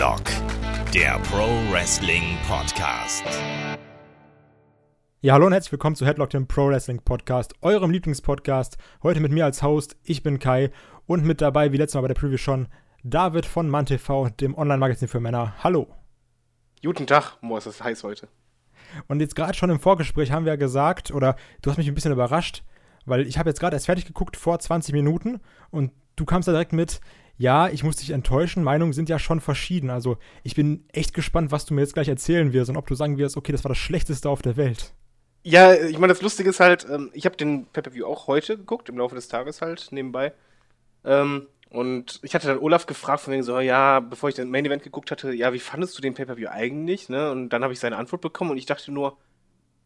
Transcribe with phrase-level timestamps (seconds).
[0.00, 0.22] Headlock,
[0.94, 3.22] der Pro Wrestling Podcast.
[5.20, 8.78] Ja, hallo und herzlich willkommen zu Headlock, dem Pro Wrestling Podcast, eurem Lieblingspodcast.
[9.02, 10.70] Heute mit mir als Host, ich bin Kai
[11.04, 12.68] und mit dabei, wie letztes Mal bei der Preview schon,
[13.04, 15.52] David von MannTV, dem Online-Magazin für Männer.
[15.62, 15.86] Hallo.
[16.82, 18.28] Guten Tag, Mo, es ist heiß heute.
[19.06, 21.94] Und jetzt gerade schon im Vorgespräch haben wir ja gesagt, oder du hast mich ein
[21.94, 22.64] bisschen überrascht,
[23.04, 25.40] weil ich habe jetzt gerade erst fertig geguckt vor 20 Minuten
[25.70, 27.02] und du kamst da direkt mit,
[27.40, 29.88] ja, ich muss dich enttäuschen, Meinungen sind ja schon verschieden.
[29.88, 32.94] Also ich bin echt gespannt, was du mir jetzt gleich erzählen wirst und ob du
[32.94, 34.92] sagen wirst, okay, das war das Schlechteste auf der Welt.
[35.42, 38.90] Ja, ich meine, das Lustige ist halt, ähm, ich habe den Pay-Per-View auch heute geguckt,
[38.90, 40.34] im Laufe des Tages halt, nebenbei.
[41.02, 44.66] Ähm, und ich hatte dann Olaf gefragt, von wegen so, ja, bevor ich den Main
[44.66, 47.30] Event geguckt hatte, ja, wie fandest du den Pay-Per-View eigentlich, ne?
[47.30, 49.16] Und dann habe ich seine Antwort bekommen und ich dachte nur,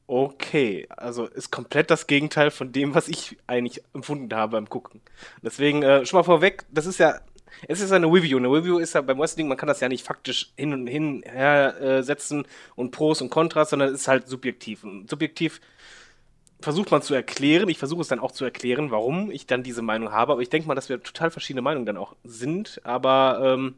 [0.08, 5.02] okay, also ist komplett das Gegenteil von dem, was ich eigentlich empfunden habe beim Gucken.
[5.40, 7.20] Deswegen, äh, schon mal vorweg, das ist ja
[7.68, 8.38] es ist eine Review.
[8.38, 11.22] Eine Review ist ja beim Wrestling, man kann das ja nicht faktisch hin und hin
[11.26, 12.46] her äh, setzen
[12.76, 14.84] und Pros und Kontras, sondern es ist halt subjektiv.
[14.84, 15.60] Und subjektiv
[16.60, 17.68] versucht man zu erklären.
[17.68, 20.32] Ich versuche es dann auch zu erklären, warum ich dann diese Meinung habe.
[20.32, 22.80] Aber ich denke mal, dass wir total verschiedene Meinungen dann auch sind.
[22.84, 23.76] Aber ähm,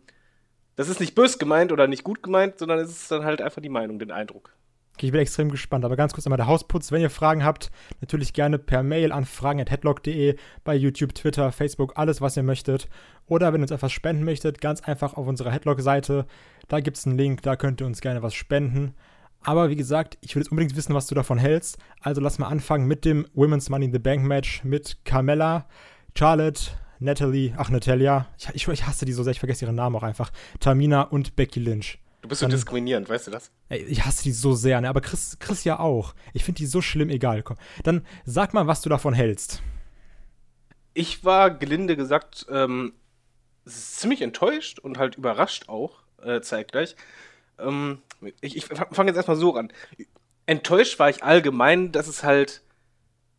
[0.76, 3.62] das ist nicht bös gemeint oder nicht gut gemeint, sondern es ist dann halt einfach
[3.62, 4.55] die Meinung, den Eindruck.
[5.00, 5.84] Ich bin extrem gespannt.
[5.84, 6.92] Aber ganz kurz einmal der Hausputz.
[6.92, 12.20] Wenn ihr Fragen habt, natürlich gerne per Mail an fragen.headlock.de, bei YouTube, Twitter, Facebook, alles,
[12.20, 12.88] was ihr möchtet.
[13.26, 16.26] Oder wenn ihr uns etwas spenden möchtet, ganz einfach auf unserer Headlock-Seite.
[16.68, 18.94] Da gibt es einen Link, da könnt ihr uns gerne was spenden.
[19.42, 21.78] Aber wie gesagt, ich will jetzt unbedingt wissen, was du davon hältst.
[22.00, 25.66] Also lass mal anfangen mit dem Women's Money in the Bank Match mit Carmella,
[26.16, 29.94] Charlotte, Natalie, ach Natalia, ich, ich, ich hasse die so sehr, ich vergesse ihren Namen
[29.96, 31.98] auch einfach, Tamina und Becky Lynch.
[32.26, 33.52] Du bist so diskriminierend, weißt du das?
[33.68, 34.88] Ich hasse die so sehr, ne?
[34.88, 36.12] aber Chris, Chris ja auch.
[36.32, 37.44] Ich finde die so schlimm, egal.
[37.44, 37.56] Komm.
[37.84, 39.62] Dann sag mal, was du davon hältst.
[40.92, 42.94] Ich war gelinde gesagt ähm,
[43.64, 46.96] ziemlich enttäuscht und halt überrascht auch, äh, zeitgleich.
[47.60, 47.98] Ähm,
[48.40, 49.72] ich, ich fange jetzt erstmal so an.
[50.46, 52.62] Enttäuscht war ich allgemein, dass es halt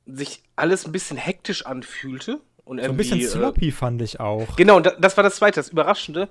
[0.05, 2.39] sich alles ein bisschen hektisch anfühlte.
[2.63, 4.55] Und so ein bisschen äh, sloppy äh, fand ich auch.
[4.55, 6.29] Genau, und das war das Zweite, das Überraschende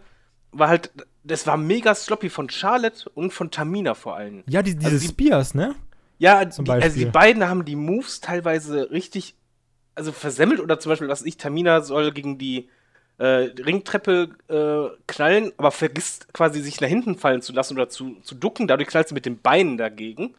[0.58, 0.90] war halt,
[1.24, 4.44] das war mega sloppy von Charlotte und von Tamina vor allem.
[4.48, 5.74] Ja, die, diese also die, Spears, ne?
[6.18, 9.34] Ja, die, also die beiden haben die Moves teilweise richtig,
[9.94, 12.68] also versemmelt oder zum Beispiel, was ich, Tamina soll gegen die
[13.18, 18.16] äh, Ringtreppe äh, knallen, aber vergisst quasi sich nach hinten fallen zu lassen oder zu,
[18.22, 18.66] zu ducken.
[18.66, 20.34] Dadurch knallt sie mit den Beinen dagegen.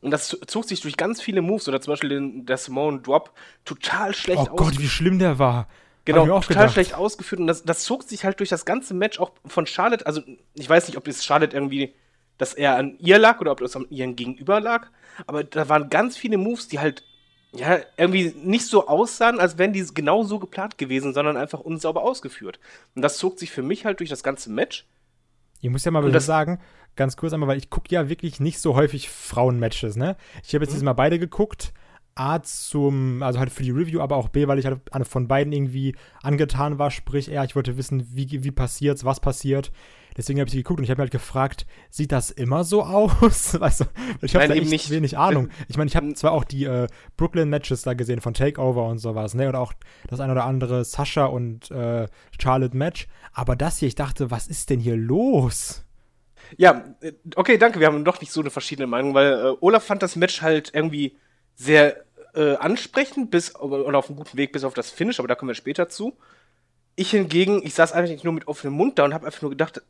[0.00, 3.32] Und das zog sich durch ganz viele Moves oder zum Beispiel den, der Simone Drop
[3.64, 4.50] total schlecht aus.
[4.50, 5.68] Oh Gott, wie schlimm der war.
[6.04, 6.72] Genau, total gedacht.
[6.72, 7.40] schlecht ausgeführt.
[7.40, 10.06] Und das, das zog sich halt durch das ganze Match auch von Charlotte.
[10.06, 10.22] Also,
[10.54, 11.94] ich weiß nicht, ob es Charlotte irgendwie,
[12.38, 14.88] dass er an ihr lag oder ob es an ihren Gegenüber lag.
[15.26, 17.04] Aber da waren ganz viele Moves, die halt
[17.52, 22.02] ja, irgendwie nicht so aussahen, als wären die genau so geplant gewesen, sondern einfach unsauber
[22.02, 22.60] ausgeführt.
[22.94, 24.86] Und das zog sich für mich halt durch das ganze Match.
[25.60, 26.60] Ich muss ja mal das sagen,
[26.96, 30.16] ganz kurz einmal, weil ich gucke ja wirklich nicht so häufig Frauenmatches, ne?
[30.44, 30.76] Ich habe jetzt mhm.
[30.76, 31.72] diesmal beide geguckt.
[32.14, 35.52] A zum, also halt für die Review, aber auch B, weil ich halt von beiden
[35.52, 39.70] irgendwie angetan war, sprich, ja, ich wollte wissen, wie, wie passiert's, was passiert.
[40.16, 43.58] Deswegen habe ich geguckt und ich habe halt gefragt, sieht das immer so aus?
[43.58, 43.84] weißt du,
[44.22, 44.90] ich habe da echt nicht.
[44.90, 45.48] wenig Ahnung.
[45.68, 49.34] Ich meine, ich habe zwar auch die äh, Brooklyn-Matches da gesehen von Takeover und sowas,
[49.34, 49.48] ne?
[49.48, 49.72] Und auch
[50.08, 52.08] das ein oder andere Sascha und äh,
[52.40, 53.06] Charlotte-Match.
[53.32, 55.84] Aber das hier, ich dachte, was ist denn hier los?
[56.56, 57.78] Ja, äh, okay, danke.
[57.78, 60.72] Wir haben doch nicht so eine verschiedene Meinung, weil äh, Olaf fand das Match halt
[60.74, 61.16] irgendwie
[61.56, 65.34] sehr äh, ansprechend bis oder auf einem guten Weg bis auf das Finish, aber da
[65.34, 66.16] kommen wir später zu.
[66.96, 69.82] Ich hingegen, ich saß einfach nur mit offenem Mund da und habe einfach nur gedacht,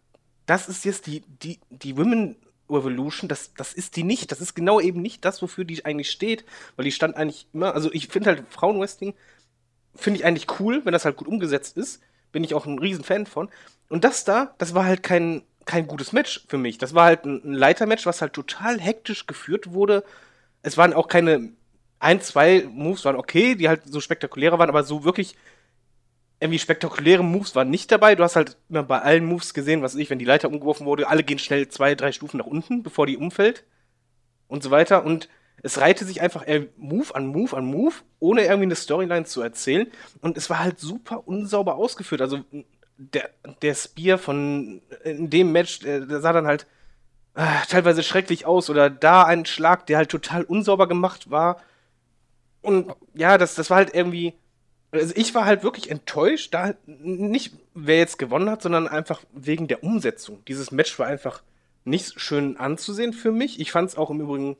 [0.46, 2.36] das ist jetzt die, die, die Women
[2.70, 4.30] Revolution, das, das ist die nicht.
[4.30, 6.44] Das ist genau eben nicht das, wofür die eigentlich steht,
[6.76, 9.14] weil die stand eigentlich immer, also ich finde halt Frauenwrestling,
[9.94, 12.00] finde ich eigentlich cool, wenn das halt gut umgesetzt ist.
[12.32, 13.48] Bin ich auch ein Riesenfan von.
[13.88, 16.78] Und das da, das war halt kein, kein gutes Match für mich.
[16.78, 20.04] Das war halt ein, ein Leitermatch, was halt total hektisch geführt wurde.
[20.62, 21.52] Es waren auch keine
[21.98, 25.36] ein, zwei Moves waren okay, die halt so spektakulärer waren, aber so wirklich
[26.40, 28.14] irgendwie spektakuläre Moves waren nicht dabei.
[28.14, 31.08] Du hast halt immer bei allen Moves gesehen, was ich, wenn die Leiter umgeworfen wurde,
[31.08, 33.64] alle gehen schnell zwei, drei Stufen nach unten, bevor die umfällt
[34.48, 35.04] und so weiter.
[35.04, 35.28] Und
[35.62, 36.46] es reihte sich einfach
[36.78, 39.86] Move an Move an Move, ohne irgendwie eine Storyline zu erzählen.
[40.22, 42.22] Und es war halt super unsauber ausgeführt.
[42.22, 42.40] Also
[42.96, 43.28] der,
[43.60, 46.66] der Spear von in dem Match, der, der sah dann halt
[47.34, 48.70] äh, teilweise schrecklich aus.
[48.70, 51.60] Oder da ein Schlag, der halt total unsauber gemacht war.
[52.62, 54.34] Und ja, das, das war halt irgendwie
[54.92, 59.68] also ich war halt wirklich enttäuscht, da nicht wer jetzt gewonnen hat, sondern einfach wegen
[59.68, 60.44] der Umsetzung.
[60.46, 61.42] Dieses Match war einfach
[61.84, 63.60] nicht schön anzusehen für mich.
[63.60, 64.56] Ich fand es auch im Übrigen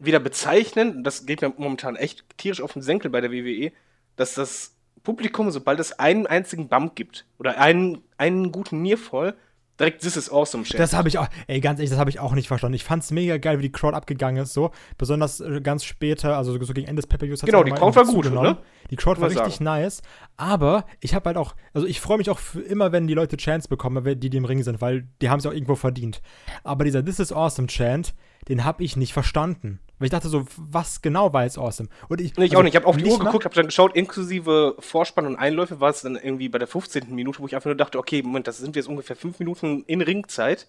[0.00, 3.72] wieder bezeichnend, das geht mir momentan echt tierisch auf den Senkel bei der WWE,
[4.14, 9.34] dass das Publikum, sobald es einen einzigen Bump gibt oder einen, einen guten Nearfall,
[9.78, 10.78] direkt This is Awesome Chant.
[10.78, 12.74] Das habe ich auch, ey, ganz ehrlich, das habe ich auch nicht verstanden.
[12.74, 14.70] Ich fand es mega geil, wie die Crowd abgegangen ist, so.
[14.96, 18.04] Besonders äh, ganz später, also so gegen Ende des Pepper hat Genau, die Crowd war
[18.04, 18.58] gut, ne?
[18.90, 19.64] Die Crowd war richtig sagen.
[19.64, 20.02] nice.
[20.36, 23.68] Aber ich habe halt auch, also ich freue mich auch immer, wenn die Leute Chants
[23.68, 26.22] bekommen, die, die im Ring sind, weil die haben es auch irgendwo verdient.
[26.64, 28.14] Aber dieser This is Awesome Chant,
[28.48, 29.80] den habe ich nicht verstanden.
[29.98, 31.88] Weil ich dachte so, was genau war jetzt awesome?
[32.08, 32.74] Und ich, nee, ich also, auch nicht.
[32.74, 36.02] Ich habe auf die Uhr geguckt, habe dann geschaut, inklusive Vorspann und Einläufe war es
[36.02, 37.14] dann irgendwie bei der 15.
[37.14, 40.00] Minute, wo ich einfach nur dachte, okay, Moment, das sind jetzt ungefähr fünf Minuten in
[40.00, 40.68] Ringzeit.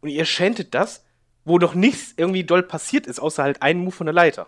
[0.00, 1.04] Und ihr chantet das,
[1.44, 4.46] wo doch nichts irgendwie doll passiert ist, außer halt einen Move von der Leiter.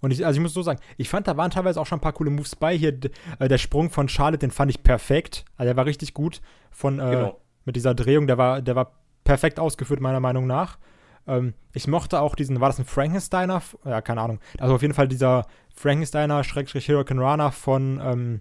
[0.00, 2.02] Und ich, also ich muss so sagen, ich fand, da waren teilweise auch schon ein
[2.02, 2.76] paar coole Moves bei.
[2.76, 2.98] Hier
[3.38, 5.44] äh, der Sprung von Charlotte, den fand ich perfekt.
[5.56, 6.42] Also der war richtig gut.
[6.70, 7.40] Von, äh, genau.
[7.64, 10.78] Mit dieser Drehung, der war, der war perfekt ausgeführt, meiner Meinung nach.
[11.26, 13.62] Ähm, ich mochte auch diesen, war das ein Frankensteiner?
[13.84, 14.40] Ja, keine Ahnung.
[14.58, 18.40] Also auf jeden Fall dieser Frankensteiner Schrägstrich Hurricane Runner von, ähm,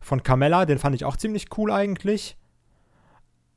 [0.00, 2.36] von Carmella, den fand ich auch ziemlich cool eigentlich.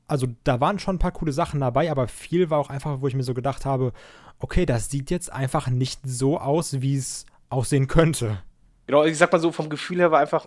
[0.08, 3.08] Also da waren schon ein paar coole Sachen dabei, aber viel war auch einfach, wo
[3.08, 3.92] ich mir so gedacht habe,
[4.38, 8.42] okay, das sieht jetzt einfach nicht so aus, wie es aussehen könnte.
[8.86, 10.46] Genau, ich sag mal so, vom Gefühl her war einfach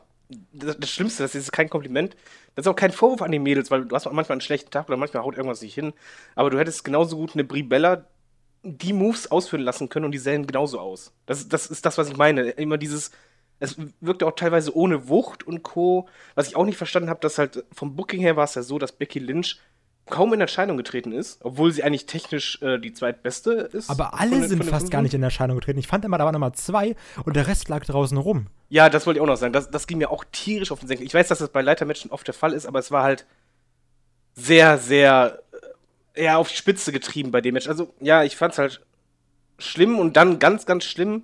[0.53, 2.15] das, das, Schlimmste, das ist kein Kompliment.
[2.55, 4.87] Das ist auch kein Vorwurf an die Mädels, weil du hast manchmal einen schlechten Tag
[4.87, 5.93] oder manchmal haut irgendwas nicht hin.
[6.35, 8.05] Aber du hättest genauso gut eine Bribella
[8.63, 11.13] die Moves ausführen lassen können und die sehen genauso aus.
[11.25, 12.49] Das, das ist das, was ich meine.
[12.49, 13.11] Immer dieses,
[13.59, 16.07] es wirkte auch teilweise ohne Wucht und Co.
[16.35, 18.79] Was ich auch nicht verstanden habe, dass halt vom Booking her war es ja so,
[18.79, 19.59] dass Becky Lynch
[20.09, 23.89] kaum in Erscheinung getreten ist, obwohl sie eigentlich technisch äh, die zweitbeste ist.
[23.89, 25.79] Aber alle den, sind fast gar nicht in Erscheinung getreten.
[25.79, 26.95] Ich fand immer, da waren immer zwei
[27.25, 28.47] und der Rest lag draußen rum.
[28.69, 29.53] Ja, das wollte ich auch noch sagen.
[29.53, 31.05] Das, das ging mir auch tierisch auf den Senkel.
[31.05, 33.25] Ich weiß, dass das bei Leitermatchen oft der Fall ist, aber es war halt
[34.33, 35.41] sehr, sehr
[36.19, 37.67] eher auf die Spitze getrieben bei dem Match.
[37.67, 38.81] Also, ja, ich fand's halt
[39.57, 41.23] schlimm und dann ganz, ganz schlimm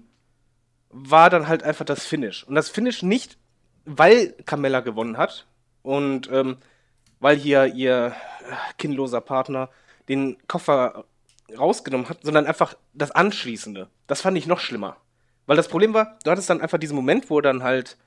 [0.90, 2.44] war dann halt einfach das Finish.
[2.46, 3.38] Und das Finish nicht,
[3.86, 5.46] weil Carmella gewonnen hat
[5.84, 6.58] und ähm,
[7.20, 8.14] weil hier ihr
[8.78, 9.70] kinnloser Partner
[10.08, 11.06] den Koffer
[11.58, 13.90] rausgenommen hat, sondern einfach das Anschließende.
[14.08, 14.98] Das fand ich noch schlimmer.
[15.46, 17.98] Weil das Problem war, du hattest dann einfach diesen Moment, wo dann halt,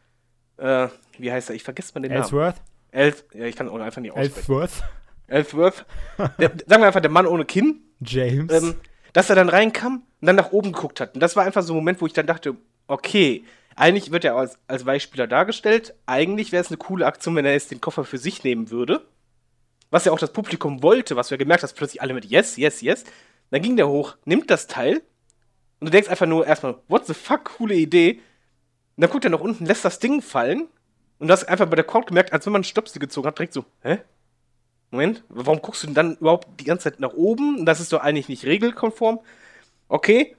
[0.56, 0.88] äh,
[1.18, 1.56] wie heißt er?
[1.56, 2.12] Ich vergesse mal den?
[2.12, 2.22] Namen.
[2.22, 2.56] Ellsworth?
[3.34, 4.36] ja, ich kann auch einfach nicht aussprechen.
[4.36, 4.82] Ellsworth?
[5.28, 5.86] Ellsworth,
[6.38, 7.82] der, sagen wir einfach der Mann ohne Kinn.
[8.00, 8.52] James.
[8.52, 8.74] Ähm,
[9.12, 11.14] dass er dann reinkam und dann nach oben geguckt hat.
[11.14, 13.44] Und das war einfach so ein Moment, wo ich dann dachte, okay,
[13.76, 15.94] eigentlich wird er als, als Weichspieler dargestellt.
[16.06, 19.06] Eigentlich wäre es eine coole Aktion, wenn er jetzt den Koffer für sich nehmen würde.
[19.90, 22.80] Was ja auch das Publikum wollte, was wir gemerkt haben, plötzlich alle mit Yes, Yes,
[22.80, 23.04] Yes.
[23.50, 25.02] Dann ging der hoch, nimmt das Teil
[25.80, 28.20] und du denkst einfach nur erstmal, what the fuck, coole Idee.
[28.96, 30.68] Und dann guckt er nach unten, lässt das Ding fallen
[31.18, 33.38] und du hast einfach bei der Crowd gemerkt, als wenn man einen Stöpsel gezogen hat,
[33.38, 33.98] direkt so, hä?
[34.90, 37.66] Moment, warum guckst du denn dann überhaupt die ganze Zeit nach oben?
[37.66, 39.20] Das ist doch eigentlich nicht regelkonform.
[39.88, 40.36] Okay,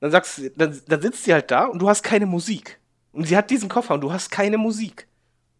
[0.00, 2.78] dann sagst dann, dann sitzt sie halt da und du hast keine Musik.
[3.12, 5.06] Und sie hat diesen Koffer und du hast keine Musik.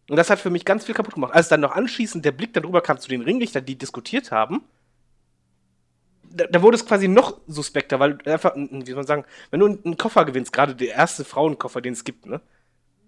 [0.09, 1.33] Und das hat für mich ganz viel kaputt gemacht.
[1.33, 4.63] Als dann noch anschließend der Blick darüber kam zu den Ringlichtern, die diskutiert haben,
[6.23, 9.67] da, da, wurde es quasi noch suspekter, weil einfach, wie soll man sagen, wenn du
[9.67, 12.41] einen Koffer gewinnst, gerade der erste Frauenkoffer, den es gibt, ne?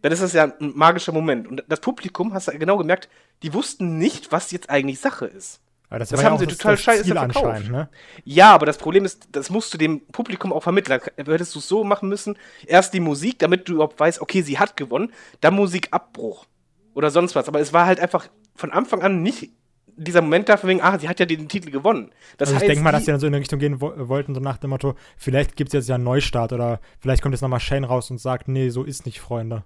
[0.06, 1.48] Dann ist das ja ein magischer Moment.
[1.48, 3.10] Und das Publikum, hast du genau gemerkt,
[3.42, 5.62] die wussten nicht, was jetzt eigentlich Sache ist.
[5.90, 7.72] Aber das, das haben ja sie total scheiße verkauft.
[7.72, 7.90] Ne?
[8.24, 11.02] Ja, aber das Problem ist, das musst du dem Publikum auch vermitteln.
[11.18, 12.38] Da hättest du es so machen müssen:
[12.68, 16.46] erst die Musik, damit du überhaupt weißt, okay, sie hat gewonnen, dann Musikabbruch
[16.94, 17.48] oder sonst was.
[17.48, 19.50] Aber es war halt einfach von Anfang an nicht
[19.96, 22.12] dieser Moment da, von wegen, ah, sie hat ja den Titel gewonnen.
[22.38, 24.36] Das also ich denke mal, dass sie dann so in die Richtung gehen wo wollten,
[24.36, 27.42] so nach dem Motto, vielleicht gibt es jetzt ja einen Neustart oder vielleicht kommt jetzt
[27.42, 29.64] nochmal Shane raus und sagt, nee, so ist nicht, Freunde.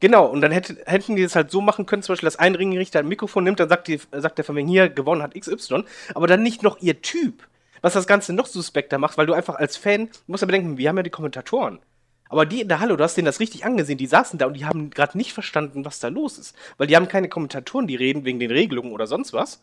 [0.00, 2.54] Genau, und dann hätte, hätten die das halt so machen können, zum Beispiel, dass ein
[2.54, 5.84] Ringrichter ein Mikrofon nimmt, dann sagt, die, sagt der von mir, hier, gewonnen hat XY,
[6.14, 7.48] aber dann nicht noch ihr Typ,
[7.80, 10.78] was das Ganze noch suspekter macht, weil du einfach als Fan, du musst ja bedenken,
[10.78, 11.80] wir haben ja die Kommentatoren.
[12.28, 14.54] Aber die in der Halle, du hast denen das richtig angesehen, die saßen da und
[14.54, 16.54] die haben gerade nicht verstanden, was da los ist.
[16.76, 19.62] Weil die haben keine Kommentatoren, die reden wegen den Regelungen oder sonst was,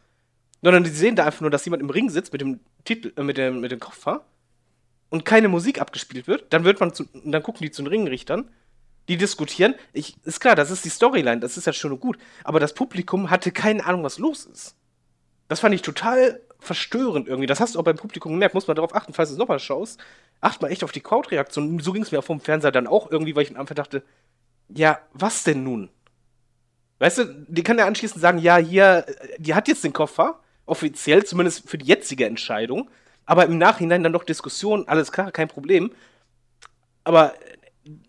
[0.63, 3.23] sondern die sehen da einfach nur, dass jemand im Ring sitzt mit dem Titel, äh,
[3.23, 4.25] mit dem, mit dem Koffer
[5.09, 6.51] und keine Musik abgespielt wird.
[6.51, 8.49] Dann wird man zu, dann gucken die zu den Ringrichtern
[9.07, 9.75] die diskutieren.
[9.93, 12.17] Ich, ist klar, das ist die Storyline, das ist ja schon gut.
[12.43, 14.75] Aber das Publikum hatte keine Ahnung, was los ist.
[15.47, 17.45] Das fand ich total verstörend irgendwie.
[17.45, 18.55] Das hast du auch beim Publikum gemerkt.
[18.55, 20.00] Muss man darauf achten, falls du es nochmal schaust.
[20.41, 21.79] Acht mal echt auf die Crowd-Reaktion.
[21.79, 24.03] So ging es mir auch vom Fernseher dann auch irgendwie, weil ich einfach dachte,
[24.69, 25.89] ja, was denn nun?
[27.00, 29.05] Weißt du, die kann ja anschließend sagen, ja, hier,
[29.38, 32.89] die hat jetzt den Koffer, offiziell, zumindest für die jetzige Entscheidung,
[33.25, 35.91] aber im Nachhinein dann noch Diskussion, alles klar, kein Problem.
[37.03, 37.33] Aber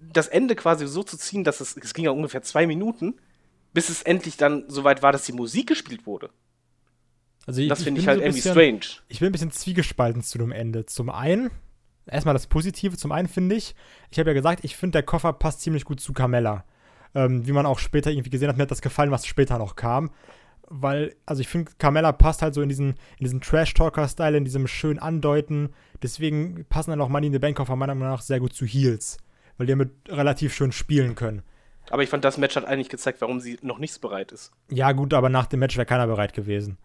[0.00, 3.14] das Ende quasi so zu ziehen, dass es, es ging ja ungefähr zwei Minuten,
[3.73, 6.30] bis es endlich dann soweit war, dass die Musik gespielt wurde.
[7.47, 9.02] Also ich, das finde ich halt so irgendwie bisschen, strange.
[9.09, 10.87] Ich bin ein bisschen zwiegespalten zu dem Ende.
[10.87, 11.50] Zum einen,
[12.06, 13.75] erstmal das Positive, zum einen finde ich,
[14.11, 16.64] ich habe ja gesagt, ich finde, der Koffer passt ziemlich gut zu Carmella.
[17.14, 19.76] Ähm, wie man auch später irgendwie gesehen hat, mir hat das gefallen, was später noch
[19.76, 20.11] kam.
[20.68, 24.66] weil, also ich finde, Carmella passt halt so in diesen, in diesen Trash-Talker-Style, in diesem
[24.66, 25.71] schönen Andeuten.
[26.02, 29.18] Deswegen passen dann auch Money in the Bank-Koffer meiner Meinung nach sehr gut zu Heels,
[29.57, 31.43] weil die damit relativ schön spielen können.
[31.91, 34.53] Aber ich fand, das Match hat eigentlich gezeigt, warum sie noch nicht bereit ist.
[34.71, 36.79] Ja, gut, aber nach dem Match wäre keiner bereit gewesen.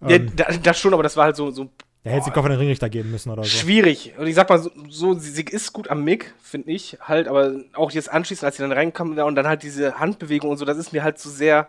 [0.00, 0.30] Ja, ähm,
[0.62, 1.50] das schon, aber das war halt so.
[1.50, 1.70] so
[2.04, 3.50] er hätte sie Koffer den Ringrichter geben müssen oder so.
[3.50, 4.14] Schwierig.
[4.16, 7.28] Und ich sag mal, so, so sie, sie, ist gut am Mick, finde ich, halt,
[7.28, 10.64] aber auch jetzt anschließend, als sie dann reinkam und dann halt diese Handbewegung und so,
[10.64, 11.68] das ist mir halt zu so sehr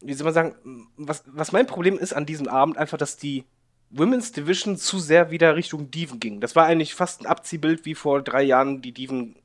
[0.00, 0.54] wie soll man sagen,
[0.96, 3.44] was, was mein Problem ist an diesem Abend, einfach, dass die
[3.90, 6.40] Women's Division zu sehr wieder Richtung Diven ging.
[6.40, 9.36] Das war eigentlich fast ein Abziehbild, wie vor drei Jahren die Diven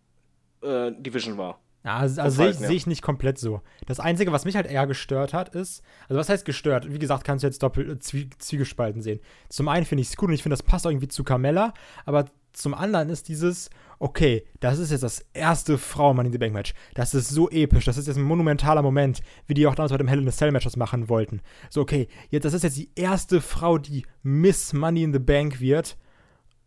[0.62, 1.60] äh, Division war.
[1.84, 3.62] Ja, also, also sehe ich, seh ich, nicht komplett so.
[3.88, 6.92] Das Einzige, was mich halt eher gestört hat, ist, also was heißt gestört?
[6.94, 9.20] Wie gesagt, kannst du jetzt doppelt äh, Zwie Zwiegespalten sehen.
[9.50, 11.74] Zum einen finde ich es cool und ich finde, das passt irgendwie zu Carmella,
[12.06, 16.54] aber zum anderen ist dieses, okay, das ist jetzt das erste Frauen-Money in the Bank
[16.54, 16.74] Match.
[16.94, 19.98] Das ist so episch, das ist jetzt ein monumentaler Moment, wie die auch damals bei
[19.98, 21.42] dem Hell in a Cell Match das machen wollten.
[21.70, 25.60] So, okay, jetzt, das ist jetzt die erste Frau, die Miss Money in the Bank
[25.60, 25.98] wird.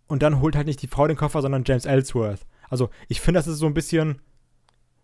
[0.07, 2.41] Und dann holt halt nicht die Frau den Koffer, sondern James Ellsworth.
[2.75, 4.21] Also, ich finde, das ist so ein bisschen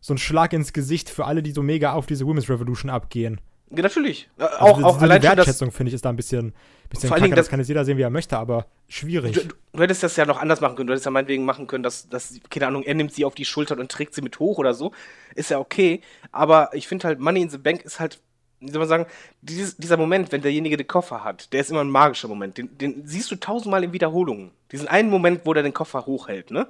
[0.01, 3.41] so ein Schlag ins Gesicht für alle, die so mega auf diese Women's Revolution abgehen.
[3.71, 4.29] Ja, natürlich.
[4.39, 6.53] Äh, also auch, auch allein die Wertschätzung, finde ich, ist da ein bisschen,
[6.89, 7.31] bisschen vor kacke.
[7.31, 9.35] Das, das kann jetzt jeder sehen, wie er möchte, aber schwierig.
[9.35, 10.89] Du, du, hättest das ja noch anders machen können.
[10.89, 13.45] Du hättest ja meinetwegen machen können, dass, dass, keine Ahnung, er nimmt sie auf die
[13.45, 14.91] Schulter und trägt sie mit hoch oder so.
[15.37, 16.01] Ist ja okay.
[16.33, 18.21] Aber ich finde halt, Money in the Bank ist halt,
[18.59, 19.07] wie soll man sagen,
[19.41, 22.59] dieses, dieser Moment, wenn derjenige den Koffer hat, der ist immer ein magischer Moment.
[22.59, 24.51] Den, den siehst du tausendmal in Wiederholungen.
[24.73, 26.67] Diesen einen Moment, wo der den Koffer hochhält, ne?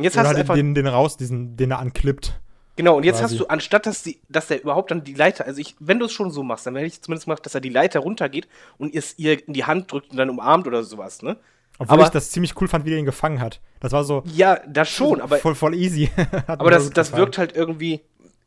[0.00, 2.40] Und jetzt oder hast du einfach den, den raus, diesen, den er anklippt.
[2.76, 3.34] Genau, und jetzt quasi.
[3.34, 6.06] hast du, anstatt dass, die, dass der überhaupt dann die Leiter, also ich, wenn du
[6.06, 8.94] es schon so machst, dann hätte ich zumindest gemacht, dass er die Leiter runtergeht und
[8.94, 11.36] es ihr in die Hand drückt und dann umarmt oder sowas, ne?
[11.78, 13.60] Obwohl aber, ich das ziemlich cool fand, wie er ihn gefangen hat.
[13.80, 14.22] Das war so.
[14.26, 15.36] Ja, das schon, aber.
[15.36, 16.10] Voll, voll easy.
[16.46, 18.00] aber das, das wirkt halt irgendwie,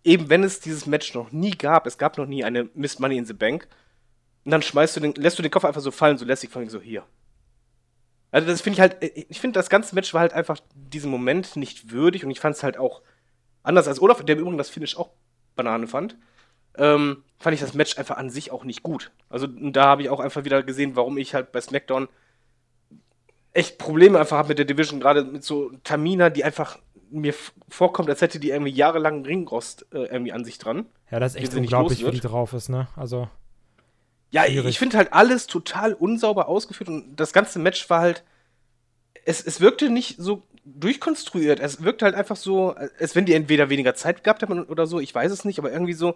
[0.04, 3.18] eben wenn es dieses Match noch nie gab, es gab noch nie eine Miss Money
[3.18, 3.68] in the Bank,
[4.46, 6.64] und dann schmeißt du den, lässt du den Koffer einfach so fallen, so lässig von
[6.64, 7.04] ihm so hier.
[8.34, 8.98] Also das finde ich halt,
[9.30, 12.56] ich finde das ganze Match war halt einfach diesem Moment nicht würdig und ich fand
[12.56, 13.04] es halt auch
[13.62, 15.12] anders als Olaf, der im Übrigen das Finish auch
[15.56, 16.18] Banane fand,
[16.76, 19.12] ähm, fand ich das Match einfach an sich auch nicht gut.
[19.30, 22.08] Also da habe ich auch einfach wieder gesehen, warum ich halt bei SmackDown
[23.52, 26.80] echt Probleme einfach habe mit der Division, gerade mit so Tamina, die einfach
[27.12, 27.36] mir
[27.70, 30.88] vorkommt, als hätte die irgendwie jahrelang Ringrost äh, irgendwie an sich dran.
[31.12, 32.88] Ja, das ist echt unglaublich, wie die drauf ist, ne?
[32.96, 33.30] Also.
[34.34, 34.72] Ja, schwierig.
[34.72, 38.24] ich finde halt alles total unsauber ausgeführt und das ganze Match war halt.
[39.26, 41.60] Es, es wirkte nicht so durchkonstruiert.
[41.60, 45.00] Es wirkt halt einfach so, als wenn die entweder weniger Zeit gehabt haben oder so,
[45.00, 46.16] ich weiß es nicht, aber irgendwie so,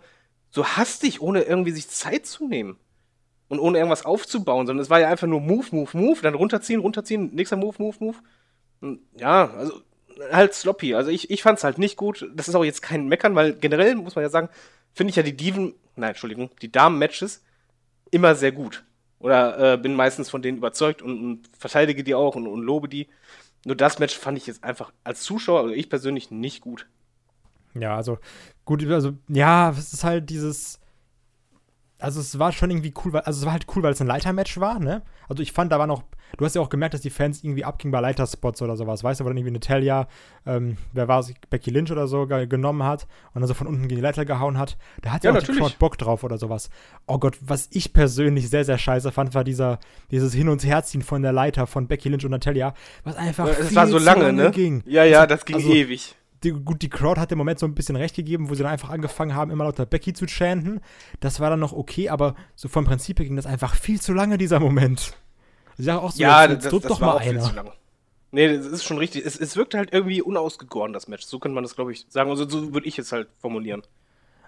[0.49, 2.77] so hastig, ohne irgendwie sich Zeit zu nehmen.
[3.49, 6.81] Und ohne irgendwas aufzubauen, sondern es war ja einfach nur Move, Move, Move, dann runterziehen,
[6.81, 8.17] runterziehen, nächster Move, Move, Move.
[8.81, 9.81] Und ja, also
[10.31, 10.95] halt sloppy.
[10.95, 12.29] Also ich, ich fand's halt nicht gut.
[12.35, 14.49] Das ist auch jetzt kein Meckern, weil generell muss man ja sagen,
[14.93, 17.43] finde ich ja die Diven, nein, Entschuldigung, die Damen-Matches
[18.11, 18.83] immer sehr gut.
[19.19, 22.87] Oder äh, bin meistens von denen überzeugt und, und verteidige die auch und, und lobe
[22.87, 23.07] die.
[23.65, 26.87] Nur das Match fand ich jetzt einfach als Zuschauer, also ich persönlich, nicht gut.
[27.73, 28.17] Ja, also
[28.65, 30.79] gut, also ja, es ist halt dieses.
[31.99, 34.07] Also es war schon irgendwie cool, weil, also es war halt cool, weil es ein
[34.07, 35.01] Leitermatch war, ne?
[35.27, 36.03] Also ich fand, da war noch,
[36.37, 39.19] du hast ja auch gemerkt, dass die Fans irgendwie abgingen bei Leiterspots oder sowas, weißt
[39.19, 40.07] du, wo dann irgendwie Natalia,
[40.45, 43.83] ähm, wer war es, Becky Lynch oder so genommen hat und dann so von unten
[43.83, 44.77] gegen die Leiter gehauen hat.
[45.01, 45.61] Da hat ja, auch natürlich.
[45.61, 46.69] die Crowd Bock drauf oder sowas.
[47.05, 49.79] Oh Gott, was ich persönlich sehr, sehr scheiße fand, war dieser,
[50.11, 53.75] dieses Hin- und Herziehen von der Leiter von Becky Lynch und Natalia, was einfach Es
[53.75, 54.51] war so lange, lange ne?
[54.51, 54.83] ging.
[54.85, 57.73] Ja, ja, das ging also, ewig die, gut, die Crowd hat im Moment so ein
[57.73, 60.81] bisschen recht gegeben, wo sie dann einfach angefangen haben, immer lauter Becky zu chanten.
[61.19, 64.13] Das war dann noch okay, aber so vom Prinzip her ging das einfach viel zu
[64.13, 65.17] lange, dieser Moment.
[65.77, 67.41] Ich sage auch so, ja, jetzt, jetzt das, das doch mal einer.
[67.41, 67.73] Viel zu lange.
[68.31, 69.25] Nee, das ist schon richtig.
[69.25, 71.25] Es, es wirkt halt irgendwie unausgegoren, das Match.
[71.25, 72.29] So könnte man das, glaube ich, sagen.
[72.29, 73.83] Also so würde ich es halt formulieren.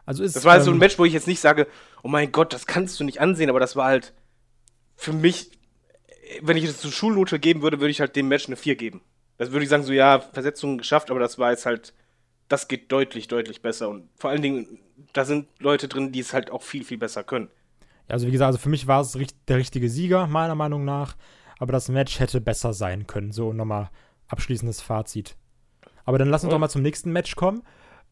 [0.06, 1.68] Also ist, das war halt ähm, so ein ähm, Match, wo ich jetzt nicht sage,
[2.04, 4.14] oh mein Gott, das kannst du nicht ansehen, aber das war halt
[4.96, 5.52] für mich,
[6.42, 9.02] wenn ich es zur Schulnote geben würde, würde ich halt dem Match eine 4 geben.
[9.38, 11.94] Das würde ich sagen, so ja, Versetzung geschafft, aber das war jetzt halt,
[12.50, 13.88] das geht deutlich, deutlich besser.
[13.88, 14.80] Und vor allen Dingen,
[15.14, 17.50] da sind Leute drin, die es halt auch viel, viel besser können.
[18.10, 21.16] Also wie gesagt, also für mich war es der richtige Sieger, meiner Meinung nach.
[21.60, 23.32] Aber das Match hätte besser sein können.
[23.32, 23.89] So nochmal
[24.28, 25.36] abschließendes Fazit.
[26.06, 26.56] Aber dann lass uns oh.
[26.56, 27.62] doch mal zum nächsten Match kommen,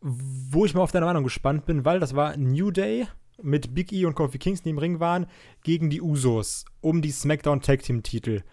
[0.01, 3.07] wo ich mal auf deine Meinung gespannt bin, weil das war New Day
[3.41, 5.27] mit Big E und Kofi Kingston im Ring waren
[5.63, 8.43] gegen die Usos um die SmackDown Tag Team Titel.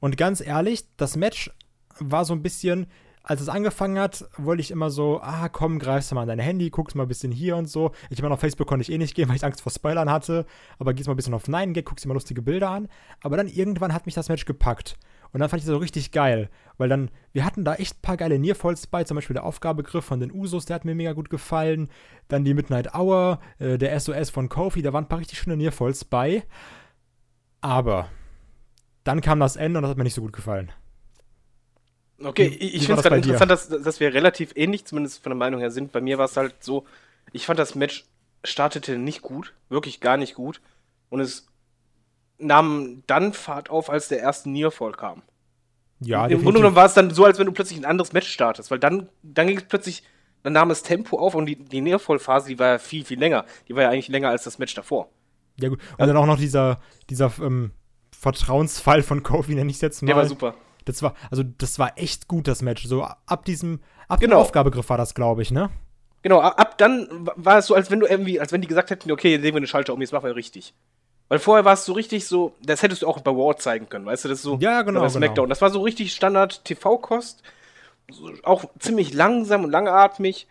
[0.00, 1.50] Und ganz ehrlich, das Match
[1.98, 2.86] war so ein bisschen,
[3.22, 6.38] als es angefangen hat, wollte ich immer so, ah, komm, greifst du mal an dein
[6.38, 7.92] Handy, guckst mal ein bisschen hier und so.
[8.10, 10.44] Ich meine, auf Facebook konnte ich eh nicht gehen, weil ich Angst vor Spoilern hatte.
[10.78, 12.88] Aber gehst mal ein bisschen auf Nein, guckst dir mal lustige Bilder an.
[13.20, 14.98] Aber dann irgendwann hat mich das Match gepackt.
[15.32, 18.02] Und dann fand ich das so richtig geil, weil dann, wir hatten da echt ein
[18.02, 21.14] paar geile Nearfalls bei, zum Beispiel der Aufgabegriff von den Usos, der hat mir mega
[21.14, 21.88] gut gefallen.
[22.28, 25.56] Dann die Midnight Hour, äh, der SOS von Kofi, da waren ein paar richtig schöne
[25.56, 26.44] Nearfalls bei.
[27.62, 28.08] Aber
[29.04, 30.70] dann kam das Ende und das hat mir nicht so gut gefallen.
[32.24, 35.36] Okay, ich, ich finde es gerade interessant, dass, dass wir relativ ähnlich, zumindest von der
[35.36, 35.92] Meinung her, sind.
[35.92, 36.84] Bei mir war es halt so,
[37.32, 38.04] ich fand das Match
[38.44, 40.60] startete nicht gut, wirklich gar nicht gut.
[41.10, 41.46] Und es
[42.38, 45.22] nahm dann Fahrt auf, als der erste Nearfall kam.
[46.00, 48.28] Ja, Im Grunde genommen war es dann so, als wenn du plötzlich ein anderes Match
[48.28, 50.02] startest, weil dann, dann ging es plötzlich,
[50.42, 53.44] dann nahm es Tempo auf und die, die Nearfall-Phase, die war ja viel, viel länger.
[53.68, 55.08] Die war ja eigentlich länger als das Match davor.
[55.60, 55.78] Ja, gut.
[55.98, 57.70] Und dann auch noch dieser, dieser ähm,
[58.18, 60.08] Vertrauensfall von Kofi, nenne ich es jetzt mal.
[60.08, 60.54] Der war super.
[60.84, 62.84] Das war, also das war echt gut, das Match.
[62.86, 64.36] So ab diesem, ab genau.
[64.36, 65.70] dem Aufgabegriff war das, glaube ich, ne?
[66.22, 69.10] Genau, ab dann war es so, als wenn du irgendwie, als wenn die gesagt hätten,
[69.10, 70.72] okay, jetzt legen wir eine Schalter um, jetzt machen wir richtig.
[71.28, 74.06] Weil vorher war es so richtig so, das hättest du auch bei War zeigen können,
[74.06, 74.58] weißt du, das so.
[74.60, 75.00] Ja, genau.
[75.00, 75.44] Bei SmackDown.
[75.44, 75.46] Genau.
[75.46, 77.42] Das war so richtig Standard TV-Kost.
[78.42, 80.46] Auch ziemlich langsam und langatmig.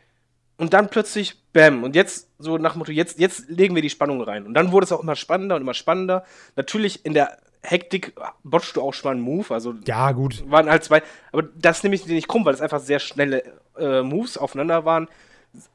[0.62, 1.84] Und dann plötzlich, bam.
[1.84, 4.46] Und jetzt, so nach dem Motto, jetzt, jetzt legen wir die Spannung rein.
[4.46, 6.24] Und dann wurde es auch immer spannender und immer spannender.
[6.56, 8.14] Natürlich in der Hektik
[8.44, 9.52] botschst du auch schon mal einen Move.
[9.52, 10.44] Also ja, gut.
[10.52, 11.02] Waren halt zwei.
[11.32, 13.42] Aber das nehme ich dir nicht krumm, weil es einfach sehr schnelle
[13.76, 15.08] äh, Moves aufeinander waren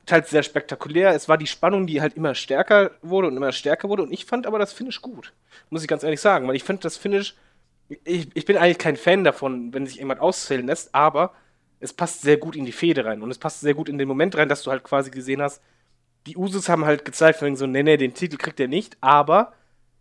[0.06, 1.10] teils sehr spektakulär.
[1.10, 4.04] Es war die Spannung, die halt immer stärker wurde und immer stärker wurde.
[4.04, 5.34] Und ich fand aber das Finish gut.
[5.68, 6.48] Muss ich ganz ehrlich sagen.
[6.48, 7.34] Weil ich finde das Finish.
[8.04, 11.34] Ich, ich bin eigentlich kein Fan davon, wenn sich jemand auszählen lässt, aber
[11.80, 13.22] es passt sehr gut in die Fehde rein.
[13.22, 15.62] Und es passt sehr gut in den Moment rein, dass du halt quasi gesehen hast,
[16.26, 19.52] die Usus haben halt gezeigt, von so, nee, nee, den Titel kriegt er nicht, aber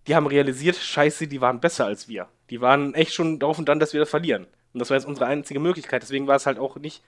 [0.08, 2.28] die haben realisiert, scheiße, die waren besser als wir.
[2.50, 4.48] Die waren echt schon darauf und dann, dass wir das verlieren.
[4.74, 6.02] Und das war jetzt unsere einzige Möglichkeit.
[6.02, 7.04] Deswegen war es halt auch nicht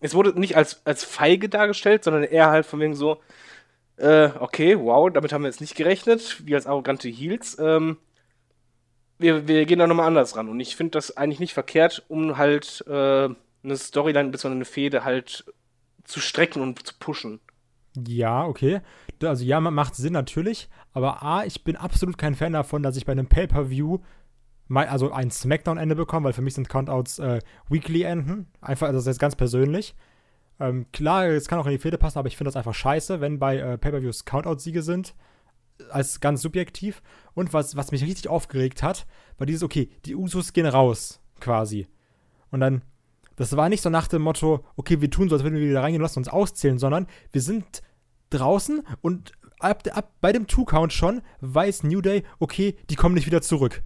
[0.00, 3.22] es wurde nicht als, als feige dargestellt, sondern eher halt von wegen so,
[3.96, 7.56] äh, okay, wow, damit haben wir jetzt nicht gerechnet, wie als arrogante Heels.
[7.58, 7.96] Ähm,
[9.18, 10.48] wir, wir gehen da nochmal anders ran.
[10.48, 13.30] Und ich finde das eigentlich nicht verkehrt, um halt äh,
[13.64, 14.52] eine Storyline bzw.
[14.52, 15.44] eine Fehde halt
[16.04, 17.40] zu strecken und zu pushen.
[17.96, 18.80] Ja, okay.
[19.22, 20.68] Also ja, macht Sinn natürlich.
[20.92, 23.98] Aber A, ich bin absolut kein Fan davon, dass ich bei einem Pay-Per-View
[24.70, 28.48] also ein Smackdown-Ende bekommen, weil für mich sind Countouts äh, Weekly-Enden.
[28.60, 29.94] Einfach, also das ist jetzt ganz persönlich.
[30.58, 33.20] Ähm, klar, es kann auch in die Fehde passen, aber ich finde das einfach scheiße,
[33.20, 35.14] wenn bei äh, Pay-Per-Views Countout-Siege sind.
[35.90, 37.02] Als ganz subjektiv.
[37.34, 39.06] Und was, was mich richtig aufgeregt hat,
[39.38, 41.88] war dieses, okay, die Usos gehen raus, quasi.
[42.50, 42.82] Und dann,
[43.36, 45.82] das war nicht so nach dem Motto, okay, wir tun so, als würden wir wieder
[45.82, 47.82] reingehen, lassen uns auszählen, sondern wir sind
[48.30, 53.26] draußen und ab, ab bei dem Two-Count schon weiß New Day, okay, die kommen nicht
[53.26, 53.82] wieder zurück.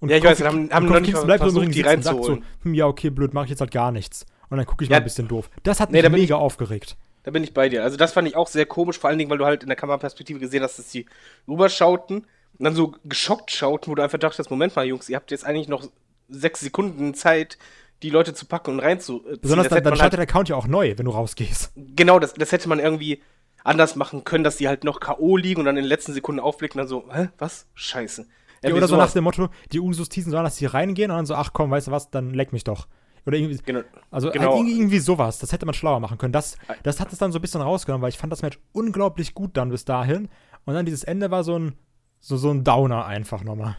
[0.00, 2.40] Und ja, ich weiß, haben, haben noch nicht bleibt versucht, die reinzuholen.
[2.40, 4.26] So, hm, ja, okay, blöd, mache ich jetzt halt gar nichts.
[4.48, 4.96] Und dann gucke ich ja.
[4.96, 5.50] mal ein bisschen doof.
[5.62, 6.96] Das hat mich nee, mega ich, aufgeregt.
[7.24, 7.82] Da bin ich bei dir.
[7.82, 9.76] Also das fand ich auch sehr komisch, vor allen Dingen, weil du halt in der
[9.76, 11.06] Kameraperspektive gesehen hast, dass die
[11.46, 15.30] rüberschauten und dann so geschockt schauten, wo du einfach dachtest, Moment mal, Jungs, ihr habt
[15.30, 15.86] jetzt eigentlich noch
[16.28, 17.58] sechs Sekunden Zeit,
[18.02, 19.40] die Leute zu packen und reinzuziehen.
[19.40, 21.72] Besonders dann, dann startet halt, der Account ja auch neu, wenn du rausgehst.
[21.74, 23.22] Genau, das, das hätte man irgendwie
[23.64, 25.36] anders machen können, dass die halt noch K.O.
[25.36, 27.66] liegen und dann in den letzten Sekunden aufblicken und dann so, hä, was?
[27.74, 28.26] Scheiße.
[28.62, 31.26] Ja, oder so nach dem Motto, die Usus teasen sollen, dass sie reingehen und dann
[31.26, 32.88] so, ach komm, weißt du was, dann leck mich doch.
[33.26, 34.56] Oder irgendwie, genau, also genau.
[34.56, 35.38] Halt irgendwie sowas.
[35.38, 36.32] Das hätte man schlauer machen können.
[36.32, 39.34] Das, das hat es dann so ein bisschen rausgenommen, weil ich fand das Match unglaublich
[39.34, 40.28] gut dann bis dahin.
[40.64, 41.74] Und dann dieses Ende war so ein,
[42.20, 43.76] so, so ein Downer einfach nochmal.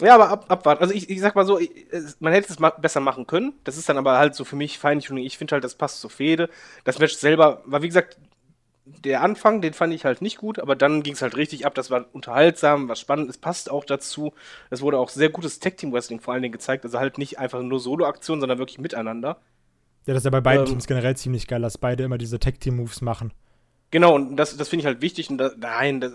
[0.00, 0.82] Ja, aber ab, abwarten.
[0.82, 1.70] Also ich, ich sag mal so, ich,
[2.20, 3.54] man hätte es ma besser machen können.
[3.64, 5.24] Das ist dann aber halt so für mich Feintuning.
[5.24, 6.48] Ich finde halt, das passt zur Fehde.
[6.84, 8.18] Das Match selber war, wie gesagt,
[8.84, 11.74] der Anfang, den fand ich halt nicht gut, aber dann ging es halt richtig ab.
[11.74, 13.30] Das war unterhaltsam, was spannend.
[13.30, 14.32] Es passt auch dazu.
[14.70, 16.84] Es wurde auch sehr gutes Tag Team Wrestling vor allen Dingen gezeigt.
[16.84, 19.40] Also halt nicht einfach nur Solo-Aktionen, sondern wirklich miteinander.
[20.06, 22.40] Ja, das ist ja bei beiden ähm, Teams generell ziemlich geil, dass beide immer diese
[22.40, 23.32] Tag Team Moves machen.
[23.90, 25.30] Genau, und das, das finde ich halt wichtig.
[25.30, 26.12] Und da, nein, das,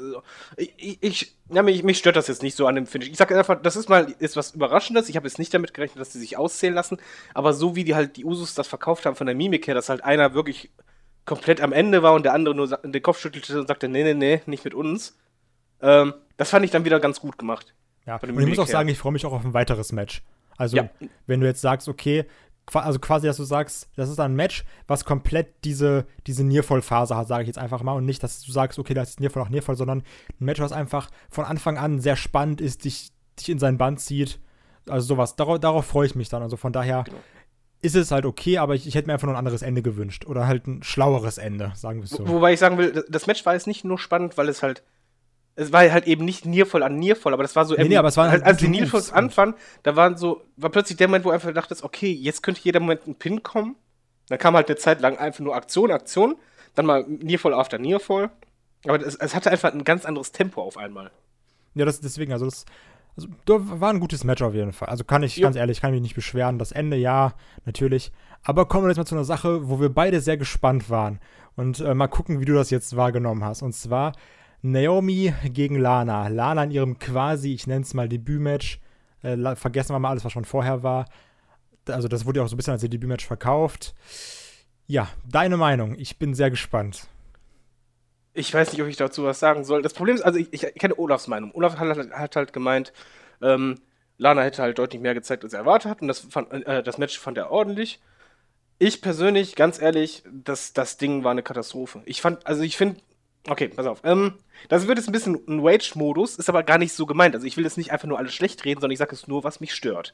[0.55, 3.09] ich, ich, ja, mich, mich stört das jetzt nicht so an dem Finish.
[3.09, 5.09] Ich sage einfach, das ist mal ist was Überraschendes.
[5.09, 6.97] Ich habe jetzt nicht damit gerechnet, dass die sich auszählen lassen.
[7.33, 9.89] Aber so wie die halt die Usus das verkauft haben von der Mimik her, dass
[9.89, 10.71] halt einer wirklich
[11.25, 14.13] komplett am Ende war und der andere nur den Kopf schüttelte und sagte, nee, nee,
[14.13, 15.17] nee, nicht mit uns.
[15.81, 17.73] Ähm, das fand ich dann wieder ganz gut gemacht.
[18.05, 18.71] Ja, und ich muss auch her.
[18.71, 20.21] sagen, ich freue mich auch auf ein weiteres Match.
[20.57, 20.89] Also, ja.
[21.27, 22.25] wenn du jetzt sagst, okay,
[22.73, 27.28] also quasi, dass du sagst, das ist ein Match, was komplett diese, diese Niervoll-Phase hat,
[27.28, 27.93] sage ich jetzt einfach mal.
[27.93, 30.71] Und nicht, dass du sagst, okay, das ist Niervoll auch Niervoll, sondern ein Match, was
[30.71, 34.39] einfach von Anfang an sehr spannend ist, dich, dich in sein Band zieht.
[34.88, 36.41] Also sowas, darauf, darauf freue ich mich dann.
[36.41, 37.17] Also von daher, genau
[37.86, 40.25] ist es halt okay, aber ich, ich hätte mir einfach nur ein anderes Ende gewünscht.
[40.25, 42.28] Oder halt ein schlaueres Ende, sagen wir es so.
[42.28, 44.84] Wobei ich sagen will, das Match war jetzt nicht nur spannend, weil es halt.
[45.57, 47.75] Es war halt eben nicht niervoll an niervoll, aber das war so.
[47.75, 50.97] Nee, nee, aber es war halt, als die Niervolls anfangen, da waren so, war plötzlich
[50.97, 53.75] der Moment, wo einfach dachtest, okay, jetzt könnte jeder Moment ein Pin kommen.
[54.27, 56.35] Dann kam halt eine Zeit lang einfach nur Aktion, Aktion,
[56.73, 58.29] dann mal Niervoll after Niervoll.
[58.85, 61.11] Aber es, es hatte einfach ein ganz anderes Tempo auf einmal.
[61.73, 62.65] Ja, das deswegen, also das,
[63.15, 64.89] Also, war ein gutes Match auf jeden Fall.
[64.89, 65.43] Also kann ich, jo.
[65.43, 66.59] ganz ehrlich, kann mich nicht beschweren.
[66.59, 67.33] Das Ende, ja,
[67.65, 68.11] natürlich.
[68.43, 71.19] Aber kommen wir jetzt mal zu einer Sache, wo wir beide sehr gespannt waren.
[71.55, 73.61] Und äh, mal gucken, wie du das jetzt wahrgenommen hast.
[73.61, 74.13] Und zwar
[74.71, 76.28] Naomi gegen Lana.
[76.28, 78.80] Lana in ihrem quasi, ich nenne es mal Debütmatch.
[79.21, 81.06] Äh, vergessen wir mal alles, was schon vorher war.
[81.88, 83.93] Also, das wurde ja auch so ein bisschen als Debütmatch verkauft.
[84.88, 85.95] Ja, deine Meinung.
[85.97, 87.08] Ich bin sehr gespannt.
[88.34, 89.82] Ich weiß nicht, ob ich dazu was sagen soll.
[89.82, 91.51] Das Problem ist, also ich, ich kenne Olafs Meinung.
[91.54, 92.91] Olaf hat, hat halt gemeint,
[93.41, 93.80] ähm,
[94.17, 96.01] Lana hätte halt deutlich mehr gezeigt, als er erwartet hat.
[96.01, 97.99] Und das, fand, äh, das Match fand er ordentlich.
[98.78, 102.01] Ich persönlich, ganz ehrlich, das, das Ding war eine Katastrophe.
[102.06, 102.99] Ich fand, also ich finde,
[103.47, 104.01] okay, pass auf.
[104.03, 104.34] Ähm,
[104.69, 107.36] das wird jetzt ein bisschen ein Wage-Modus, ist aber gar nicht so gemeint.
[107.36, 109.43] Also ich will jetzt nicht einfach nur alles schlecht reden, sondern ich sage es nur,
[109.43, 110.13] was mich stört.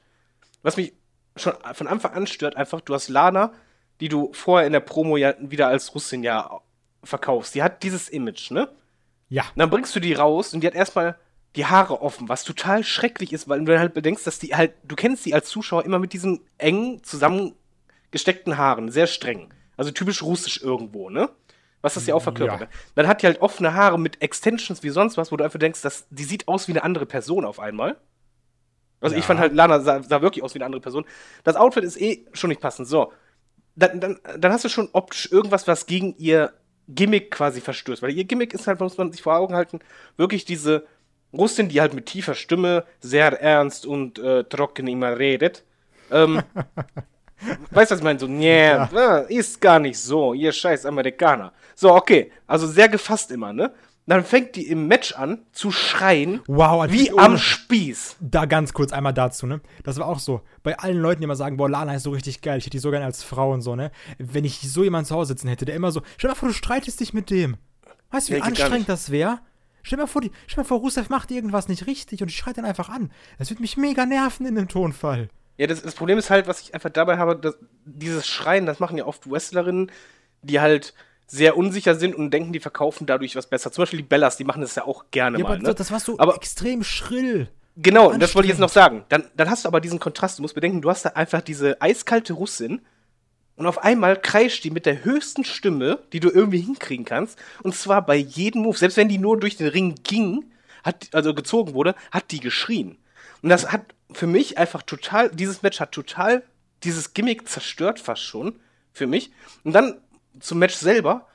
[0.62, 0.94] Was mich
[1.36, 3.54] schon von Anfang an stört, einfach, du hast Lana,
[4.00, 6.62] die du vorher in der Promo ja wieder als Russin ja
[7.04, 7.56] verkaufst.
[7.56, 8.70] Die hat dieses Image, ne?
[9.30, 9.44] Ja.
[9.44, 11.18] Und dann bringst du die raus und die hat erstmal
[11.56, 14.96] die Haare offen, was total schrecklich ist, weil du halt bedenkst, dass die halt, du
[14.96, 19.54] kennst sie als Zuschauer immer mit diesen engen, zusammengesteckten Haaren, sehr streng.
[19.78, 21.30] Also typisch russisch irgendwo, ne?
[21.82, 22.62] Was das ja auch verkörpert.
[22.62, 22.68] Ja.
[22.96, 25.82] Dann hat die halt offene Haare mit Extensions wie sonst was, wo du einfach denkst,
[25.82, 27.98] dass die sieht aus wie eine andere Person auf einmal.
[29.00, 29.20] Also ja.
[29.20, 31.06] ich fand halt, Lana sah, sah, wirklich aus wie eine andere Person.
[31.44, 32.88] Das Outfit ist eh schon nicht passend.
[32.88, 33.12] So.
[33.76, 36.54] Dann, dann, dann hast du schon optisch irgendwas, was gegen ihr
[36.88, 38.02] Gimmick quasi verstößt.
[38.02, 39.80] Weil ihr Gimmick ist halt, muss man sich vor Augen halten,
[40.18, 40.86] wirklich diese
[41.34, 45.64] Russin, die halt mit tiefer Stimme sehr ernst und äh, trocken immer redet.
[46.12, 46.44] Ähm,
[47.72, 48.20] weißt du, was ich meine?
[48.20, 48.90] So, nee, ja.
[49.22, 51.54] Äh, ist gar nicht so, ihr scheiß Amerikaner.
[51.82, 53.74] So, okay, also sehr gefasst immer, ne?
[54.06, 58.18] Dann fängt die im Match an zu schreien, wow, also wie am Spieß.
[58.20, 59.62] Da ganz kurz einmal dazu, ne?
[59.84, 60.42] Das war auch so.
[60.62, 62.80] Bei allen Leuten, die immer sagen, boah, Lana ist so richtig geil, ich hätte die
[62.80, 63.90] so gerne als Frau und so, ne?
[64.20, 66.50] Wenn ich so jemanden zu Hause sitzen hätte, der immer so, stell dir mal vor,
[66.50, 67.58] du streitest dich mit dem.
[68.12, 69.40] Weißt du, wie nee, anstrengend das wäre?
[69.82, 72.28] Stell dir mal vor, die, stell dir mal vor, Rusev macht irgendwas nicht richtig und
[72.28, 73.12] ich schreit dann einfach an.
[73.40, 75.30] Das wird mich mega nerven in dem Tonfall.
[75.58, 78.80] Ja, das, das Problem ist halt, was ich einfach dabei habe, dass dieses Schreien, das
[78.80, 79.92] machen ja oft Wrestlerinnen,
[80.44, 80.94] die halt
[81.32, 83.72] sehr unsicher sind und denken, die verkaufen dadurch was besser.
[83.72, 85.54] Zum Beispiel die Bellas, die machen das ja auch gerne ja, mal.
[85.56, 85.74] Aber ne?
[85.74, 87.48] das war so aber, extrem schrill.
[87.78, 89.06] Genau, das wollte ich jetzt noch sagen.
[89.08, 90.38] Dann, dann hast du aber diesen Kontrast.
[90.38, 92.82] Du musst bedenken, du hast da einfach diese eiskalte Russin
[93.56, 97.40] und auf einmal kreischt die mit der höchsten Stimme, die du irgendwie hinkriegen kannst.
[97.64, 98.78] Und zwar bei jedem Move.
[98.78, 100.52] Selbst wenn die nur durch den Ring ging,
[100.84, 102.98] hat, also gezogen wurde, hat die geschrien.
[103.42, 106.44] Und das hat für mich einfach total, dieses Match hat total
[106.84, 108.60] dieses Gimmick zerstört fast schon
[108.92, 109.32] für mich.
[109.64, 110.02] Und dann
[110.40, 111.28] zum Match selber,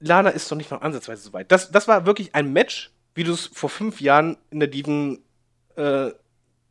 [0.00, 1.50] Lana ist doch nicht mal ansatzweise so weit.
[1.50, 5.20] Das, das war wirklich ein Match, wie du es vor fünf Jahren in der Diven
[5.76, 6.10] äh,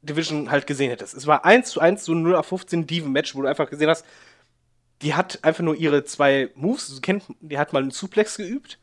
[0.03, 1.15] Division halt gesehen hättest.
[1.15, 3.89] Es war 1 zu 1 so ein 0 auf 15 Diven-Match, wo du einfach gesehen
[3.89, 4.05] hast,
[5.01, 8.79] die hat einfach nur ihre zwei Moves, du kennt, die hat mal einen Suplex geübt.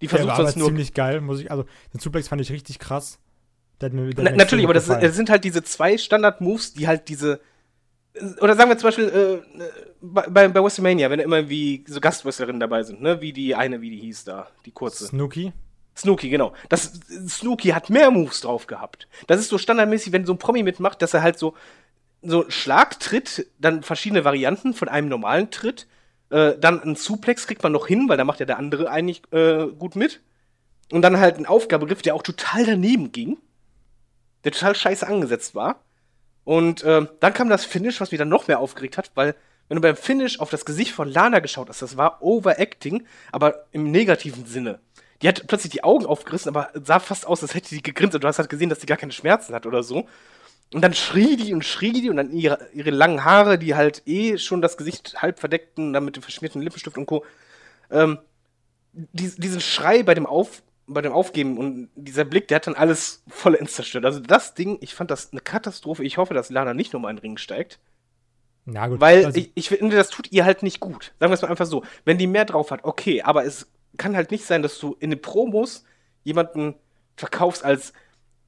[0.00, 2.78] Die versucht war sonst nur ziemlich geil, muss ich, also den Suplex fand ich richtig
[2.78, 3.18] krass.
[3.80, 7.40] Der der Na, natürlich, aber das, das, sind halt diese zwei Standard-Moves, die halt diese
[8.40, 9.62] oder sagen wir zum Beispiel äh,
[10.00, 13.20] bei, bei WrestleMania, wenn immer wie so Gastwrestlerinnen dabei sind, ne?
[13.20, 15.06] Wie die eine, wie die hieß da, die kurze.
[15.06, 15.52] Snooki?
[15.96, 16.52] Snooki, genau.
[16.68, 19.08] Das, Snooki hat mehr Moves drauf gehabt.
[19.26, 21.54] Das ist so standardmäßig, wenn so ein Promi mitmacht, dass er halt so,
[22.22, 25.86] so Schlagtritt, dann verschiedene Varianten von einem normalen Tritt,
[26.30, 29.22] äh, dann ein Suplex kriegt man noch hin, weil da macht ja der andere eigentlich
[29.32, 30.20] äh, gut mit.
[30.92, 33.38] Und dann halt ein Aufgabegriff, der auch total daneben ging,
[34.44, 35.80] der total scheiße angesetzt war.
[36.44, 39.34] Und äh, dann kam das Finish, was mich dann noch mehr aufgeregt hat, weil
[39.68, 43.64] wenn du beim Finish auf das Gesicht von Lana geschaut hast, das war Overacting, aber
[43.72, 44.80] im negativen Sinne.
[45.22, 48.24] Die hat plötzlich die Augen aufgerissen, aber sah fast aus, als hätte sie gegrinst und
[48.24, 50.06] du hast halt gesehen, dass sie gar keine Schmerzen hat oder so.
[50.72, 54.02] Und dann schrie die und schrie die und dann ihre, ihre langen Haare, die halt
[54.06, 57.24] eh schon das Gesicht halb verdeckten, dann mit dem verschmierten Lippenstift und Co.
[57.90, 58.18] Ähm,
[58.92, 62.74] die, diesen Schrei bei dem Auf, bei dem Aufgeben und dieser Blick, der hat dann
[62.74, 64.04] alles vollends zerstört.
[64.04, 66.04] Also das Ding, ich fand das eine Katastrophe.
[66.04, 67.78] Ich hoffe, dass Lana nicht nochmal in den Ring steigt.
[68.66, 69.00] Na gut.
[69.00, 71.12] Weil also ich, ich finde, das tut ihr halt nicht gut.
[71.18, 71.84] Sagen wir es mal einfach so.
[72.04, 73.66] Wenn die mehr drauf hat, okay, aber es
[73.96, 75.84] kann halt nicht sein, dass du in den Promos
[76.22, 76.74] jemanden
[77.16, 77.92] verkaufst als,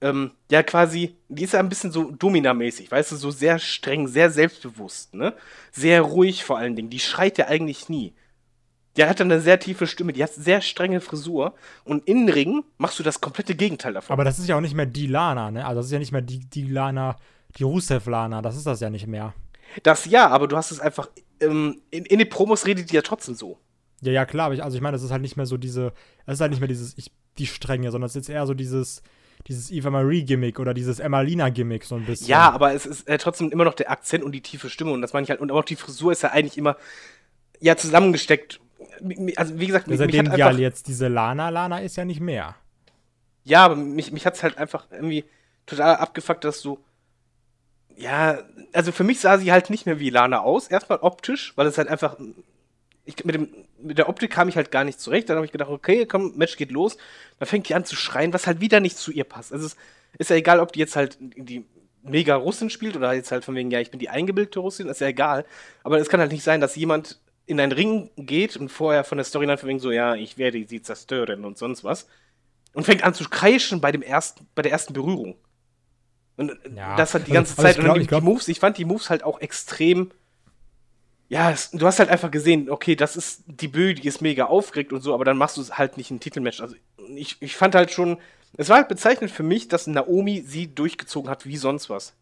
[0.00, 4.08] ähm, ja quasi, die ist ja ein bisschen so Domina-mäßig, weißt du, so sehr streng,
[4.08, 5.34] sehr selbstbewusst, ne?
[5.72, 6.90] Sehr ruhig vor allen Dingen.
[6.90, 8.14] Die schreit ja eigentlich nie.
[8.96, 11.54] Der hat dann eine sehr tiefe Stimme, die hat sehr strenge Frisur
[11.84, 14.14] und in Ring machst du das komplette Gegenteil davon.
[14.14, 15.66] Aber das ist ja auch nicht mehr die Lana, ne?
[15.66, 17.16] Also das ist ja nicht mehr die, die Lana,
[17.58, 19.34] die Rusev-Lana, das ist das ja nicht mehr.
[19.82, 21.08] Das ja, aber du hast es einfach,
[21.40, 23.58] ähm, in, in den Promos redet die ja trotzdem so.
[24.02, 25.92] Ja, ja, klar, aber ich, also ich meine, das ist halt nicht mehr so diese,
[26.26, 29.02] es ist halt nicht mehr dieses, ich, die Strenge, sondern es ist eher so dieses,
[29.46, 32.28] dieses Eva Marie-Gimmick oder dieses Emmalina-Gimmick so ein bisschen.
[32.28, 35.02] Ja, aber es ist äh, trotzdem immer noch der Akzent und die tiefe Stimme und
[35.02, 36.76] das meine ich halt, und auch die Frisur ist ja eigentlich immer,
[37.60, 38.60] ja, zusammengesteckt
[39.36, 42.20] also wie gesagt, mich, seitdem mich hat einfach, jetzt diese Lana, Lana ist ja nicht
[42.20, 42.54] mehr.
[43.44, 45.24] Ja, aber mich, mich hat es halt einfach irgendwie
[45.66, 46.78] total abgefuckt, dass du.
[47.96, 48.40] Ja,
[48.72, 50.68] also für mich sah sie halt nicht mehr wie Lana aus.
[50.68, 52.16] Erstmal optisch, weil es halt einfach.
[53.04, 53.48] Ich, mit, dem,
[53.80, 55.28] mit der Optik kam ich halt gar nicht zurecht.
[55.28, 56.96] Dann habe ich gedacht, okay, komm, Match geht los.
[57.38, 59.52] Dann fängt die an zu schreien, was halt wieder nicht zu ihr passt.
[59.52, 59.76] Also es
[60.18, 61.64] ist ja egal, ob die jetzt halt die
[62.02, 65.00] mega Russin spielt oder jetzt halt von wegen, ja, ich bin die eingebildete Russin, ist
[65.00, 65.44] ja egal.
[65.84, 69.18] Aber es kann halt nicht sein, dass jemand in einen Ring geht und vorher von
[69.18, 72.06] der Storyline von wegen so, ja, ich werde sie zerstören und sonst was.
[72.74, 75.36] Und fängt an zu kreischen bei dem ersten, bei der ersten Berührung.
[76.36, 77.78] Und ja, das hat die ganze Zeit.
[77.78, 80.10] Glaub, und die, die Moves, ich fand die Moves halt auch extrem.
[81.28, 84.44] Ja, es, du hast halt einfach gesehen, okay, das ist die Bö, die ist mega
[84.44, 86.60] aufgeregt und so, aber dann machst du es halt nicht im Titelmatch.
[86.60, 86.76] Also
[87.14, 88.18] ich, ich fand halt schon,
[88.56, 92.14] es war halt bezeichnend für mich, dass Naomi sie durchgezogen hat wie sonst was.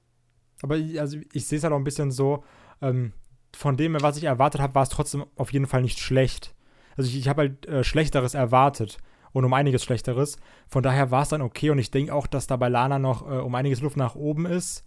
[0.62, 2.44] Aber ich, also ich sehe es halt auch ein bisschen so,
[2.80, 3.12] ähm,
[3.56, 6.54] von dem, was ich erwartet habe, war es trotzdem auf jeden Fall nicht schlecht.
[6.96, 8.98] Also ich, ich habe halt äh, Schlechteres erwartet
[9.32, 10.38] und um einiges Schlechteres.
[10.68, 13.22] Von daher war es dann okay und ich denke auch, dass da bei Lana noch
[13.22, 14.84] äh, um einiges Luft nach oben ist.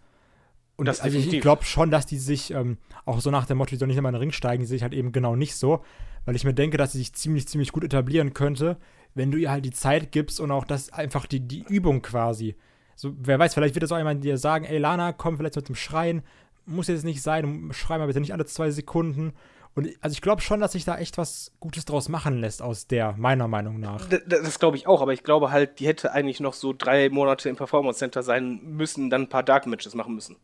[0.77, 3.71] Und das also ich glaube schon, dass die sich ähm, auch so nach dem Motto,
[3.71, 5.83] die soll nicht in den Ring steigen, die sehe ich halt eben genau nicht so,
[6.25, 8.77] weil ich mir denke, dass sie sich ziemlich, ziemlich gut etablieren könnte,
[9.15, 12.55] wenn du ihr halt die Zeit gibst und auch das einfach die, die Übung quasi.
[12.95, 15.67] So, wer weiß, vielleicht wird es auch jemand dir sagen, ey Lana, komm vielleicht mit
[15.67, 16.21] dem Schreien,
[16.67, 19.33] muss jetzt nicht sein, schrei mal bitte nicht alle zwei Sekunden.
[19.73, 22.87] Und also ich glaube schon, dass sich da echt was Gutes draus machen lässt aus
[22.87, 24.07] der, meiner Meinung nach.
[24.09, 27.09] Das, das glaube ich auch, aber ich glaube halt, die hätte eigentlich noch so drei
[27.09, 30.35] Monate im Performance Center sein müssen, dann ein paar Dark Matches machen müssen.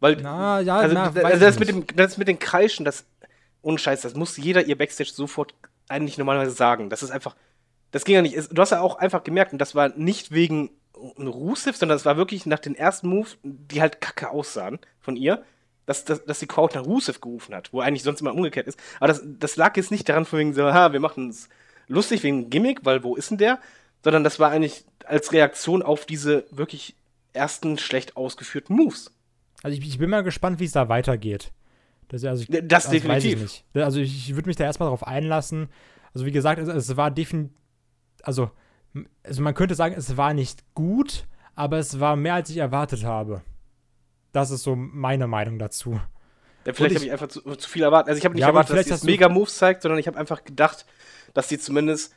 [0.00, 3.06] Weil, na, ja, also, na, also das, mit dem, das mit den Kreischen, das,
[3.62, 5.54] ohne Scheiß, das muss jeder ihr Backstage sofort
[5.88, 6.90] eigentlich normalerweise sagen.
[6.90, 7.36] Das ist einfach,
[7.90, 8.36] das ging ja nicht.
[8.50, 12.16] Du hast ja auch einfach gemerkt, und das war nicht wegen Rusev, sondern das war
[12.16, 15.44] wirklich nach den ersten Move, die halt kacke aussahen von ihr,
[15.86, 18.78] dass, dass, dass die Crowd nach Rusev gerufen hat, wo eigentlich sonst immer umgekehrt ist.
[18.98, 21.48] Aber das, das lag jetzt nicht daran, von wegen so, ha, wir machen es
[21.88, 23.58] lustig wegen Gimmick, weil wo ist denn der?
[24.04, 26.94] Sondern das war eigentlich als Reaktion auf diese wirklich
[27.32, 29.10] ersten schlecht ausgeführten Moves.
[29.62, 31.52] Also ich, ich bin mal gespannt, wie es da weitergeht.
[32.08, 33.62] Das, also ich, das also definitiv.
[33.72, 35.68] Ich also ich, würde mich da erstmal darauf einlassen.
[36.12, 37.56] Also wie gesagt, es, es war definitiv,
[38.22, 38.50] also
[39.22, 43.04] also man könnte sagen, es war nicht gut, aber es war mehr, als ich erwartet
[43.04, 43.42] habe.
[44.32, 46.00] Das ist so meine Meinung dazu.
[46.64, 48.10] Ja, vielleicht habe ich einfach zu, zu, viel erwartet.
[48.10, 50.44] Also ich habe nicht ja, erwartet, dass sie mega Moves zeigt, sondern ich habe einfach
[50.44, 50.86] gedacht,
[51.34, 52.14] dass sie zumindest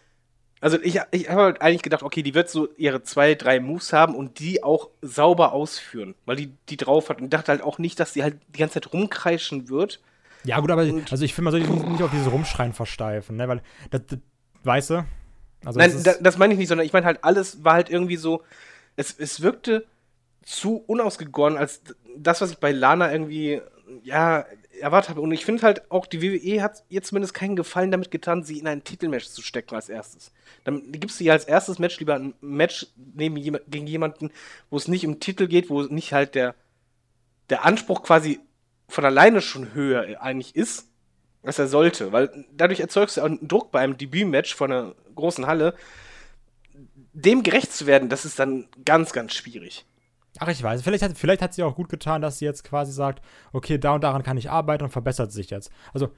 [0.61, 3.93] also ich, ich habe halt eigentlich gedacht, okay, die wird so ihre zwei, drei Moves
[3.93, 7.21] haben und die auch sauber ausführen, weil die die drauf hat.
[7.21, 10.01] Und dachte halt auch nicht, dass sie halt die ganze Zeit rumkreischen wird.
[10.43, 13.47] Ja gut, aber also ich finde, man sollte nicht auf dieses Rumschreien versteifen, ne?
[13.47, 14.19] weil das, das
[14.63, 15.05] weißt du,
[15.65, 18.17] also Nein, das, das meine ich nicht, sondern ich meine halt, alles war halt irgendwie
[18.17, 18.43] so,
[18.95, 19.85] es, es wirkte
[20.43, 21.81] zu unausgegoren, als
[22.17, 23.61] das, was ich bei Lana irgendwie,
[24.03, 24.45] ja,
[24.79, 25.21] erwartet habe.
[25.21, 28.59] Und ich finde halt auch, die WWE hat ihr zumindest keinen Gefallen damit getan, sie
[28.59, 30.31] in ein Titelmatch zu stecken als erstes.
[30.63, 33.35] Dann gibst du ihr als erstes Match lieber ein Match neben,
[33.67, 34.31] gegen jemanden,
[34.69, 36.55] wo es nicht um Titel geht, wo nicht halt der,
[37.49, 38.39] der Anspruch quasi
[38.87, 40.87] von alleine schon höher eigentlich ist,
[41.45, 42.11] als er sollte.
[42.11, 45.75] Weil dadurch erzeugst du auch einen Druck bei einem Debütmatch von einer großen Halle,
[47.13, 49.85] dem gerecht zu werden, das ist dann ganz, ganz schwierig.
[50.39, 50.81] Ach, ich weiß.
[50.81, 53.21] Vielleicht hat, vielleicht hat sie auch gut getan, dass sie jetzt quasi sagt,
[53.53, 55.71] okay, da und daran kann ich arbeiten und verbessert sich jetzt.
[55.93, 56.09] Also,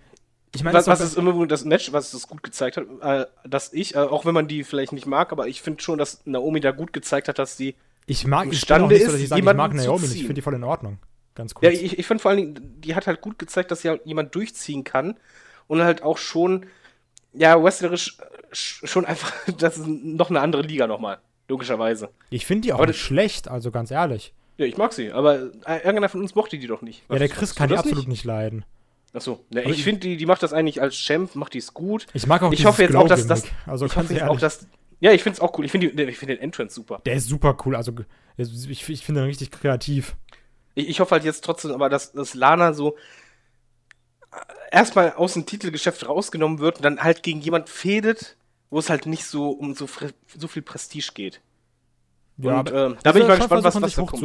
[0.55, 3.73] ich meine, was, was ist immer das Match, was es gut gezeigt hat, äh, dass
[3.73, 6.61] ich, äh, auch wenn man die vielleicht nicht mag, aber ich finde schon, dass Naomi
[6.61, 7.75] da gut gezeigt hat, dass sie
[8.07, 10.15] ich mag, imstande ich ist, so, dass ich, sage, ich mag Naomi nicht.
[10.15, 10.97] Ich finde die voll in Ordnung.
[11.37, 11.65] Ganz cool.
[11.65, 14.33] Ja, ich, ich finde vor allen Dingen, die hat halt gut gezeigt, dass halt jemand
[14.33, 15.19] durchziehen kann
[15.67, 16.65] und halt auch schon,
[17.31, 18.17] ja, wrestlerisch
[18.51, 22.09] schon einfach, das ist noch eine andere Liga nochmal, logischerweise.
[22.31, 24.33] Ich finde die auch aber nicht schlecht, also ganz ehrlich.
[24.57, 27.03] Ja, ich mag sie, aber irgendeiner von uns mochte die doch nicht.
[27.07, 28.65] Was, ja, der Chris kann die absolut nicht, nicht leiden.
[29.13, 31.75] Achso, ja, ich, ich finde, die, die macht das eigentlich als Champ, macht die es
[31.75, 32.07] gut.
[32.13, 33.43] Ich mag auch Ich hoffe jetzt auch, dass das.
[33.67, 34.65] Also ich hoffe jetzt auch, dass.
[34.99, 35.65] Ja, ich finde es auch cool.
[35.65, 36.99] Ich finde find den Entrance super.
[37.05, 37.75] Der ist super cool.
[37.75, 37.93] Also
[38.37, 40.15] ich, ich finde ihn richtig kreativ.
[40.77, 42.95] Ich, ich hoffe halt jetzt trotzdem aber, dass, dass Lana so
[44.71, 48.37] erstmal aus dem Titelgeschäft rausgenommen wird und dann halt gegen jemand fädet,
[48.69, 49.87] wo es halt nicht so um so,
[50.37, 51.41] so viel Prestige geht.
[52.37, 54.21] Ja, und, äh, da bin ich mal gespannt, was, was da kommt.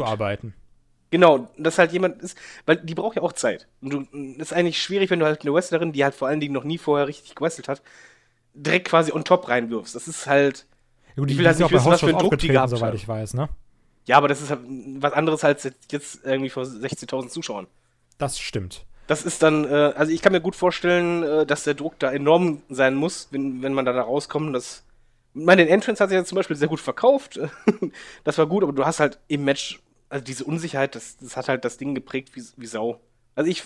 [1.11, 3.69] Genau, dass halt jemand ist, weil die braucht ja auch Zeit.
[3.81, 4.01] Und du,
[4.39, 6.79] ist eigentlich schwierig, wenn du halt eine Wrestlerin, die halt vor allen Dingen noch nie
[6.79, 7.83] vorher richtig gewestelt hat,
[8.55, 9.95] direkt quasi on top reinwirfst.
[9.95, 10.67] Das ist halt.
[11.17, 13.07] Ja, gut, ich will halt nicht wissen, was für einen Druck die gehabt soweit ich
[13.07, 13.49] weiß, ne?
[14.05, 17.67] Ja, aber das ist halt was anderes als jetzt irgendwie vor 16.000 Zuschauern.
[18.19, 18.85] Das stimmt.
[19.07, 22.13] Das ist dann, äh, also ich kann mir gut vorstellen, äh, dass der Druck da
[22.13, 24.55] enorm sein muss, wenn, wenn man da, da rauskommt.
[24.55, 24.85] Das,
[25.35, 27.39] meine, den Entrance hat sich ja zum Beispiel sehr gut verkauft.
[28.25, 31.49] das war gut, aber du hast halt im Match, also diese Unsicherheit, das, das hat
[31.49, 33.01] halt das Ding geprägt wie, wie Sau.
[33.35, 33.65] Also ich,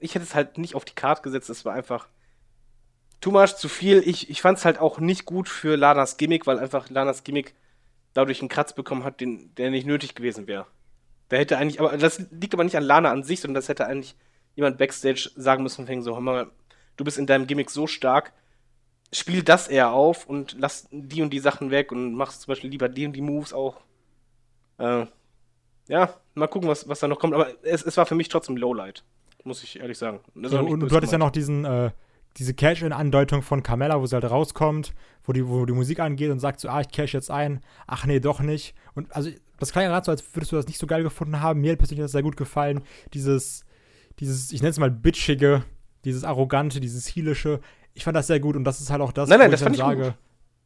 [0.00, 2.08] ich hätte es halt nicht auf die Karte gesetzt, das war einfach
[3.20, 4.02] too much, zu viel.
[4.06, 7.54] Ich, ich fand es halt auch nicht gut für Lanas Gimmick, weil einfach Lanas Gimmick
[8.16, 10.66] dadurch einen Kratz bekommen hat, den, der nicht nötig gewesen wäre.
[11.28, 13.86] Da hätte eigentlich, aber das liegt aber nicht an Lana an sich, sondern das hätte
[13.86, 14.16] eigentlich
[14.54, 16.50] jemand Backstage sagen müssen, fängen so, hör mal,
[16.96, 18.32] du bist in deinem Gimmick so stark,
[19.12, 22.70] spiel das eher auf und lass die und die Sachen weg und mach zum Beispiel
[22.70, 23.76] lieber die und die Moves auch.
[24.78, 25.06] Äh,
[25.88, 27.34] ja, mal gucken, was, was da noch kommt.
[27.34, 29.04] Aber es, es war für mich trotzdem Lowlight,
[29.44, 30.20] muss ich ehrlich sagen.
[30.34, 31.90] Ja, und du hattest ja noch diesen, äh,
[32.36, 34.92] diese Cash-In-Andeutung von Carmella, wo sie halt rauskommt,
[35.24, 37.60] wo die, wo die Musik angeht und sagt so, ah, ich cash jetzt ein.
[37.86, 38.74] Ach nee, doch nicht.
[38.94, 41.60] Und also, das klang gerade so, als würdest du das nicht so geil gefunden haben.
[41.60, 42.82] Mir persönlich hat das sehr gut gefallen.
[43.14, 43.64] Dieses,
[44.20, 45.64] dieses, ich nenne es mal bitchige,
[46.04, 47.60] dieses arrogante, dieses heelische.
[47.94, 49.60] Ich fand das sehr gut und das ist halt auch das, nein, nein, wo das
[49.60, 50.14] ich dann ich sage, gut.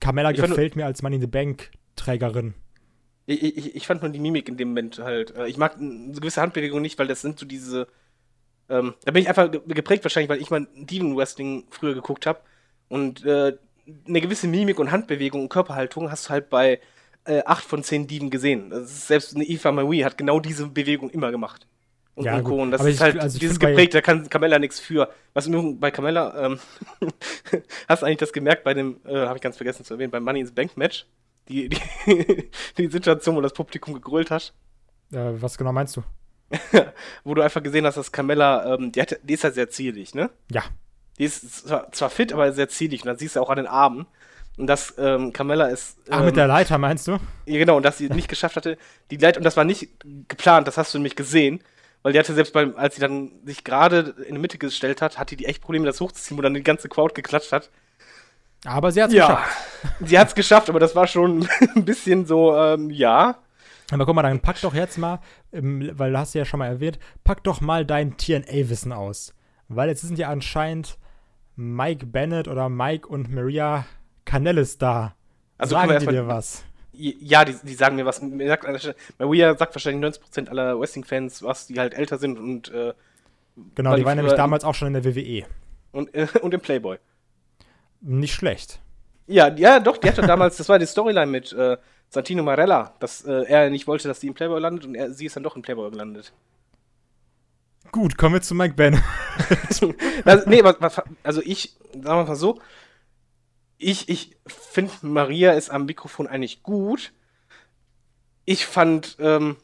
[0.00, 2.54] Carmella Ich gefällt mir als Money in the Bank Trägerin.
[3.26, 5.36] Ich, ich, ich fand nur die Mimik in dem Moment halt.
[5.36, 7.86] äh, Ich mag eine gewisse Handbewegung nicht, weil das sind so diese.
[8.70, 12.24] Ähm, da bin ich einfach ge- geprägt wahrscheinlich, weil ich mal Demon Wrestling früher geguckt
[12.26, 12.40] habe.
[12.88, 13.56] Und äh,
[14.06, 16.80] eine gewisse Mimik und Handbewegung und Körperhaltung hast du halt bei
[17.24, 18.72] äh, acht von zehn Diven gesehen.
[18.86, 21.66] Selbst eine Eva Marie hat genau diese Bewegung immer gemacht.
[22.14, 22.52] Und, Ja, und gut.
[22.52, 22.62] Co.
[22.62, 25.10] Und das Aber ist ich- halt also dieses geprägt, da kann Carmella nichts für.
[25.34, 26.58] Was bei Carmella, ähm,
[27.88, 30.22] hast du eigentlich das gemerkt bei dem, äh, habe ich ganz vergessen zu erwähnen, beim
[30.24, 31.06] Money ins Bank Match?
[31.48, 31.80] Die, die,
[32.78, 34.52] die Situation, wo das Publikum gegrölt hat,
[35.12, 36.02] Äh, was genau meinst du?
[37.24, 40.14] wo du einfach gesehen hast, dass Carmella, ähm, die, hat, die ist ja sehr zierlich,
[40.14, 40.30] ne?
[40.50, 40.64] Ja.
[41.18, 43.02] Die ist zwar, zwar fit, aber sehr zierlich.
[43.02, 44.06] Und das siehst du auch an den Armen.
[44.56, 45.96] Und dass ähm, Carmella ist.
[46.06, 47.18] Ähm, Ach, mit der Leiter meinst du?
[47.46, 48.76] Ja, genau, und dass sie nicht geschafft hatte,
[49.10, 49.88] die Leit und das war nicht
[50.28, 51.62] geplant, das hast du nämlich gesehen,
[52.02, 55.18] weil die hatte selbst beim, als sie dann sich gerade in die Mitte gestellt hat,
[55.18, 57.70] hatte die echt Probleme, das hochzuziehen, wo dann die ganze Crowd geklatscht hat.
[58.66, 59.56] Aber sie hat es geschafft.
[60.04, 63.38] sie hat's geschafft, aber das war schon ein bisschen so, ähm, ja.
[63.90, 65.20] Aber guck mal, dann pack doch jetzt mal,
[65.52, 69.34] ähm, weil du hast ja schon mal erwähnt, pack doch mal dein TNA-Wissen aus.
[69.68, 70.98] Weil jetzt sind ja anscheinend
[71.56, 73.84] Mike Bennett oder Mike und Maria
[74.24, 75.14] Canellis da.
[75.58, 76.64] Also Sagen die dir was?
[76.92, 78.16] Ja, die, die sagen mir was.
[78.16, 82.92] Sagt, Maria sagt wahrscheinlich 90% aller Wrestling-Fans was, die halt älter sind und, äh,
[83.74, 85.44] Genau, die waren nämlich damals auch schon in der WWE.
[85.92, 86.98] und, äh, und im Playboy.
[88.00, 88.80] Nicht schlecht.
[89.26, 91.76] Ja, ja, doch, die hatte damals, das war die Storyline mit äh,
[92.10, 95.26] Santino Marella, dass äh, er nicht wollte, dass sie im Playboy landet und er, sie
[95.26, 96.32] ist dann doch im Playboy gelandet.
[97.92, 99.02] Gut, kommen wir zu Mike Bennett.
[99.68, 99.94] also,
[100.46, 102.60] nee, was, also ich, sagen wir mal so,
[103.78, 107.12] ich, ich finde, Maria ist am Mikrofon eigentlich gut.
[108.44, 109.56] Ich fand, ähm,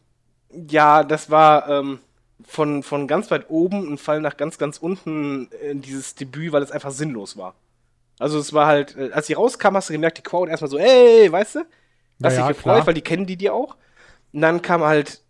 [0.50, 1.98] ja, das war ähm,
[2.44, 6.62] von, von ganz weit oben ein Fall nach ganz, ganz unten in dieses Debüt, weil
[6.62, 7.54] es einfach sinnlos war.
[8.18, 10.78] Also es war halt, äh, als sie rauskam, hast du gemerkt, die Crowd erstmal so,
[10.78, 11.66] ey, weißt du?
[12.22, 12.86] Hast Ja, dich gefreut, klar.
[12.86, 13.76] weil die kennen die dir auch.
[14.32, 15.22] Und dann kam halt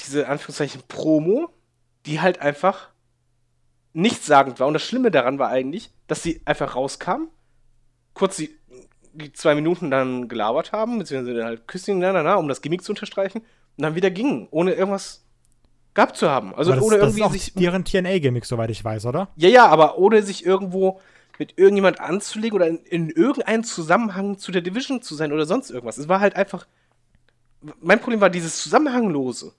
[0.00, 1.50] diese, Anführungszeichen, Promo,
[2.06, 2.90] die halt einfach
[3.92, 4.66] nichtssagend war.
[4.66, 7.28] Und das Schlimme daran war eigentlich, dass sie einfach rauskam,
[8.14, 8.50] kurz die,
[9.12, 12.82] die zwei Minuten dann gelabert haben, beziehungsweise halt Küsschen, na, na, na, um das Gimmick
[12.82, 15.24] zu unterstreichen, und dann wieder gingen, ohne irgendwas
[15.94, 16.54] gehabt zu haben.
[16.54, 17.54] Also das, ohne das ist irgendwie auch sich.
[17.54, 19.28] deren TNA-Gimmick, soweit ich weiß, oder?
[19.36, 21.00] Ja, ja, aber ohne sich irgendwo
[21.40, 25.70] mit irgendjemand anzulegen oder in, in irgendeinem Zusammenhang zu der Division zu sein oder sonst
[25.70, 25.98] irgendwas.
[25.98, 26.66] Es war halt einfach.
[27.80, 29.52] Mein Problem war dieses Zusammenhanglose.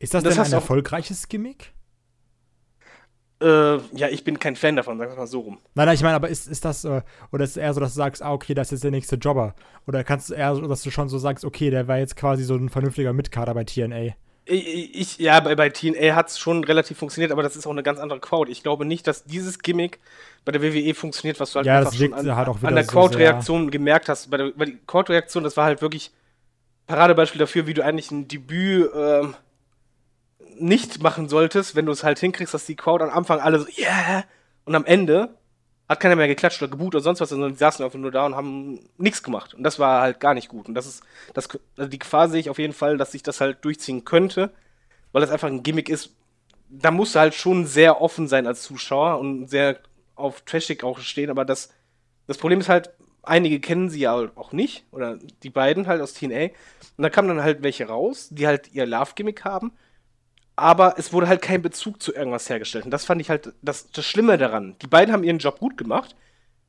[0.00, 1.72] Ist das, Das denn ein erfolgreiches Gimmick?
[3.40, 5.58] Äh, ja, ich bin kein Fan davon, wir mal so rum.
[5.74, 7.94] Nein, nein, ich meine, aber ist, ist das, äh, oder ist es eher so, dass
[7.94, 9.54] du sagst, ah, okay, das ist der nächste Jobber?
[9.86, 12.42] Oder kannst du eher so, dass du schon so sagst, okay, der war jetzt quasi
[12.42, 14.14] so ein vernünftiger Mitkader bei TNA?
[14.50, 17.82] Ich, ja, bei, bei TNA hat es schon relativ funktioniert, aber das ist auch eine
[17.82, 18.50] ganz andere Crowd.
[18.50, 20.00] Ich glaube nicht, dass dieses Gimmick
[20.46, 22.92] bei der WWE funktioniert, was du halt Ja, einfach schon wirkt halt an der so
[22.92, 24.30] Crowd-Reaktion gemerkt hast.
[24.30, 26.12] Bei der, bei die Crowd-Reaktion, das war halt wirklich
[26.86, 29.34] Paradebeispiel dafür, wie du eigentlich ein Debüt ähm,
[30.58, 33.66] nicht machen solltest, wenn du es halt hinkriegst, dass die Crowd am Anfang alle so,
[33.78, 34.24] yeah,
[34.64, 35.28] und am Ende
[35.88, 38.26] hat keiner mehr geklatscht oder geboot oder sonst was, sondern die saßen einfach nur da
[38.26, 39.54] und haben nichts gemacht.
[39.54, 40.68] Und das war halt gar nicht gut.
[40.68, 43.40] Und das ist, das, also die Gefahr sehe ich auf jeden Fall, dass sich das
[43.40, 44.50] halt durchziehen könnte,
[45.12, 46.14] weil das einfach ein Gimmick ist.
[46.68, 49.78] Da musst du halt schon sehr offen sein als Zuschauer und sehr
[50.14, 51.70] auf Trashig auch stehen, aber das,
[52.26, 52.90] das Problem ist halt,
[53.22, 56.46] einige kennen sie ja auch nicht, oder die beiden halt aus TNA.
[56.96, 59.72] Und da kamen dann halt welche raus, die halt ihr Love-Gimmick haben,
[60.58, 62.84] aber es wurde halt kein Bezug zu irgendwas hergestellt.
[62.84, 64.76] Und das fand ich halt das, das Schlimme daran.
[64.82, 66.16] Die beiden haben ihren Job gut gemacht,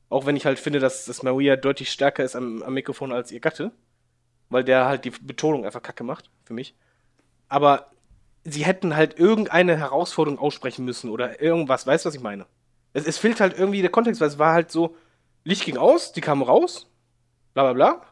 [0.08, 3.32] auch wenn ich halt finde, dass, dass Maria deutlich stärker ist am, am Mikrofon als
[3.32, 3.72] ihr Gatte,
[4.48, 6.76] weil der halt die Betonung einfach kacke macht, für mich.
[7.48, 7.90] Aber
[8.44, 12.46] sie hätten halt irgendeine Herausforderung aussprechen müssen oder irgendwas, weißt du, was ich meine?
[12.92, 14.96] Es, es fehlt halt irgendwie der Kontext, weil es war halt so,
[15.42, 16.88] Licht ging aus, die kamen raus,
[17.54, 18.06] bla bla bla,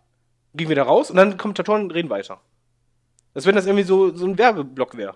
[0.54, 2.40] ging wieder raus und dann Kommentatoren und reden weiter.
[3.32, 5.14] Als wenn das irgendwie so, so ein Werbeblock wäre.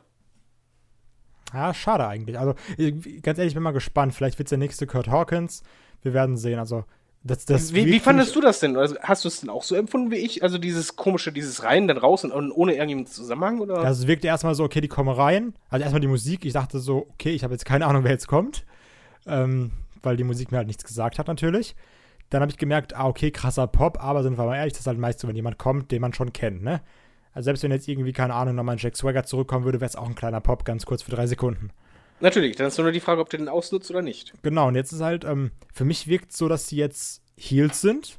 [1.53, 2.39] Ja, schade eigentlich.
[2.39, 4.15] Also, ich- ganz ehrlich, ich bin mal gespannt.
[4.15, 5.63] Vielleicht wird es der nächste Kurt Hawkins.
[6.03, 6.59] Wir werden sehen.
[6.59, 6.85] Also,
[7.25, 8.77] Das, das wie, wie fandest du das denn?
[8.77, 10.43] Also, hast du es denn auch so empfunden wie ich?
[10.43, 13.61] Also dieses komische, dieses rein, dann raus und, und ohne irgendeinen Zusammenhang?
[13.61, 13.79] Oder?
[13.79, 15.55] Also es wirkte erstmal so, okay, die kommen rein.
[15.71, 16.45] Also erstmal die Musik.
[16.45, 18.65] Ich dachte so, okay, ich habe jetzt keine Ahnung, wer jetzt kommt.
[19.27, 19.71] Ähm,
[20.03, 21.77] weil die Musik mir halt nichts gesagt hat natürlich.
[22.31, 24.87] Dann habe ich gemerkt, ah, okay, krasser Pop, aber sind wir mal ehrlich, das ist
[24.89, 26.81] halt meist so, wenn jemand kommt, den man schon kennt, ne?
[27.33, 29.97] Also selbst wenn jetzt irgendwie, keine Ahnung, nochmal ein Jack Swagger zurückkommen würde, wäre es
[29.97, 31.71] auch ein kleiner Pop, ganz kurz für drei Sekunden.
[32.21, 34.33] Natürlich, dann ist nur die Frage, ob der den ausnutzt oder nicht.
[34.43, 37.81] Genau, und jetzt ist halt, ähm, für mich wirkt es so, dass sie jetzt Heels
[37.81, 38.19] sind.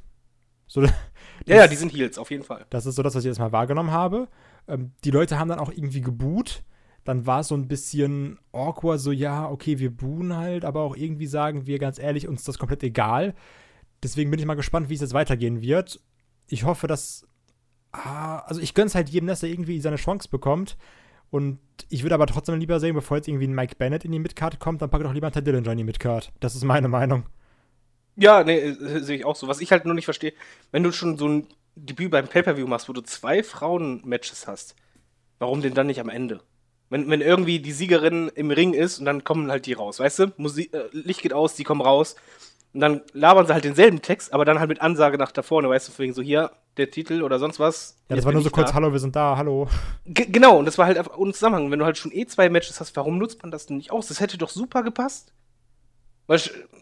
[0.66, 0.82] So,
[1.46, 2.66] ja, ja, die sind Heels, auf jeden Fall.
[2.70, 4.28] Das ist so das, was ich jetzt mal wahrgenommen habe.
[4.68, 6.62] Ähm, die Leute haben dann auch irgendwie geboot.
[7.04, 10.96] Dann war es so ein bisschen awkward, so, ja, okay, wir buhen halt, aber auch
[10.96, 13.34] irgendwie sagen wir ganz ehrlich, uns das komplett egal.
[14.02, 16.00] Deswegen bin ich mal gespannt, wie es jetzt weitergehen wird.
[16.46, 17.26] Ich hoffe, dass.
[17.94, 20.76] Ah, also, ich gönne es halt jedem, dass er irgendwie seine Chance bekommt.
[21.30, 24.18] Und ich würde aber trotzdem lieber sehen, bevor jetzt irgendwie ein Mike Bennett in die
[24.18, 26.32] Midcard kommt, dann packe doch lieber einen Ted Dillinger in die Midcard.
[26.40, 27.26] Das ist meine Meinung.
[28.16, 29.48] Ja, nee, äh, sehe ich auch so.
[29.48, 30.32] Was ich halt nur nicht verstehe,
[30.70, 34.76] wenn du schon so ein Debüt beim Pay-Per-View machst, wo du zwei Frauen-Matches hast,
[35.38, 36.40] warum denn dann nicht am Ende?
[36.90, 40.18] Wenn, wenn irgendwie die Siegerin im Ring ist und dann kommen halt die raus, weißt
[40.20, 40.32] du?
[40.36, 42.14] Musik, äh, Licht geht aus, die kommen raus.
[42.74, 45.70] Und dann labern sie halt denselben Text, aber dann halt mit Ansage nach da vorne,
[45.70, 47.96] weißt du, wegen so hier, der Titel oder sonst was.
[48.08, 48.74] Ja, das war nur so kurz, da.
[48.74, 49.68] hallo, wir sind da, hallo.
[50.06, 51.70] G genau, und das war halt einfach ohne Zusammenhang.
[51.70, 54.08] Wenn du halt schon eh zwei Matches hast, warum nutzt man das denn nicht aus?
[54.08, 55.32] Das hätte doch super gepasst.
[56.26, 56.40] Weil,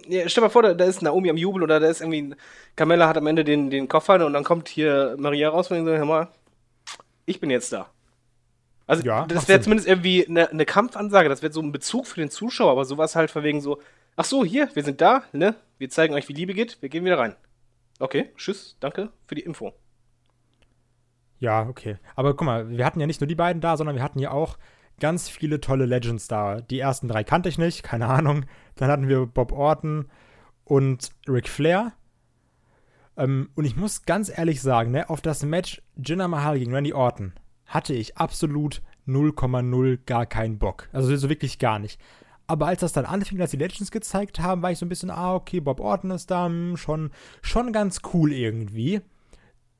[0.09, 2.35] ja, stell mal vor, da, da, ist Naomi am Jubel oder da ist irgendwie,
[2.75, 5.99] Carmella hat am Ende den, den Koffer und dann kommt hier Maria raus und sagt,
[5.99, 6.29] hör mal,
[7.27, 7.89] ich bin jetzt da.
[8.87, 12.21] Also, ja, das wäre zumindest irgendwie eine, eine Kampfansage, das wäre so ein Bezug für
[12.21, 13.79] den Zuschauer, aber sowas halt von wegen so,
[14.17, 15.55] ach so, hier, wir sind da, ne?
[15.79, 17.35] Wir zeigen euch, wie Liebe geht, wir gehen wieder rein.
[17.99, 19.73] Okay, tschüss, danke für die Info.
[21.39, 21.97] Ja, okay.
[22.15, 24.31] Aber guck mal, wir hatten ja nicht nur die beiden da, sondern wir hatten ja
[24.31, 24.59] auch
[25.01, 26.61] ganz viele tolle Legends da.
[26.61, 28.45] Die ersten drei kannte ich nicht, keine Ahnung.
[28.77, 30.09] Dann hatten wir Bob Orton
[30.65, 31.93] und Ric Flair.
[33.17, 36.93] Ähm, und ich muss ganz ehrlich sagen, ne, auf das Match Jinder Mahal gegen Randy
[36.93, 37.33] Orton
[37.67, 40.89] hatte ich absolut 0,0 gar keinen Bock.
[40.93, 42.01] Also so wirklich gar nicht.
[42.47, 45.11] Aber als das dann anfing, als die Legends gezeigt haben, war ich so ein bisschen,
[45.11, 49.01] ah, okay, Bob Orton ist da, hm, schon, schon ganz cool irgendwie.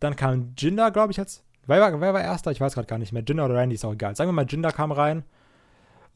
[0.01, 2.51] Dann kam Jinder, glaube ich, als Wer war, wer war erster?
[2.51, 3.23] Ich weiß gerade gar nicht mehr.
[3.27, 4.17] Jinder oder Randy ist auch egal.
[4.17, 5.25] Sagen wir mal, Jinder kam rein.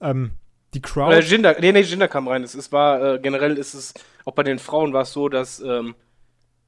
[0.01, 0.33] Ähm,
[0.75, 1.15] die Crowd.
[1.15, 2.43] Äh, Jinder, nee, nee, Jinder kam rein.
[2.43, 3.95] Es, es war, äh, generell ist es,
[4.25, 5.95] auch bei den Frauen war es so, dass ähm,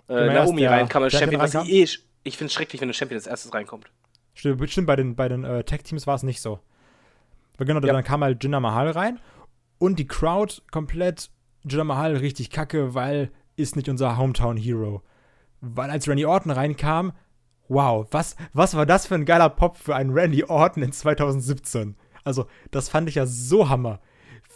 [0.09, 1.41] äh, Naomi der, reinkam als Champion.
[1.41, 1.89] Was ich eh,
[2.23, 3.87] ich finde es schrecklich, wenn ein Champion als erstes reinkommt.
[4.35, 6.61] Stimmt, bei den, bei den äh, Tag-Teams war es nicht so.
[7.57, 7.93] Weil genau, ja.
[7.93, 9.19] dann kam halt Jinder Mahal rein
[9.79, 11.31] und die Crowd komplett
[11.63, 15.03] Jinder Mahal richtig kacke, weil ist nicht unser Hometown Hero.
[15.61, 17.13] Weil als Randy Orton reinkam,
[17.69, 21.97] wow, was, was war das für ein geiler Pop für einen Randy Orton in 2017?
[22.25, 24.01] Also, das fand ich ja so hammer,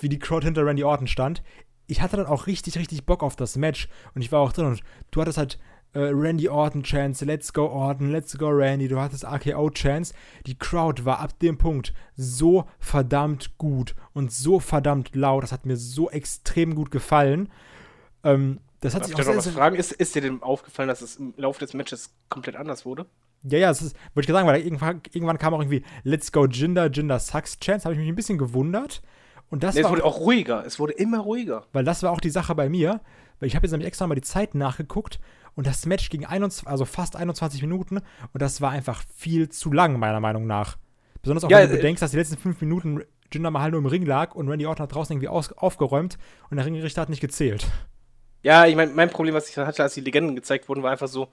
[0.01, 1.43] wie die Crowd hinter Randy Orton stand.
[1.87, 4.67] Ich hatte dann auch richtig, richtig Bock auf das Match und ich war auch drin
[4.67, 5.59] und du hattest halt
[5.99, 10.15] Randy Orton Chance, Let's Go Orton, Let's Go Randy, du hattest AKO Chance.
[10.47, 15.43] Die Crowd war ab dem Punkt so verdammt gut und so verdammt laut.
[15.43, 17.51] Das hat mir so extrem gut gefallen.
[18.25, 19.77] Ähm, das hat Darf sich auch sehr, noch was fragen?
[19.77, 23.07] Ist, ist dir denn aufgefallen, dass es im Laufe des Matches komplett anders wurde?
[23.45, 26.47] Ja, ja, das ist, wollte ich sagen, weil irgendwann, irgendwann kam auch irgendwie Let's Go
[26.47, 29.03] Jinder, Jinder Sucks Chance, habe ich mich ein bisschen gewundert.
[29.51, 31.67] Und das nee, es wurde auch ruhiger, es wurde immer ruhiger.
[31.73, 33.01] Weil das war auch die Sache bei mir,
[33.39, 35.21] weil ich habe jetzt nämlich extra mal die Zeit nachgeguckt
[35.55, 39.73] und das Match ging 21, also fast 21 Minuten und das war einfach viel zu
[39.73, 40.79] lang, meiner Meinung nach.
[41.21, 43.81] Besonders auch, ja, wenn du äh, bedenkst, dass die letzten fünf Minuten Jinder Mahal nur
[43.81, 46.19] im Ring lag und Randy Orton hat draußen irgendwie aus, aufgeräumt
[46.51, 47.67] und der Ringrichter hat nicht gezählt.
[48.43, 50.91] Ja, ich meine, mein Problem, was ich dann hatte, als die Legenden gezeigt wurden, war
[50.91, 51.29] einfach so,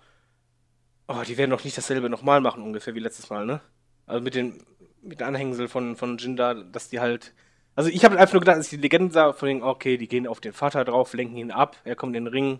[1.08, 3.62] oh, die werden doch nicht dasselbe nochmal machen, ungefähr wie letztes Mal, ne?
[4.06, 4.64] Also mit den,
[5.02, 7.34] mit den Anhängsel von, von Jinda, dass die halt.
[7.76, 10.08] Also ich habe einfach nur gedacht, als ich die Legenden sah, von denen, okay, die
[10.08, 12.60] gehen auf den Vater drauf, lenken ihn ab, er kommt in den Ring,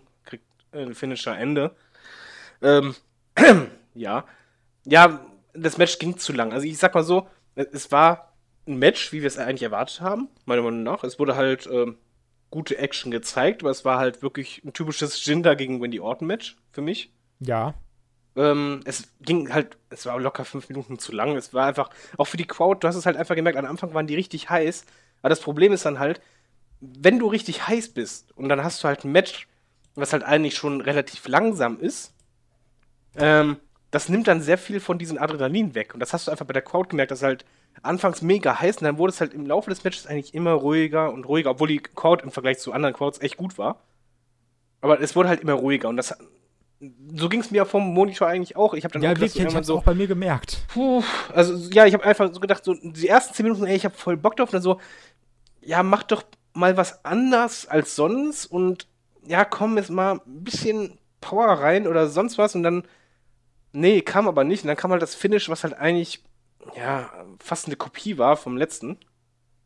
[0.72, 1.74] äh, ein Finisher Ende.
[2.62, 2.94] Ähm,
[3.94, 4.24] ja.
[4.84, 5.20] Ja,
[5.52, 6.52] das Match ging zu lang.
[6.52, 8.32] Also ich sag mal so, es war
[8.66, 11.04] ein Match, wie wir es eigentlich erwartet haben, meiner Meinung nach.
[11.04, 11.98] Es wurde halt ähm,
[12.50, 16.56] gute Action gezeigt, aber es war halt wirklich ein typisches Jinder gegen Wendy Orton Match
[16.70, 17.12] für mich.
[17.40, 17.74] Ja.
[18.36, 21.36] Ähm, es ging halt, es war locker fünf Minuten zu lang.
[21.36, 23.92] Es war einfach, auch für die Crowd, du hast es halt einfach gemerkt, am Anfang
[23.94, 24.84] waren die richtig heiß.
[25.22, 26.20] Aber das Problem ist dann halt,
[26.80, 29.48] wenn du richtig heiß bist und dann hast du halt ein Match,
[30.00, 32.12] was halt eigentlich schon relativ langsam ist,
[33.16, 33.56] ähm,
[33.90, 35.94] das nimmt dann sehr viel von diesem Adrenalin weg.
[35.94, 37.44] Und das hast du einfach bei der Crowd gemerkt, dass halt
[37.82, 41.12] anfangs mega heiß und dann wurde es halt im Laufe des Matches eigentlich immer ruhiger
[41.12, 43.80] und ruhiger, obwohl die Crowd im Vergleich zu anderen Crowds echt gut war.
[44.80, 46.16] Aber es wurde halt immer ruhiger und das
[47.14, 48.72] so ging es mir vom Monitor eigentlich auch.
[48.72, 50.62] Ich habe dann ja, auch, wirklich, ich so, auch bei mir gemerkt.
[50.68, 51.02] Puh,
[51.34, 53.94] also ja, ich habe einfach so gedacht, so die ersten zehn Minuten, ey, ich habe
[53.94, 54.80] voll Bock drauf und dann so,
[55.60, 56.22] ja, mach doch
[56.54, 58.86] mal was anders als sonst und
[59.26, 62.84] ja, komm, jetzt mal ein bisschen Power rein oder sonst was und dann,
[63.72, 64.64] nee, kam aber nicht.
[64.64, 66.22] Und dann kam halt das Finish, was halt eigentlich,
[66.76, 68.98] ja, fast eine Kopie war vom letzten,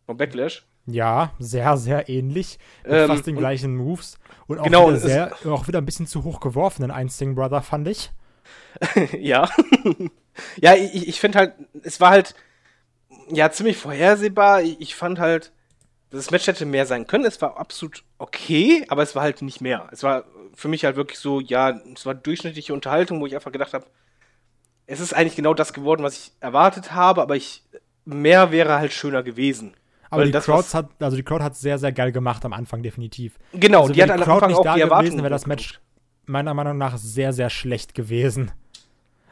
[0.07, 0.66] vom Backlash.
[0.86, 2.59] Ja, sehr, sehr ähnlich.
[2.84, 4.18] Mit ähm, fast den gleichen Moves.
[4.46, 7.62] Und auch, genau, wieder sehr, auch wieder ein bisschen zu hoch geworfen, den Einsting Brother,
[7.62, 8.12] fand ich.
[9.18, 9.48] ja.
[10.57, 12.34] ja, ich, ich finde halt, es war halt,
[13.30, 14.62] ja, ziemlich vorhersehbar.
[14.62, 15.52] Ich, ich fand halt,
[16.17, 17.25] das Match hätte mehr sein können.
[17.25, 19.89] Es war absolut okay, aber es war halt nicht mehr.
[19.93, 23.53] Es war für mich halt wirklich so, ja, es war durchschnittliche Unterhaltung, wo ich einfach
[23.53, 23.87] gedacht habe,
[24.87, 27.62] es ist eigentlich genau das geworden, was ich erwartet habe, aber ich,
[28.05, 29.75] mehr wäre halt schöner gewesen.
[30.11, 33.39] Aber die Crowd hat, also die Crowd hat sehr, sehr geil gemacht am Anfang, definitiv.
[33.53, 35.81] Genau, also, die hat am Anfang nicht auch da die wäre das Match
[36.27, 38.53] meiner Meinung nach sehr, sehr schlecht gewesen.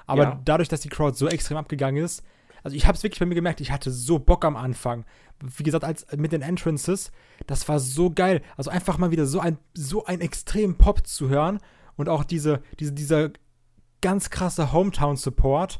[0.07, 0.41] Aber ja.
[0.45, 2.24] dadurch, dass die Crowd so extrem abgegangen ist,
[2.62, 5.04] also ich habe es wirklich bei mir gemerkt, ich hatte so Bock am Anfang.
[5.40, 7.10] Wie gesagt, als mit den Entrances,
[7.46, 8.42] das war so geil.
[8.56, 11.58] Also einfach mal wieder so ein so ein extremen Pop zu hören
[11.96, 13.30] und auch diese diese dieser
[14.00, 15.78] ganz krasse Hometown Support,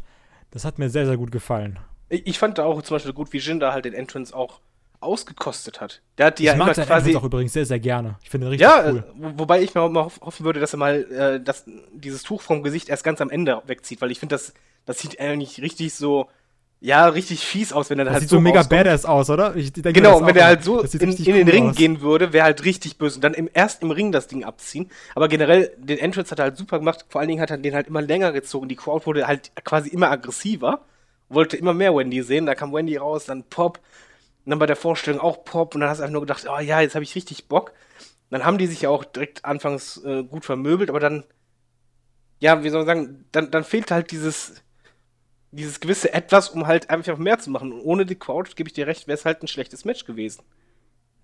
[0.51, 1.79] das hat mir sehr sehr gut gefallen.
[2.09, 4.61] Ich fand da auch zum Beispiel gut, wie Jin da halt den Entrance auch
[5.01, 6.03] ausgekostet hat.
[6.19, 8.19] Der hat die ich ja mag immer quasi auch übrigens sehr sehr gerne.
[8.23, 9.05] Ich finde richtig ja, cool.
[9.21, 12.63] Ja, wobei ich mir mal hoffen würde, dass er mal äh, das, dieses Tuch vom
[12.63, 14.53] Gesicht erst ganz am Ende wegzieht, weil ich finde das
[14.85, 16.29] das sieht eigentlich richtig so
[16.85, 18.83] ja, richtig fies aus, wenn er das halt sieht so, mega rauskommt.
[18.83, 19.51] badass aus, oder?
[19.51, 21.77] Denke, genau, und wenn er halt so in, in den Ring aus.
[21.77, 23.17] gehen würde, wäre halt richtig böse.
[23.17, 24.91] Und dann im, erst im Ring das Ding abziehen.
[25.15, 27.05] Aber generell, den Entrance hat er halt super gemacht.
[27.09, 28.69] Vor allen Dingen hat er den halt immer länger gezogen.
[28.69, 30.81] Die Crowd wurde halt quasi immer aggressiver.
[31.29, 32.47] Wollte immer mehr Wendy sehen.
[32.47, 33.79] Da kam Wendy raus, dann Pop.
[34.45, 35.77] Und dann bei der Vorstellung auch Pop.
[35.77, 37.71] Und dann hast du einfach nur gedacht, oh ja, jetzt habe ich richtig Bock.
[38.31, 40.91] Dann haben die sich ja auch direkt anfangs äh, gut vermöbelt.
[40.91, 41.23] Aber dann,
[42.41, 44.55] ja, wie soll man sagen, dann, dann fehlt halt dieses
[45.53, 47.73] dieses gewisse Etwas, um halt einfach mehr zu machen.
[47.73, 50.43] Und ohne die Crowd, gebe ich dir recht, wäre es halt ein schlechtes Match gewesen.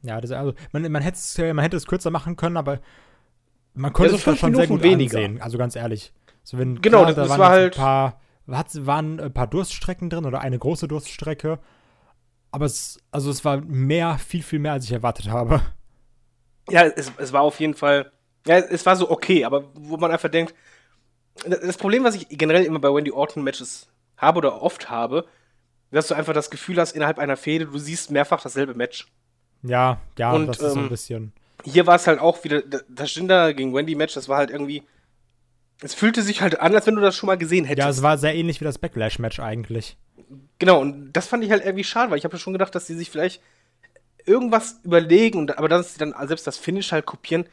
[0.02, 2.80] Ja, das, also, man, man, man hätte es kürzer machen können, aber
[3.74, 5.18] man konnte ja, es schon sehr gut weniger.
[5.18, 6.12] ansehen, also ganz ehrlich.
[6.44, 7.74] So, wenn, genau, klar, das, da war halt.
[7.76, 8.20] Ein paar,
[8.50, 11.58] hat, waren ein paar Durststrecken drin oder eine große Durststrecke.
[12.50, 15.60] Aber es, also es war mehr, viel, viel mehr, als ich erwartet habe.
[16.70, 18.12] Ja, es, es war auf jeden Fall.
[18.46, 20.54] Ja, es war so okay, aber wo man einfach denkt,
[21.44, 25.24] das Problem, was ich generell immer bei Wendy Orton Matches habe oder oft habe,
[25.90, 29.08] dass du einfach das Gefühl hast, innerhalb einer Fehde, du siehst mehrfach dasselbe Match.
[29.62, 31.32] Ja, ja, und, das ist so ein ähm, bisschen.
[31.64, 34.82] Hier war es halt auch wieder, das Jinder gegen Wendy-Match, das war halt irgendwie.
[35.80, 37.84] Es fühlte sich halt an, als wenn du das schon mal gesehen hättest.
[37.84, 39.96] Ja, es war sehr ähnlich wie das Backlash-Match eigentlich.
[40.58, 42.86] Genau, und das fand ich halt irgendwie schade, weil ich habe ja schon gedacht, dass
[42.86, 43.40] sie sich vielleicht
[44.26, 47.46] irgendwas überlegen, und, aber dass sie dann selbst das Finish halt kopieren,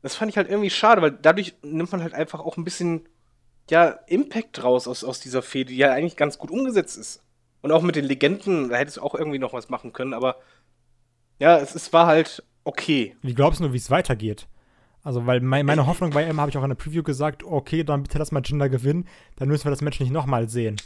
[0.00, 3.06] das fand ich halt irgendwie schade, weil dadurch nimmt man halt einfach auch ein bisschen
[3.72, 7.22] ja, Impact raus aus, aus dieser Fehde, die ja eigentlich ganz gut umgesetzt ist.
[7.62, 10.36] Und auch mit den Legenden, da hättest du auch irgendwie noch was machen können, aber
[11.38, 13.16] ja, es, es war halt okay.
[13.22, 14.46] Wie glaubst du, wie es weitergeht?
[15.02, 17.82] Also, weil mein, meine Hoffnung bei ihm habe ich auch in der Preview gesagt, okay,
[17.82, 20.76] dann bitte lass mal Jinder gewinnen, dann müssen wir das Match nicht nochmal sehen.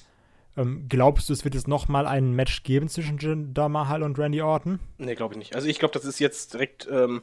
[0.57, 4.43] Ähm, glaubst du, es wird jetzt nochmal ein Match geben zwischen Jinder Mahal und Randy
[4.43, 4.79] Orton?
[4.99, 5.57] Nee, glaube ich nicht.
[5.57, 7.23] Also ich glaube, das ist jetzt direkt ähm,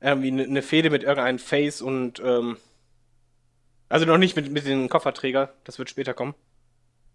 [0.00, 2.56] irgendwie eine ne Fehde mit irgendeinem Face und ähm,
[3.88, 6.34] also noch nicht mit, mit dem Kofferträger, das wird später kommen.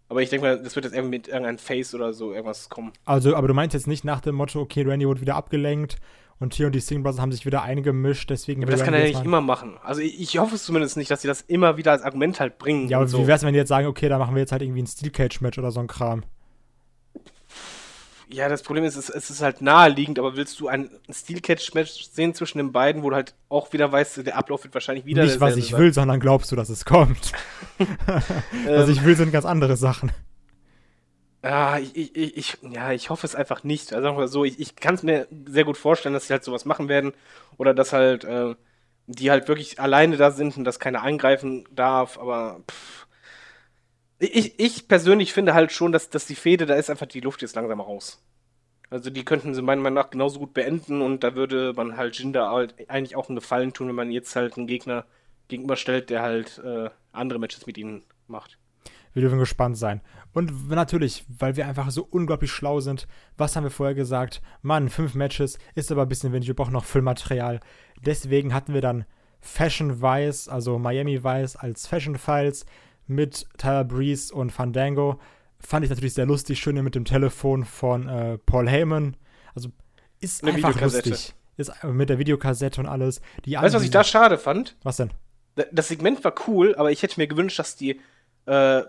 [0.08, 2.92] Aber ich denke mal, das wird jetzt irgendwie mit irgendeinem Face oder so irgendwas kommen.
[3.06, 5.96] Also, aber du meinst jetzt nicht nach dem Motto, okay, Randy wurde wieder abgelenkt
[6.38, 8.60] und hier und die Singh Brothers haben sich wieder eingemischt, deswegen.
[8.60, 9.78] Ja, aber das kann er ja nicht immer machen.
[9.82, 12.58] Also ich, ich, hoffe es zumindest nicht, dass sie das immer wieder als Argument halt
[12.58, 12.88] bringen.
[12.88, 13.22] Ja, aber so.
[13.22, 15.10] wie wär's, wenn die jetzt sagen, okay, da machen wir jetzt halt irgendwie ein Steel
[15.10, 16.24] Cage Match oder so ein Kram?
[18.28, 21.74] Ja, das Problem ist, es, es ist halt naheliegend, aber willst du ein Steel Catch
[21.74, 25.04] Match sehen zwischen den beiden, wo du halt auch wieder weißt, der Ablauf wird wahrscheinlich
[25.04, 25.80] wieder Nicht, was ich sein.
[25.80, 27.32] will, sondern glaubst du, dass es kommt.
[28.66, 30.12] was ich will, sind ganz andere Sachen.
[31.44, 33.92] Ja, ich, ich, ich, ja, ich hoffe es einfach nicht.
[33.92, 36.44] Also sagen wir so, ich, ich kann es mir sehr gut vorstellen, dass sie halt
[36.44, 37.12] sowas machen werden.
[37.58, 38.54] Oder dass halt äh,
[39.06, 43.01] die halt wirklich alleine da sind und dass keiner eingreifen darf, aber pff,
[44.22, 47.42] ich, ich persönlich finde halt schon, dass, dass die Fehde, da ist einfach die Luft
[47.42, 48.22] jetzt langsam raus.
[48.90, 52.18] Also die könnten sie meiner Meinung nach genauso gut beenden und da würde man halt
[52.18, 55.06] Jinder halt eigentlich auch einen Gefallen tun, wenn man jetzt halt einen Gegner
[55.48, 58.58] gegenüberstellt, der halt äh, andere Matches mit ihnen macht.
[59.14, 60.00] Wir dürfen gespannt sein.
[60.32, 63.06] Und natürlich, weil wir einfach so unglaublich schlau sind,
[63.36, 64.40] was haben wir vorher gesagt?
[64.62, 67.60] Mann, fünf Matches ist aber ein bisschen wenig, wir brauchen noch Füllmaterial.
[68.04, 69.04] Deswegen hatten wir dann
[69.40, 72.64] Fashion Vice, also Miami Vice als Fashion Files,
[73.06, 75.18] mit Tyler Breeze und Fandango.
[75.58, 76.58] Fand ich natürlich sehr lustig.
[76.58, 79.16] Schön mit dem Telefon von äh, Paul Heyman.
[79.54, 79.70] Also
[80.20, 81.34] ist Eine einfach lustig.
[81.56, 83.20] Ist äh, mit der Videokassette und alles.
[83.44, 84.76] Die weißt du, was ich da schade fand?
[84.82, 85.10] Was denn?
[85.70, 88.00] Das Segment war cool, aber ich hätte mir gewünscht, dass die
[88.46, 88.82] äh,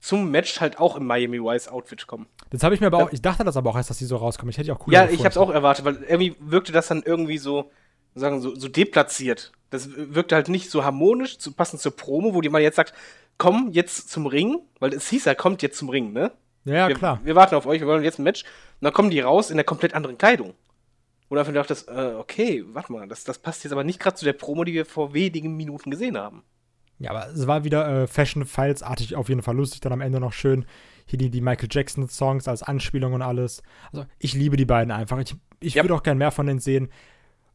[0.00, 2.26] zum Match halt auch im Miami Vice Outfit kommen.
[2.50, 4.16] Das habe ich mir aber auch, ich dachte das aber auch erst, dass die so
[4.16, 4.50] rauskommen.
[4.50, 7.02] Ich hätte auch cool Ja, ich habe es auch erwartet, weil irgendwie wirkte das dann
[7.02, 7.70] irgendwie so,
[8.14, 9.52] sagen so, so deplatziert.
[9.70, 12.94] Das wirkte halt nicht so harmonisch, zu, passend zur Promo, wo die mal jetzt sagt,
[13.38, 16.32] komm jetzt zum Ring, weil es hieß ja, kommt jetzt zum Ring, ne?
[16.64, 17.20] Ja, wir, klar.
[17.22, 18.42] Wir warten auf euch, wir wollen jetzt ein Match.
[18.44, 20.54] Und dann kommen die raus in der komplett anderen Kleidung.
[21.28, 24.16] Und einfach dachte ich, äh, okay, warte mal, das, das passt jetzt aber nicht gerade
[24.16, 26.42] zu der Promo, die wir vor wenigen Minuten gesehen haben.
[26.98, 29.80] Ja, aber es war wieder äh, Fashion-Files-artig auf jeden Fall lustig.
[29.80, 30.64] Dann am Ende noch schön
[31.04, 33.62] hier die, die Michael Jackson-Songs als Anspielung und alles.
[33.92, 35.18] Also ich liebe die beiden einfach.
[35.18, 35.82] Ich, ich ja.
[35.82, 36.88] würde auch gern mehr von denen sehen.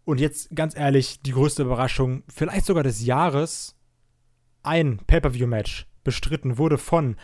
[0.03, 3.75] Und jetzt ganz ehrlich, die größte Überraschung, vielleicht sogar des Jahres,
[4.63, 7.15] ein Pay-Per-View-Match bestritten wurde von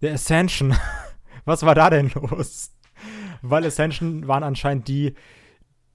[0.00, 0.74] The Ascension.
[1.44, 2.72] Was war da denn los?
[3.42, 5.14] Weil Ascension waren anscheinend die,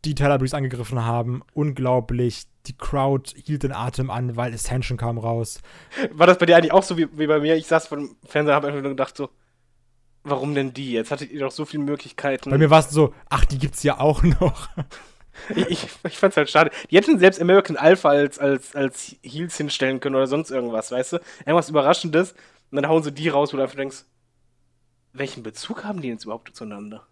[0.06, 1.42] die Tyler Breeze angegriffen haben.
[1.54, 2.44] Unglaublich.
[2.68, 5.62] Die Crowd hielt den Atem an, weil Ascension kam raus.
[6.12, 7.56] War das bei dir eigentlich auch so wie, wie bei mir?
[7.56, 9.30] Ich saß vor dem Fernseher und habe einfach nur gedacht so,
[10.24, 10.92] warum denn die?
[10.92, 12.50] Jetzt hattet ihr doch so viele Möglichkeiten.
[12.50, 14.70] Bei mir war es so, ach, die gibt's ja auch noch.
[15.56, 16.72] Ich, ich, ich fand's halt schade.
[16.90, 21.14] Die hätten selbst American Alpha als, als, als Heels hinstellen können oder sonst irgendwas, weißt
[21.14, 21.18] du?
[21.46, 22.34] Irgendwas Überraschendes.
[22.72, 24.06] Und dann hauen sie die raus, wo du einfach denkst,
[25.14, 27.08] welchen Bezug haben die jetzt überhaupt zueinander?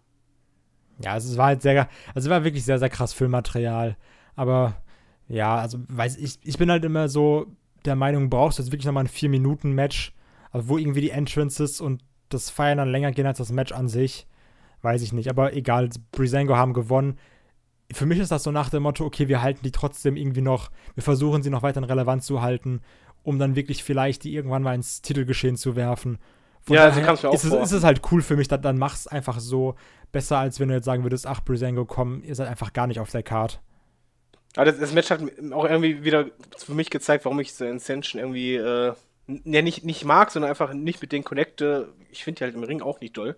[1.00, 3.96] Ja, also es war halt sehr, also es war wirklich sehr, sehr krass Filmmaterial.
[4.36, 4.76] Aber
[5.28, 7.46] ja, also weiß ich, ich bin halt immer so
[7.84, 10.12] der Meinung, brauchst du jetzt wirklich nochmal ein 4-Minuten-Match,
[10.50, 13.88] also wo irgendwie die Entrances und das Feiern dann länger gehen als das Match an
[13.88, 14.26] sich.
[14.82, 15.28] Weiß ich nicht.
[15.28, 17.18] Aber egal, Brisango haben gewonnen.
[17.92, 20.70] Für mich ist das so nach dem Motto, okay, wir halten die trotzdem irgendwie noch,
[20.94, 22.82] wir versuchen sie noch weiterhin relevant zu halten,
[23.22, 26.18] um dann wirklich vielleicht die irgendwann mal ins Titelgeschehen zu werfen.
[26.62, 28.60] Von ja, daher kannst du auch ist, es, ist es halt cool für mich, dann,
[28.60, 29.74] dann mach's einfach so
[30.12, 33.00] besser, als wenn du jetzt sagen würdest, ach, Brisango, komm, ihr seid einfach gar nicht
[33.00, 33.60] auf der Card.
[34.54, 35.20] Aber das, das, Match hat
[35.52, 36.26] auch irgendwie wieder
[36.56, 38.92] für mich gezeigt, warum ich The Ascension irgendwie äh,
[39.44, 41.88] ja, nicht, nicht mag, sondern einfach nicht mit denen connecte.
[42.10, 43.36] Ich finde die halt im Ring auch nicht doll.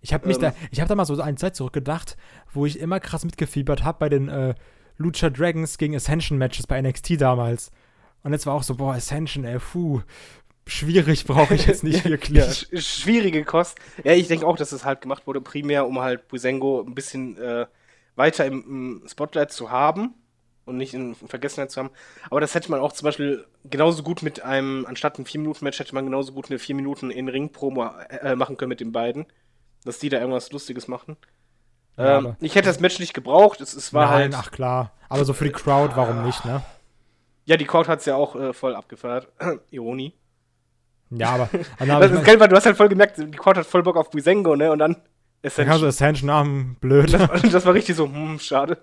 [0.00, 2.16] Ich habe mich ähm, da, ich habe da mal so eine Zeit zurückgedacht,
[2.52, 4.54] wo ich immer krass mitgefiebert habe bei den äh,
[4.96, 7.70] Lucha Dragons gegen Ascension Matches bei NXT damals.
[8.22, 10.02] Und jetzt war auch so, boah, Ascension, ey, puh,
[10.66, 12.68] schwierig brauche ich jetzt nicht wirklich.
[12.70, 13.78] ja, schwierige Kost.
[14.04, 17.36] Ja, ich denke auch, dass es halt gemacht wurde, primär, um halt Busengo ein bisschen
[17.38, 17.66] äh,
[18.16, 20.14] weiter im, im, Spotlight zu haben
[20.64, 21.90] und nicht in Vergessenheit zu haben.
[22.30, 25.94] Aber das hätte man auch zum Beispiel genauso gut mit einem, anstatt ein 4-Minuten-Match, hätte
[25.94, 29.26] man genauso gut eine 4 Minuten in Ring-Promo äh, machen können mit den beiden.
[29.84, 31.16] Dass die da irgendwas Lustiges machen.
[31.96, 33.60] Ja, ähm, ich hätte das Match nicht gebraucht.
[33.60, 34.34] Es, es war Nein, halt.
[34.36, 34.92] Ach klar.
[35.08, 36.62] Aber so für die Crowd, warum nicht, ne?
[37.44, 39.28] Ja, die Crowd hat es ja auch äh, voll abgefeiert.
[39.70, 40.12] Ironie.
[41.10, 41.48] Ja, aber.
[41.78, 44.10] das ist geil, weil du hast halt voll gemerkt, die Crowd hat voll Bock auf
[44.10, 44.70] Buisengo, ne?
[44.70, 44.96] Und dann
[45.42, 45.72] Ascension.
[45.72, 47.12] Ja, so Ascension Namen, blöd.
[47.12, 48.78] Das, das, war richtig so, hm, schade.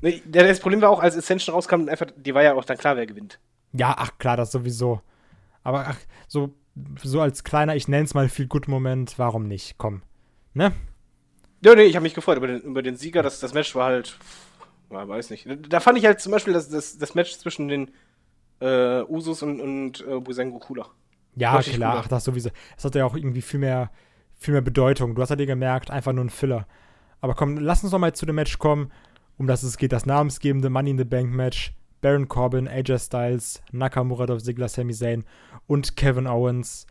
[0.00, 2.96] Nee, das Problem war auch, als Ascension rauskam, einfach, die war ja auch dann klar,
[2.96, 3.38] wer gewinnt.
[3.72, 5.00] Ja, ach klar, das sowieso.
[5.62, 5.96] Aber ach,
[6.26, 6.54] so,
[7.02, 9.78] so als kleiner, ich nenn's mal viel gut Moment, warum nicht?
[9.78, 10.02] Komm.
[10.54, 10.72] Ne?
[11.62, 13.22] Ja, nee, ich habe mich gefreut über den, über den Sieger.
[13.22, 14.16] Das, das Match war halt,
[14.90, 15.46] ja, weiß nicht.
[15.68, 17.90] Da fand ich halt zum Beispiel das, das, das Match zwischen den
[18.60, 20.90] äh, Usus und, und äh, Busengo cooler.
[21.36, 22.50] Ja, klar, ach, das sowieso.
[22.76, 23.90] Es hat ja auch irgendwie viel mehr
[24.40, 25.14] viel mehr Bedeutung.
[25.14, 26.66] Du hast ja dir gemerkt, einfach nur ein Filler.
[27.20, 28.90] Aber komm, lass uns doch mal zu dem Match kommen,
[29.36, 29.92] um das es geht.
[29.92, 31.74] Das namensgebende Money in the Bank Match.
[32.00, 35.24] Baron Corbin, AJ Styles, Nakamura, Dolph Ziggler, Sami Zayn
[35.66, 36.86] und Kevin Owens.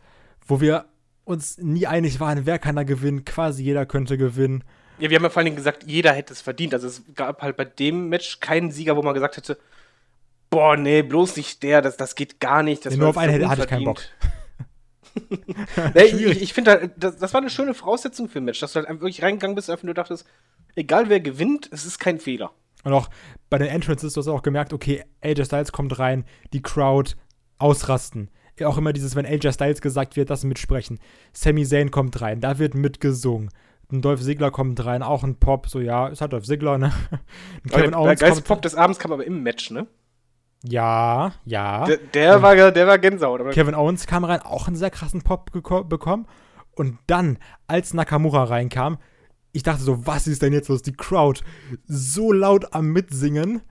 [0.46, 0.84] Wo wir
[1.24, 3.24] uns nie einig waren, wer kann da gewinnen.
[3.24, 4.64] Quasi jeder könnte gewinnen.
[4.98, 6.74] Ja, wir haben ja vor allen Dingen gesagt, jeder hätte es verdient.
[6.74, 9.58] Also es gab halt bei dem Match keinen Sieger, wo man gesagt hätte,
[10.50, 12.84] boah, nee, bloß nicht der, das, das geht gar nicht.
[12.84, 14.00] Das nee, nur auf einen hatte ich keinen Bock.
[15.94, 18.72] nee, ich, ich finde halt, das, das, war eine schöne Voraussetzung für ein Match, dass
[18.72, 20.26] du halt wirklich reingegangen bist und einfach nur dachtest,
[20.76, 22.52] egal wer gewinnt, es ist kein Fehler.
[22.84, 23.10] Und auch
[23.48, 27.14] bei den Entrances, du hast auch gemerkt, okay, AJ Styles kommt rein, die Crowd
[27.58, 28.30] ausrasten.
[28.64, 30.98] Auch immer dieses, wenn AJ Styles gesagt wird, das mitsprechen.
[31.32, 33.50] Sami Zayn kommt rein, da wird mitgesungen.
[33.92, 36.92] Ein Dolph Ziggler kommt rein, auch ein Pop, so ja, ist halt Dolph Ziggler, ne?
[37.64, 39.88] Ein Kevin Owens der geilste Pop des Abends kam aber im Match, ne?
[40.62, 41.86] Ja, ja.
[41.86, 43.40] Der, der ähm, war, der war Gänsehaut.
[43.40, 46.26] Aber Kevin Owens kam rein, auch einen sehr krassen Pop bekommen.
[46.76, 48.98] Und dann, als Nakamura reinkam,
[49.52, 50.82] ich dachte so, was ist denn jetzt los?
[50.82, 51.40] Die Crowd
[51.86, 53.62] so laut am Mitsingen.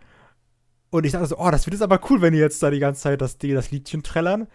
[0.90, 2.80] Und ich dachte so, oh, das wird jetzt aber cool, wenn die jetzt da die
[2.80, 4.48] ganze Zeit das, das Liedchen trällern.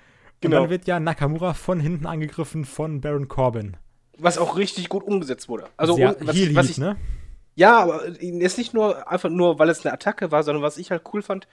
[0.44, 0.56] Genau.
[0.56, 3.76] Und dann wird ja Nakamura von hinten angegriffen von Baron Corbin.
[4.18, 5.66] Was auch richtig gut umgesetzt wurde.
[5.76, 6.96] Also, Sehr, was, Heal was ich, ne?
[7.56, 10.90] Ja, aber ist nicht nur einfach nur, weil es eine Attacke war, sondern was ich
[10.90, 11.48] halt cool fand,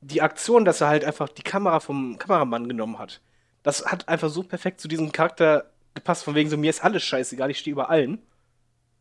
[0.00, 3.20] die Aktion, dass er halt einfach die Kamera vom Kameramann genommen hat,
[3.62, 7.02] das hat einfach so perfekt zu diesem Charakter gepasst, von wegen so, mir ist alles
[7.02, 8.18] scheißegal, ich stehe über allen.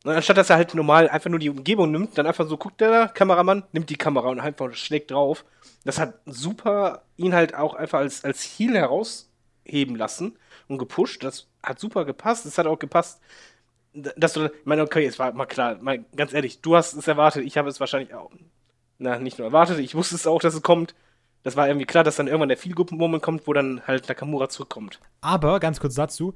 [0.03, 2.81] Und anstatt dass er halt normal einfach nur die Umgebung nimmt, dann einfach so guckt
[2.81, 5.45] der Kameramann, nimmt die Kamera und einfach schlägt drauf.
[5.85, 10.37] Das hat super ihn halt auch einfach als, als Heal herausheben lassen
[10.67, 11.23] und gepusht.
[11.23, 12.45] Das hat super gepasst.
[12.45, 13.21] Es hat auch gepasst,
[13.93, 17.07] dass du, ich meine, okay, es war mal klar, mal, ganz ehrlich, du hast es
[17.07, 18.31] erwartet, ich habe es wahrscheinlich auch
[18.97, 20.95] na, nicht nur erwartet, ich wusste es auch, dass es kommt.
[21.43, 24.99] Das war irgendwie klar, dass dann irgendwann der Feel-Good-Moment kommt, wo dann halt Nakamura zurückkommt.
[25.19, 26.33] Aber, ganz kurz dazu,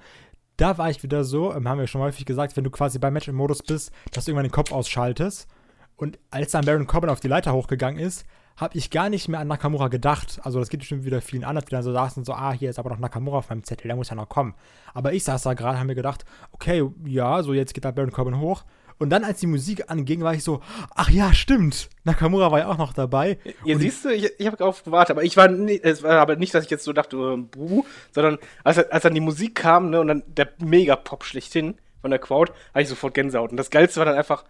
[0.58, 3.14] da war ich wieder so, ähm, haben wir schon häufig gesagt, wenn du quasi beim
[3.14, 5.47] Match im Modus bist, dass du irgendwann den Kopf ausschaltest.
[5.95, 8.26] Und als dann Baron Corbin auf die Leiter hochgegangen ist,
[8.58, 10.39] habe ich gar nicht mehr an Nakamura gedacht.
[10.43, 12.80] Also das geht bestimmt wieder vielen anderen, die dann so saßen so, ah, hier ist
[12.80, 14.55] aber noch Nakamura auf meinem Zettel, der muss ja noch kommen.
[14.93, 18.12] Aber ich saß da gerade, haben mir gedacht, okay, ja, so jetzt geht da Baron
[18.12, 18.64] Corbin hoch.
[19.00, 20.62] Und dann, als die Musik anging, war ich so,
[20.95, 23.38] ach ja, stimmt, Nakamura war ja auch noch dabei.
[23.64, 26.36] Hier siehst du, ich, ich habe darauf gewartet, aber ich war, nie, es war aber
[26.36, 29.91] nicht, dass ich jetzt so dachte, äh, buh, sondern als, als dann die Musik kam,
[29.91, 33.52] ne, und dann der Mega-Pop schlechthin von der Crowd, hatte ich sofort Gänsehaut.
[33.52, 34.45] Und das Geilste war dann einfach,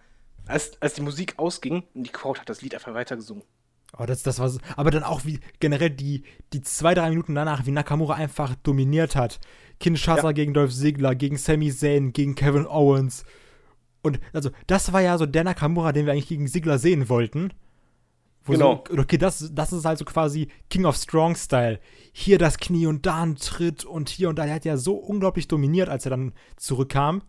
[0.46, 3.42] als, als die Musik ausging und die Crowd hat das Lied einfach weitergesungen.
[3.96, 7.34] Oh, das, das war so, aber dann auch wie generell die, die zwei, drei Minuten
[7.34, 9.40] danach, wie Nakamura einfach dominiert hat.
[9.80, 10.32] Kinshasa ja.
[10.32, 13.24] gegen Dolph Ziggler, gegen Sami Zayn, gegen Kevin Owens.
[14.02, 17.52] Und also, das war ja so der Nakamura, den wir eigentlich gegen Ziggler sehen wollten.
[18.44, 18.84] Wo genau.
[18.88, 21.80] So, okay, das, das ist also quasi King of Strong Style.
[22.12, 24.46] Hier das Knie und da ein Tritt und hier und da.
[24.46, 27.22] Er hat ja so unglaublich dominiert, als er dann zurückkam.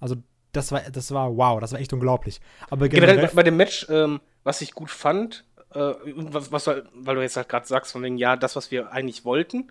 [0.00, 0.16] Also,
[0.52, 2.40] das war, das war wow, das war echt unglaublich.
[2.70, 5.44] Aber generell, generell bei dem Match, ähm, was ich gut fand,
[5.74, 8.92] äh, was, was, weil du jetzt halt gerade sagst, von wegen, ja, das, was wir
[8.92, 9.70] eigentlich wollten.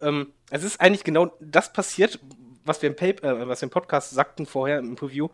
[0.00, 2.18] Ähm, es ist eigentlich genau das passiert,
[2.64, 5.28] was wir im, Paper, äh, was wir im Podcast sagten vorher im Preview,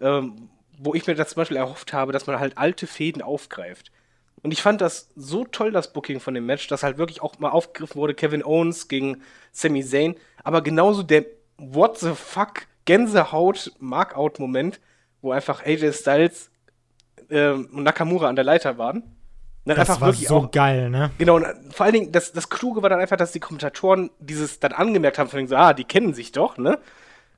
[0.00, 3.90] ähm, wo ich mir das zum Beispiel erhofft habe, dass man halt alte Fäden aufgreift.
[4.42, 7.38] Und ich fand das so toll, das Booking von dem Match, dass halt wirklich auch
[7.38, 9.22] mal aufgegriffen wurde, Kevin Owens gegen
[9.52, 11.24] Sami Zayn, aber genauso der
[11.58, 14.78] What the fuck Gänsehaut-Markout-Moment,
[15.22, 16.50] wo einfach AJ Styles
[17.30, 19.02] äh, und Nakamura an der Leiter waren.
[19.64, 21.10] Dann das war so auch, geil, ne?
[21.18, 24.60] Genau, und vor allen Dingen, das, das Kluge war dann einfach, dass die Kommentatoren dieses
[24.60, 26.78] dann angemerkt haben, von wegen so, ah, die kennen sich doch, ne?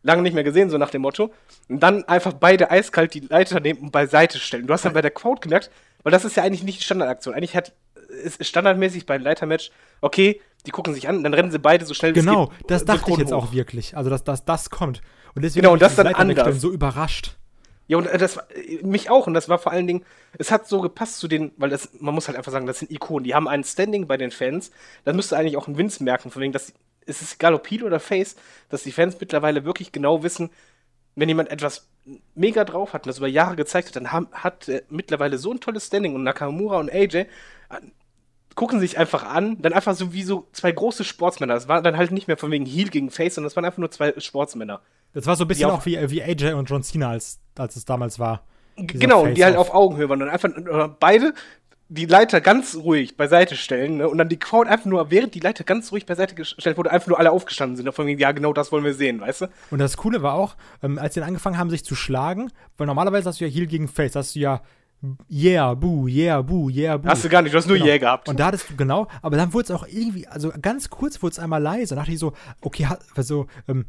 [0.02, 1.32] Lange nicht mehr gesehen, so nach dem Motto.
[1.68, 4.66] Und dann einfach beide eiskalt die Leiter nehmen und beiseite stellen.
[4.66, 5.70] Du hast dann bei der Crowd gemerkt,
[6.02, 7.34] weil das ist ja eigentlich nicht die Standardaktion.
[7.34, 7.72] Eigentlich hat
[8.08, 9.70] ist standardmäßig bei einem Leitermatch,
[10.00, 13.10] okay, die gucken sich an, dann rennen sie beide so schnell wie Genau, das dachte
[13.10, 13.48] ich jetzt hoch.
[13.48, 13.96] auch wirklich.
[13.96, 15.00] Also, dass das, das kommt.
[15.34, 16.60] Und deswegen genau, und das dann anders.
[16.60, 17.36] so überrascht.
[17.86, 18.38] Ja, und das
[18.82, 19.26] mich auch.
[19.26, 20.04] Und das war vor allen Dingen,
[20.36, 22.90] es hat so gepasst zu den, weil das, man muss halt einfach sagen, das sind
[22.90, 24.70] Ikonen, die haben ein Standing bei den Fans.
[25.04, 26.72] Das müsste eigentlich auch ein Vince merken, von wegen, dass
[27.08, 28.36] es ist Heel oder Face,
[28.68, 30.50] dass die Fans mittlerweile wirklich genau wissen,
[31.16, 31.88] wenn jemand etwas
[32.34, 35.52] mega drauf hat und das über Jahre gezeigt hat, dann haben, hat er mittlerweile so
[35.52, 37.26] ein tolles Standing und Nakamura und AJ äh,
[38.54, 41.54] gucken sich einfach an, dann einfach so wie so zwei große Sportsmänner.
[41.54, 43.78] Das war dann halt nicht mehr von wegen Heel gegen Face, sondern das waren einfach
[43.78, 44.80] nur zwei Sportsmänner.
[45.12, 47.76] Das war so ein bisschen auch, auch, wie, wie AJ und John Cena, als, als
[47.76, 48.42] es damals war.
[48.76, 50.50] Genau, die halt auf Augenhöhe waren und einfach
[51.00, 51.34] beide
[51.90, 54.08] die Leiter ganz ruhig beiseite stellen ne?
[54.08, 57.08] und dann die Crowd einfach nur, während die Leiter ganz ruhig beiseite gestellt wurde, einfach
[57.08, 57.90] nur alle aufgestanden sind.
[57.92, 59.46] Von wegen, ja, genau das wollen wir sehen, weißt du?
[59.70, 62.86] Und das Coole war auch, ähm, als sie dann angefangen haben, sich zu schlagen, weil
[62.86, 64.62] normalerweise hast du ja Heel gegen Face, hast du ja
[65.28, 67.08] Yeah, boo, yeah, boo, yeah, boo.
[67.08, 67.86] Hast du gar nicht, du hast nur genau.
[67.86, 68.28] Yeah gehabt.
[68.28, 71.34] Und da hattest du, genau, aber dann wurde es auch irgendwie, also ganz kurz wurde
[71.34, 71.94] es einmal leise.
[71.94, 73.86] Da dachte ich so, okay, also, ähm,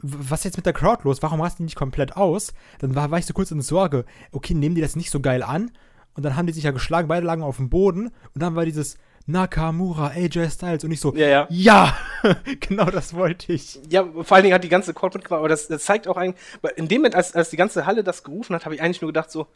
[0.00, 1.22] was ist jetzt mit der Crowd los?
[1.22, 2.54] Warum rasten die nicht komplett aus?
[2.78, 5.42] Dann war, war ich so kurz in Sorge, okay, nehmen die das nicht so geil
[5.42, 5.70] an?
[6.18, 8.08] Und dann haben die sich ja geschlagen, beide lagen auf dem Boden.
[8.08, 11.46] Und dann war dieses Nakamura, AJ Styles und ich so, ja, ja.
[11.48, 11.96] ja
[12.58, 13.78] genau das wollte ich.
[13.88, 16.42] Ja, vor allen Dingen hat die ganze Crowd mitgemacht, aber das, das zeigt auch eigentlich,
[16.74, 19.10] in dem Moment, als, als die ganze Halle das gerufen hat, habe ich eigentlich nur
[19.10, 19.46] gedacht so,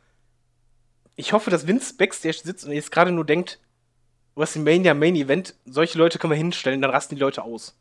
[1.16, 3.58] ich hoffe, dass Vince Backstage sitzt und jetzt gerade nur denkt,
[4.36, 7.76] WrestleMania Main Event, solche Leute können wir hinstellen, dann rasten die Leute aus.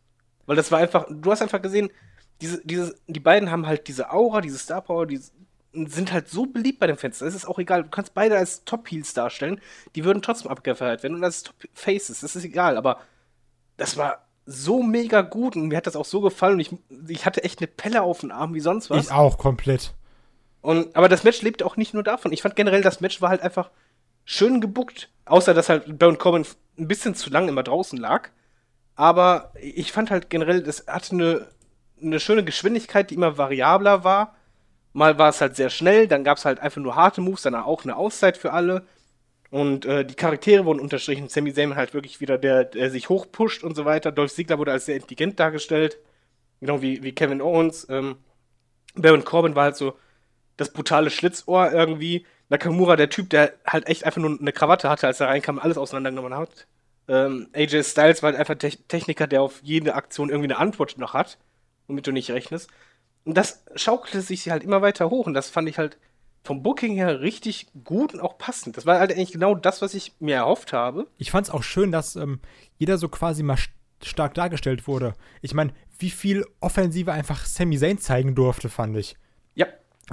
[0.47, 1.91] Weil das war einfach, du hast einfach gesehen,
[2.41, 5.21] diese, diese, die beiden haben halt diese Aura, diese Star Power, die
[5.73, 7.19] sind halt so beliebt bei den Fans.
[7.19, 7.83] Das ist auch egal.
[7.83, 9.61] Du kannst beide als Top-Heels darstellen.
[9.95, 12.21] Die würden trotzdem abgefeiert werden und als Top-Faces.
[12.21, 12.77] Das ist egal.
[12.77, 12.99] Aber
[13.77, 16.55] das war so mega gut und mir hat das auch so gefallen.
[16.55, 16.75] Und ich,
[17.07, 19.05] ich hatte echt eine Pelle auf den Arm wie sonst was.
[19.05, 19.93] Ich auch komplett.
[20.61, 22.33] Und, aber das Match lebt auch nicht nur davon.
[22.33, 23.71] Ich fand generell, das Match war halt einfach
[24.25, 25.09] schön gebuckt.
[25.25, 26.45] Außer, dass halt Baron Corbin
[26.77, 28.29] ein bisschen zu lang immer draußen lag.
[28.95, 31.47] Aber ich fand halt generell, das hatte eine
[32.01, 34.35] eine schöne Geschwindigkeit, die immer variabler war.
[34.93, 37.55] Mal war es halt sehr schnell, dann gab es halt einfach nur harte Moves, dann
[37.55, 38.85] auch eine Auszeit für alle.
[39.49, 41.29] Und äh, die Charaktere wurden unterstrichen.
[41.29, 44.11] Sammy Zayn halt wirklich wieder der, der sich hochpusht und so weiter.
[44.11, 45.97] Dolph Ziggler wurde als sehr intelligent dargestellt.
[46.61, 47.87] Genau wie, wie Kevin Owens.
[47.89, 48.17] Ähm,
[48.95, 49.93] Baron Corbin war halt so
[50.57, 52.25] das brutale Schlitzohr irgendwie.
[52.49, 55.77] Nakamura, der Typ, der halt echt einfach nur eine Krawatte hatte, als er reinkam, alles
[55.77, 56.67] auseinandergenommen hat.
[57.07, 60.97] Ähm, AJ Styles war halt einfach Te Techniker, der auf jede Aktion irgendwie eine Antwort
[60.97, 61.37] noch hat
[61.91, 62.69] womit du nicht rechnest.
[63.23, 65.97] Und das schaukelte sich halt immer weiter hoch und das fand ich halt
[66.43, 68.77] vom Booking her richtig gut und auch passend.
[68.77, 71.07] Das war halt eigentlich genau das, was ich mir erhofft habe.
[71.17, 72.39] Ich fand es auch schön, dass ähm,
[72.77, 73.57] jeder so quasi mal
[74.03, 75.13] stark dargestellt wurde.
[75.41, 79.15] Ich meine, wie viel Offensive einfach Sami Zayn zeigen durfte, fand ich.
[79.53, 79.67] Ja.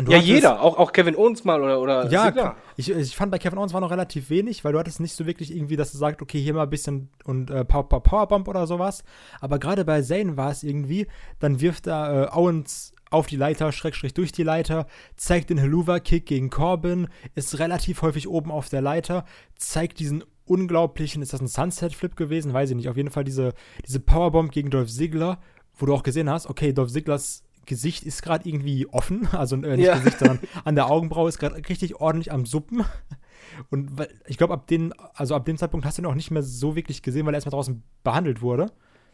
[0.06, 3.58] ja, jeder, auch, auch Kevin Owens mal oder, oder Ja, ich, ich fand bei Kevin
[3.58, 6.20] Owens war noch relativ wenig, weil du hattest nicht so wirklich irgendwie, dass du sagst,
[6.20, 9.02] okay, hier mal ein bisschen und äh, Power, Power, Powerbomb oder sowas.
[9.40, 11.06] Aber gerade bei Zane war es irgendwie,
[11.38, 14.86] dann wirft er äh, Owens auf die Leiter, Schrägstrich durch die Leiter,
[15.16, 19.24] zeigt den Helluva-Kick gegen Corbin, ist relativ häufig oben auf der Leiter,
[19.56, 22.52] zeigt diesen unglaublichen, ist das ein Sunset-Flip gewesen?
[22.52, 22.88] Weiß ich nicht.
[22.88, 23.54] Auf jeden Fall diese,
[23.86, 25.40] diese Powerbomb gegen Dolph Ziggler,
[25.76, 29.76] wo du auch gesehen hast, okay, Dolph Ziglers Gesicht ist gerade irgendwie offen, also äh,
[29.76, 29.96] nicht ja.
[29.96, 32.84] Gesicht, sondern an der Augenbraue ist gerade richtig ordentlich am Suppen.
[33.70, 33.90] Und
[34.26, 36.74] ich glaube, ab dem, also ab dem Zeitpunkt hast du ihn auch nicht mehr so
[36.76, 38.72] wirklich gesehen, weil er erstmal draußen behandelt wurde.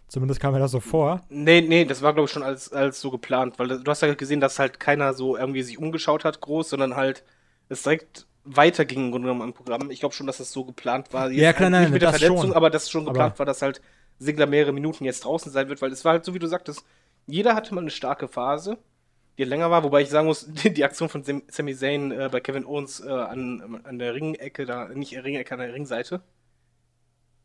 [0.09, 1.23] Zumindest kam mir das so vor.
[1.29, 4.13] Nee, nee, das war, glaube ich, schon als, als so geplant, weil du hast ja
[4.15, 7.25] gesehen, dass halt keiner so irgendwie sich umgeschaut hat, groß, sondern halt
[7.69, 9.91] es direkt weiterging im Grunde genommen am Programm.
[9.91, 11.31] Ich glaube schon, dass das so geplant war.
[11.31, 12.53] Jetzt ja, klar, halt nein, nicht mit der Verletzung, schon.
[12.53, 13.81] aber das schon geplant aber war, dass halt
[14.19, 16.85] Sigler mehrere Minuten jetzt draußen sein wird, weil es war halt so, wie du sagtest,
[17.27, 18.79] jeder hatte mal eine starke Phase,
[19.39, 22.67] die länger war, wobei ich sagen muss, die, Aktion von Sami Zayn äh, bei Kevin
[22.67, 26.21] Owens äh, an, an der Ringecke, da, nicht Ringecke, an der Ringseite,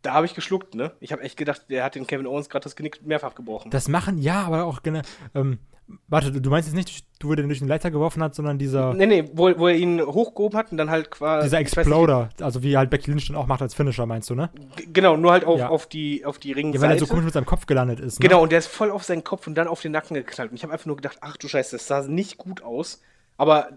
[0.02, 0.92] da habe ich geschluckt, ne?
[1.00, 3.72] Ich habe echt gedacht, der hat den Kevin Owens gerade das Genick mehrfach gebrochen.
[3.72, 5.02] Das machen, ja, aber auch gerne.
[5.36, 5.60] Ähm,
[6.08, 8.94] warte, du meinst jetzt nicht, wo er den durch den Leiter geworfen hat, sondern dieser.
[8.94, 11.48] Nee, nee, wo, wo er ihn hochgehoben hat und dann halt quasi.
[11.48, 14.36] Dieser Exploder, nicht, also wie halt Becky Lynch dann auch macht als Finisher, meinst du,
[14.36, 14.50] ne?
[14.94, 15.70] Genau, nur halt auf, ja.
[15.70, 16.84] auf die, auf die Ringseite.
[16.84, 18.20] Ja, weil er so komisch mit seinem Kopf gelandet ist.
[18.20, 18.28] Ne?
[18.28, 20.52] Genau, und der ist voll auf seinen Kopf und dann auf den Nacken geknallt.
[20.52, 23.02] Und ich habe einfach nur gedacht, ach du Scheiße, das sah nicht gut aus.
[23.38, 23.70] Aber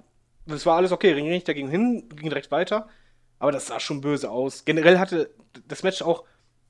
[0.46, 1.12] das war alles okay.
[1.12, 2.88] Ringrichter ging hin, ging direkt weiter.
[3.42, 4.64] Aber das sah schon böse aus.
[4.64, 5.28] Generell hatte
[5.66, 6.24] das Match auch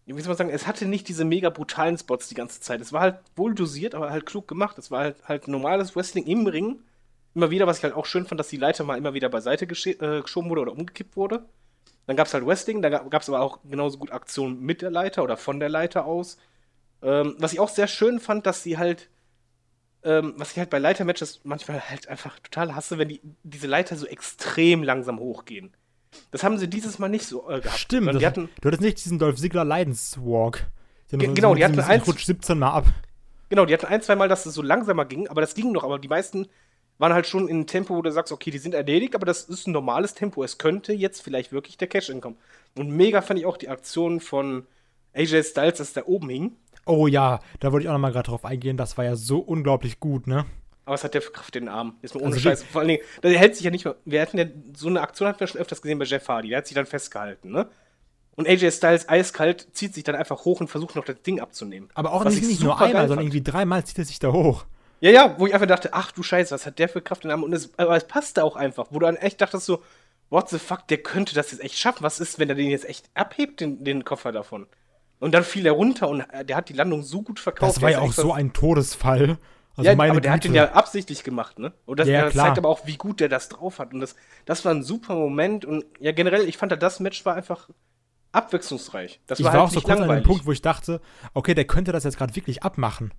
[0.07, 2.81] wie soll man sagen, es hatte nicht diese mega brutalen Spots die ganze Zeit.
[2.81, 4.77] Es war halt wohl dosiert, aber halt klug gemacht.
[4.79, 6.81] Es war halt, halt normales Wrestling im Ring.
[7.35, 9.65] Immer wieder, was ich halt auch schön fand, dass die Leiter mal immer wieder beiseite
[9.65, 11.45] äh, geschoben wurde oder umgekippt wurde.
[12.07, 14.91] Dann gab es halt Wrestling, da gab es aber auch genauso gut Aktionen mit der
[14.91, 16.37] Leiter oder von der Leiter aus.
[17.01, 19.09] Ähm, was ich auch sehr schön fand, dass sie halt,
[20.03, 23.95] ähm, was ich halt bei Leitermatches manchmal halt einfach total hasse, wenn die, diese Leiter
[23.95, 25.73] so extrem langsam hochgehen.
[26.31, 27.79] Das haben sie dieses Mal nicht so äh, gehabt.
[27.79, 30.67] Stimmt, das, hatten, du hattest nicht diesen Dolph Ziggler Leidenswalk.
[31.11, 32.87] Die genau, so, die hatten rutscht 17 Mal ab.
[33.51, 35.85] Genau, die hatten ein, zwei Mal, dass es so langsamer ging, aber das ging noch.
[35.85, 36.47] Aber die meisten
[36.99, 39.45] waren halt schon in einem Tempo, wo du sagst, okay, die sind erledigt, aber das
[39.45, 40.43] ist ein normales Tempo.
[40.43, 42.39] Es könnte jetzt vielleicht wirklich der Cash-In kommen.
[42.77, 44.67] Und mega fand ich auch die Aktion von
[45.13, 46.57] AJ Styles, dass der oben hing.
[46.87, 48.77] Oh ja, da wollte ich auch noch mal gerade drauf eingehen.
[48.77, 50.47] Das war ja so unglaublich gut, ne?
[50.85, 51.97] Aber was hat der für Kraft in den Arm?
[52.03, 52.65] Ist mir ohne also Scheiß.
[52.65, 53.97] Vor allen Dingen, der hält sich ja nicht mehr.
[54.05, 56.49] Wir hatten ja so eine Aktion hatten wir schon öfters gesehen bei Jeff Hardy.
[56.49, 57.69] Der hat sich dann festgehalten, ne?
[58.35, 61.91] Und AJ Styles eiskalt zieht sich dann einfach hoch und versucht noch das Ding abzunehmen.
[61.95, 64.65] Aber auch nicht, nicht nur einmal, sondern irgendwie dreimal zieht er sich da hoch.
[65.01, 67.29] Ja, ja, wo ich einfach dachte, ach du Scheiße, was hat der für Kraft in
[67.29, 67.43] den Arm?
[67.43, 69.83] Und es, aber es passte auch einfach, wo du dann echt dachtest so,
[70.31, 72.03] what the fuck, der könnte das jetzt echt schaffen.
[72.03, 74.67] Was ist, wenn er den jetzt echt abhebt, den, den Koffer davon?
[75.19, 77.77] Und dann fiel er runter und der hat die Landung so gut verkauft.
[77.77, 79.39] Das war ja auch so ein Todesfall.
[79.77, 80.31] Also ja, aber der Güte.
[80.31, 81.73] hat den ja absichtlich gemacht, ne?
[81.87, 83.95] Und das, ja, das zeigt aber auch, wie gut der das drauf hat.
[83.95, 85.65] Und das, das war ein super Moment.
[85.65, 87.71] Und ja, generell, ich fand, das Match war einfach
[88.33, 89.21] abwechslungsreich.
[89.27, 90.11] Das ich war, war halt auch so kurz langweilig.
[90.11, 91.01] an dem Punkt, wo ich dachte,
[91.33, 93.13] okay, der könnte das jetzt gerade wirklich abmachen.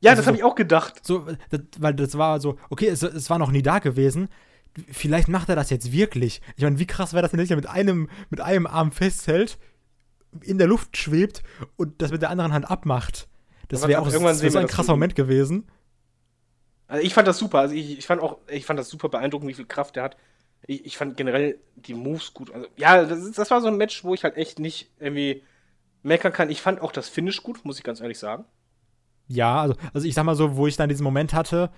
[0.00, 1.04] Ja, also das habe ich auch gedacht.
[1.04, 4.28] So, das, weil das war so, okay, es, es war noch nie da gewesen.
[4.90, 6.40] Vielleicht macht er das jetzt wirklich.
[6.56, 9.58] Ich meine, wie krass wäre das, wenn er sich mit einem, mit einem Arm festhält,
[10.42, 11.42] in der Luft schwebt
[11.76, 13.28] und das mit der anderen Hand abmacht.
[13.68, 15.66] Das wäre auch irgendwann so ein krasser Moment gewesen.
[16.88, 17.60] Also ich fand das super.
[17.60, 20.16] Also ich, ich fand auch, ich fand das super beeindruckend, wie viel Kraft der hat.
[20.66, 22.52] Ich, ich fand generell die Moves gut.
[22.52, 25.42] Also, ja, das, das, war so ein Match, wo ich halt echt nicht irgendwie
[26.02, 26.50] meckern kann.
[26.50, 28.44] Ich fand auch das Finish gut, muss ich ganz ehrlich sagen.
[29.28, 31.70] Ja, also, also ich sag mal so, wo ich dann diesen Moment hatte,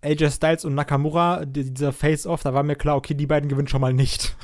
[0.00, 3.80] AJ Styles und Nakamura, dieser Face-Off, da war mir klar, okay, die beiden gewinnen schon
[3.80, 4.36] mal nicht.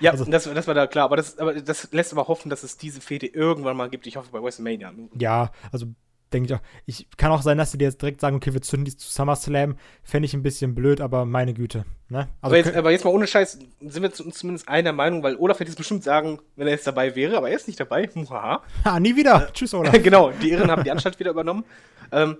[0.00, 2.62] Ja, also, das, das war da klar, aber das, aber das lässt aber hoffen, dass
[2.62, 4.06] es diese Fehde irgendwann mal gibt.
[4.06, 4.92] Ich hoffe bei WrestleMania.
[5.18, 5.86] Ja, also
[6.32, 6.62] denke ich auch.
[6.86, 9.08] Ich kann auch sein, dass sie dir jetzt direkt sagen, okay, wir zünden die zu
[9.10, 9.76] SummerSlam.
[10.02, 11.84] Fände ich ein bisschen blöd, aber meine Güte.
[12.08, 12.18] Ne?
[12.18, 15.60] Also aber, jetzt, aber jetzt mal ohne Scheiß, sind wir zumindest einer Meinung, weil Olaf
[15.60, 18.08] hätte es bestimmt sagen, wenn er jetzt dabei wäre, aber er ist nicht dabei.
[18.30, 19.48] ha, nie wieder.
[19.48, 19.92] Äh, Tschüss, Olaf.
[20.02, 21.64] genau, die Irren haben die Anstalt wieder übernommen.
[22.10, 22.36] Ähm,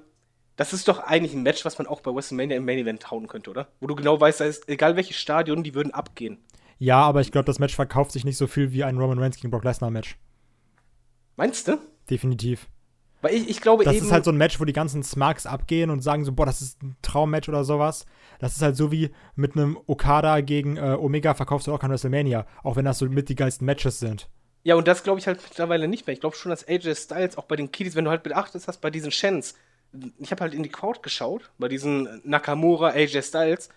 [0.56, 3.26] das ist doch eigentlich ein Match, was man auch bei WrestleMania im Main Event hauen
[3.26, 3.68] könnte, oder?
[3.80, 6.38] Wo du genau weißt, da ist, egal welches Stadion, die würden abgehen.
[6.78, 9.36] Ja, aber ich glaube, das Match verkauft sich nicht so viel wie ein Roman Reigns
[9.36, 10.18] gegen Brock Lesnar Match.
[11.36, 11.78] Meinst du?
[12.10, 12.68] Definitiv.
[13.22, 14.00] Weil ich, ich glaube das eben.
[14.00, 16.44] Das ist halt so ein Match, wo die ganzen Smarks abgehen und sagen so, boah,
[16.44, 18.04] das ist ein Traummatch oder sowas.
[18.40, 21.90] Das ist halt so wie mit einem Okada gegen äh, Omega verkaufst du auch kein
[21.90, 24.28] WrestleMania, auch wenn das so mit die geilsten Matches sind.
[24.64, 26.14] Ja, und das glaube ich halt mittlerweile nicht mehr.
[26.14, 28.80] Ich glaube schon, dass AJ Styles auch bei den Kiddies, wenn du halt beachtest hast,
[28.80, 29.54] bei diesen Shens,
[30.18, 33.68] ich habe halt in die Crowd geschaut, bei diesen Nakamura, AJ Styles,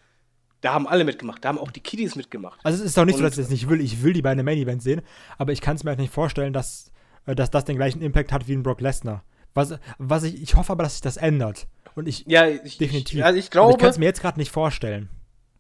[0.62, 2.60] da haben alle mitgemacht, da haben auch die Kiddies mitgemacht.
[2.64, 3.82] Also es ist doch nicht und so, dass ich das nicht will.
[3.82, 5.02] Ich will die beiden Main Event sehen,
[5.38, 6.92] aber ich kann es mir halt nicht vorstellen, dass,
[7.26, 9.24] äh, dass das den gleichen Impact hat wie ein Brock Lesnar.
[9.56, 11.68] Was, was ich, ich hoffe aber, dass sich das ändert.
[11.96, 13.20] Und ich, ja, ich, definitiv.
[13.20, 13.70] Ich, also ich glaube.
[13.70, 15.10] Aber ich kann es mir jetzt gerade nicht vorstellen.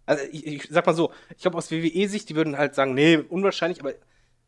[0.05, 3.17] Also ich, ich sag mal so, ich glaube aus WWE-Sicht, die würden halt sagen, nee,
[3.17, 3.93] unwahrscheinlich, aber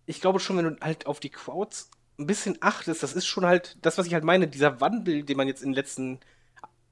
[0.06, 1.90] ich glaube schon, wenn du halt auf die Crowds
[2.20, 5.38] ein bisschen achtest, das ist schon halt das, was ich halt meine, dieser Wandel, den
[5.38, 6.20] man jetzt in den letzten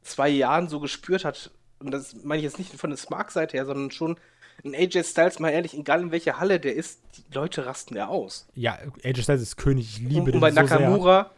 [0.02, 1.52] zwei Jahren so gespürt hat.
[1.80, 4.18] Und das meine ich jetzt nicht von der Smart-Seite her, sondern schon
[4.64, 8.08] ein AJ Styles, mal ehrlich, egal in welcher Halle der ist, die Leute rasten ja
[8.08, 8.48] aus.
[8.56, 11.32] Ja, AJ Styles ist König, ich liebe und, den und bei so Nakamura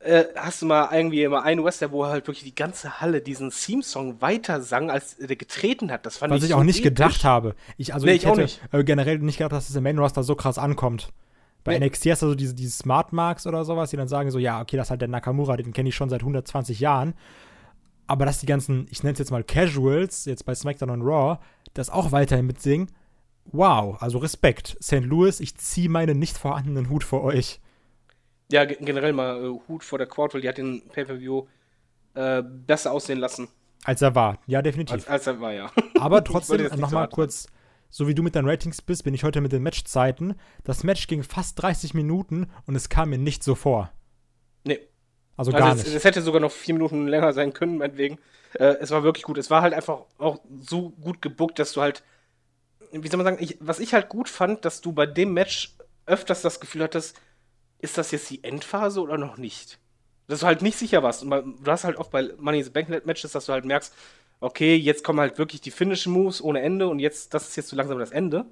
[0.00, 3.50] äh, hast du mal irgendwie mal einen Wrestler, wo halt wirklich die ganze Halle diesen
[3.50, 6.06] Theme-Song weiter sang, als der getreten hat.
[6.06, 6.88] Das fand Was ich ich so auch nicht episch.
[6.90, 7.54] gedacht habe.
[7.76, 8.60] Ich, also Nee, ich, ich auch hätte nicht.
[8.72, 11.08] äh, generell nicht gedacht, dass das im Main Roster so krass ankommt.
[11.64, 11.86] Bei Nee.
[11.86, 14.60] NXT hast du so diese, diese Smart Marks oder sowas, die dann sagen so, ja,
[14.60, 17.14] okay, das ist halt der Nakamura, den kenne ich schon seit 120 Jahren.
[18.06, 21.38] Aber dass die ganzen, ich nenne es jetzt mal Casuals, jetzt bei SmackDown und Raw,
[21.74, 22.88] das auch weiterhin mitsingen,
[23.46, 24.76] wow, also Respekt.
[24.82, 25.00] St.
[25.04, 27.60] Louis, ich ziehe meinen nicht vorhandenen Hut vor euch.
[28.50, 31.46] Ja, ge- generell mal äh, Hut vor der weil die hat den Pay-Per-View
[32.14, 33.48] äh, besser aussehen lassen,
[33.84, 34.38] Als er war.
[34.46, 34.94] Ja, definitiv.
[34.94, 35.70] als, als er war, ja.
[36.00, 37.46] Aber trotzdem, nochmal so kurz,
[37.90, 40.34] so wie du mit deinen Ratings bist, bin ich heute mit den Matchzeiten.
[40.64, 43.90] Das Match ging fast 30 Minuten und es kam mir nicht so vor.
[44.64, 44.80] Nee.
[45.36, 45.94] Also, Also gar es, nicht.
[45.94, 48.18] es hätte sogar noch vier Minuten länger sein können, meinetwegen.
[48.54, 49.38] Äh, es war wirklich gut.
[49.38, 52.02] Es war halt einfach auch so gut gebuckt, dass du halt,
[52.92, 55.76] wie soll man sagen, ich, was ich halt gut fand, dass du bei dem Match
[56.06, 57.20] öfters das Gefühl hattest,
[57.78, 59.78] ist das jetzt die Endphase oder noch nicht?
[60.26, 61.22] Dass du halt nicht sicher warst.
[61.22, 63.94] Und du hast halt oft bei Money in the Bank Matches, dass du halt merkst,
[64.40, 67.68] okay, jetzt kommen halt wirklich die Finishing Moves ohne Ende und jetzt, das ist jetzt
[67.68, 68.46] so langsam das Ende.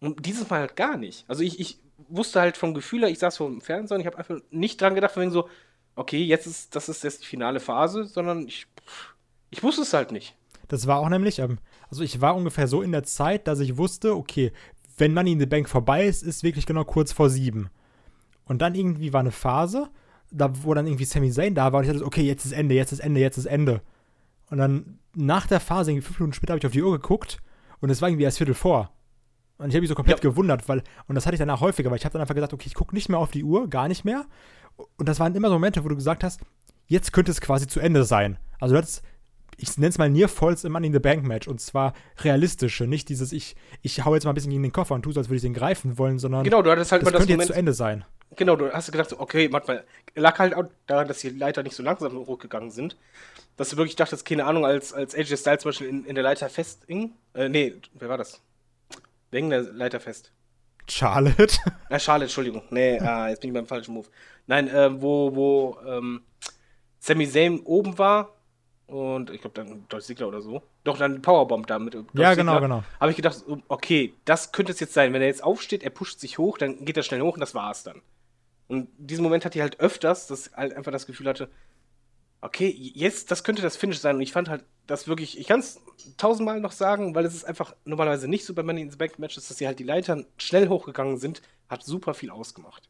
[0.00, 1.24] Und dieses Mal halt gar nicht.
[1.28, 1.78] Also ich, ich
[2.08, 4.80] wusste halt vom Gefühl her, ich saß vor dem Fernseher und ich habe einfach nicht
[4.80, 5.48] dran gedacht, von wegen so,
[5.94, 8.66] okay, jetzt ist, das ist jetzt die finale Phase, sondern ich,
[9.50, 10.36] ich wusste es halt nicht.
[10.68, 13.76] Das war auch nämlich, ähm, also ich war ungefähr so in der Zeit, dass ich
[13.78, 14.52] wusste, okay,
[14.98, 17.70] wenn Money in the Bank vorbei ist, ist wirklich genau kurz vor sieben.
[18.46, 19.88] Und dann irgendwie war eine Phase,
[20.30, 22.74] da, wo dann irgendwie Sami Zayn da war und ich dachte, okay, jetzt ist Ende,
[22.74, 23.82] jetzt ist Ende, jetzt ist Ende.
[24.50, 27.38] Und dann nach der Phase, irgendwie fünf Minuten später, habe ich auf die Uhr geguckt
[27.80, 28.90] und es war irgendwie erst Viertel vor.
[29.58, 30.30] Und ich habe mich so komplett Ja.
[30.30, 32.66] gewundert, weil, und das hatte ich danach häufiger, weil ich habe dann einfach gesagt, okay,
[32.66, 34.26] ich gucke nicht mehr auf die Uhr, gar nicht mehr.
[34.98, 36.40] Und das waren immer so Momente, wo du gesagt hast,
[36.86, 38.38] jetzt könnte es quasi zu Ende sein.
[38.60, 39.02] Also du hattest,
[39.56, 42.86] ich nenne es mal Near Falls im Money in the Bank Match und zwar realistische,
[42.86, 45.20] nicht dieses, ich, ich hau jetzt mal ein bisschen gegen den Koffer und tue so,
[45.20, 47.32] als würde ich den greifen wollen, sondern Genau, du hattest halt das immer das könnte
[47.32, 48.04] jetzt Moment, zu Ende sein.
[48.34, 51.76] Genau, du hast gedacht, so, okay, manchmal lag halt auch daran, dass die Leiter nicht
[51.76, 52.96] so langsam hochgegangen sind,
[53.56, 56.24] dass du wirklich dachtest, keine Ahnung, als, als AJ Styles zum Beispiel in, in der
[56.24, 58.40] Leiter festhing, äh, nee, wer war das?
[59.30, 60.32] Wegen der Leiter fest.
[60.88, 61.48] Charlotte.
[61.90, 62.62] Na, Charlotte, Entschuldigung.
[62.70, 64.06] Nee, ah, jetzt bin ich beim falschen Move.
[64.46, 66.22] Nein, äh, wo, wo ähm,
[67.00, 68.36] Sami Zayn oben war
[68.86, 70.62] und ich glaube dann Dolph Ziggler oder so.
[70.84, 72.68] Doch, dann Powerbomb da mit Dolph Ja, genau, Ziggler.
[72.68, 72.84] genau.
[73.00, 75.12] Habe ich gedacht, okay, das könnte es jetzt sein.
[75.12, 77.54] Wenn er jetzt aufsteht, er pusht sich hoch, dann geht er schnell hoch und das
[77.54, 78.00] war's dann.
[78.68, 81.50] Und diesen Moment hatte ich halt öfters, dass ich halt einfach das Gefühl hatte,
[82.40, 84.16] okay, jetzt, das könnte das Finish sein.
[84.16, 85.80] Und ich fand halt das wirklich, ich kann es
[86.16, 89.18] tausendmal noch sagen, weil es ist einfach normalerweise nicht so bei Money in the Bank
[89.18, 92.88] Matches, dass sie halt die Leitern schnell hochgegangen sind, hat super viel ausgemacht.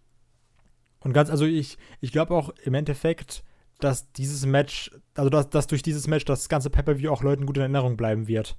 [1.00, 3.44] Und ganz, also ich, ich glaube auch im Endeffekt,
[3.78, 7.56] dass dieses Match, also dass, dass durch dieses Match das ganze Pay-Per-View auch Leuten gut
[7.56, 8.56] in Erinnerung bleiben wird.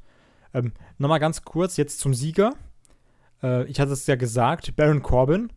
[0.54, 2.54] Ähm, Nochmal ganz kurz jetzt zum Sieger.
[3.44, 5.52] Äh, ich hatte es ja gesagt, Baron Corbin.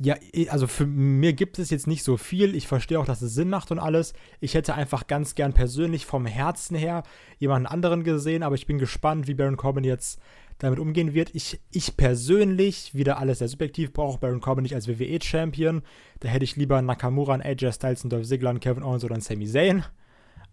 [0.00, 0.16] Ja,
[0.48, 2.56] also für mir gibt es jetzt nicht so viel.
[2.56, 4.12] Ich verstehe auch, dass es Sinn macht und alles.
[4.40, 7.04] Ich hätte einfach ganz gern persönlich vom Herzen her
[7.38, 10.18] jemanden anderen gesehen, aber ich bin gespannt, wie Baron Corbin jetzt
[10.58, 11.32] damit umgehen wird.
[11.34, 15.82] Ich, ich persönlich, wieder alles sehr subjektiv, brauche Baron Corbin nicht als WWE-Champion.
[16.20, 19.46] Da hätte ich lieber Nakamura, AJ Styles, einen Dolph Ziggler, einen Kevin Owens oder Sami
[19.46, 19.84] Zayn.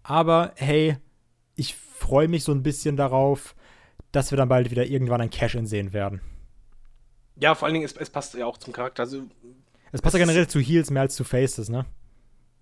[0.04, 0.96] Aber hey,
[1.56, 3.54] ich freue mich so ein bisschen darauf,
[4.12, 6.20] dass wir dann bald wieder irgendwann ein Cash-In sehen werden.
[7.42, 9.02] Ja, vor allen Dingen, es, es passt ja auch zum Charakter.
[9.02, 9.22] Also,
[9.90, 11.84] Es passt ja Es ist- generell zu Heels mehr als zu Faces, ne?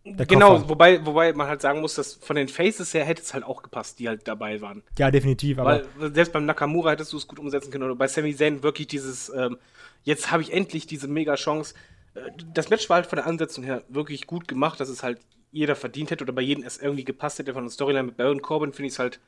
[0.03, 0.69] Genau, Koffer.
[0.71, 3.63] wobei, wobei man halt sagen muss, dass von den Faces her hätte es halt auch
[3.63, 4.83] gepasst, die halt dabei waren.
[4.99, 8.09] Ja, definitiv, aber Weil selbst beim Nakamura hättest du es gut umsetzen können oder bei
[8.09, 9.59] Sami Zayn wirklich dieses, ähm,
[10.03, 11.75] jetzt habe ich endlich diese mega Chance.
[12.15, 12.21] Äh,
[12.55, 15.21] Das Match war halt von der Ansetzung her wirklich gut gemacht, dass es halt
[15.53, 17.53] jeder verdient hätte oder bei jedem es irgendwie gepasst hätte.
[17.53, 19.21] Von der Storyline mit Baron Corbin finde ich es halt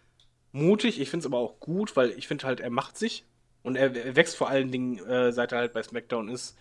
[0.53, 1.00] mutig.
[1.03, 3.26] Ich finde es aber auch gut, weil ich finde halt, er macht sich
[3.62, 6.56] und er, er wächst vor allen Dingen, äh, seit er halt bei SmackDown ist,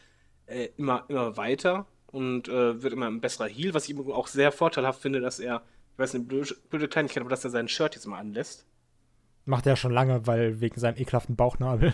[0.45, 4.51] äh, immer, immer weiter und äh, wird immer ein besserer Heel, was ich auch sehr
[4.51, 7.95] vorteilhaft finde, dass er, ich weiß nicht, blöde, blöde Kleinigkeit, aber dass er sein Shirt
[7.95, 8.65] jetzt mal anlässt.
[9.45, 11.93] macht er schon lange, weil wegen seinem ekelhaften Bauchnabel.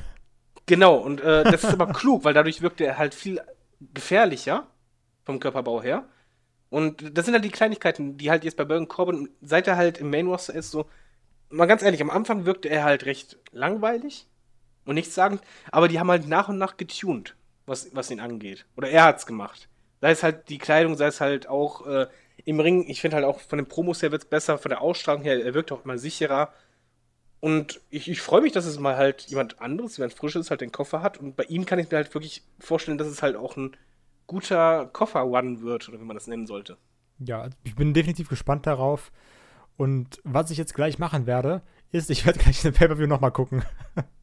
[0.65, 3.39] Genau, und äh, das ist aber klug, weil dadurch wirkt er halt viel
[3.93, 4.67] gefährlicher
[5.23, 6.07] vom Körperbau her.
[6.69, 9.99] Und das sind halt die Kleinigkeiten, die halt jetzt bei Baron Corbin, seit er halt
[9.99, 10.89] im Main Roster ist, so,
[11.49, 14.27] mal ganz ehrlich, am Anfang wirkte er halt recht langweilig
[14.87, 17.35] und nichtssagend, aber die haben halt nach und nach getuned,
[17.65, 18.65] was, was ihn angeht.
[18.75, 19.69] Oder er hat's gemacht.
[20.01, 22.07] Sei es halt die Kleidung, sei es halt auch äh,
[22.45, 22.85] im Ring.
[22.87, 25.53] Ich finde halt auch von den Promos her wird's besser, von der Ausstrahlung her, er
[25.53, 26.53] wirkt auch immer sicherer.
[27.39, 30.71] Und ich, ich freue mich, dass es mal halt jemand anderes, jemand Frisches halt den
[30.71, 31.17] Koffer hat.
[31.17, 33.77] Und bei ihm kann ich mir halt wirklich vorstellen, dass es halt auch ein
[34.25, 36.77] guter Koffer-One wird, oder wie man das nennen sollte.
[37.19, 39.11] Ja, ich bin definitiv gespannt darauf.
[39.77, 41.61] Und was ich jetzt gleich machen werde,
[41.91, 43.63] ist, ich werde gleich den Pay-Per-View nochmal gucken.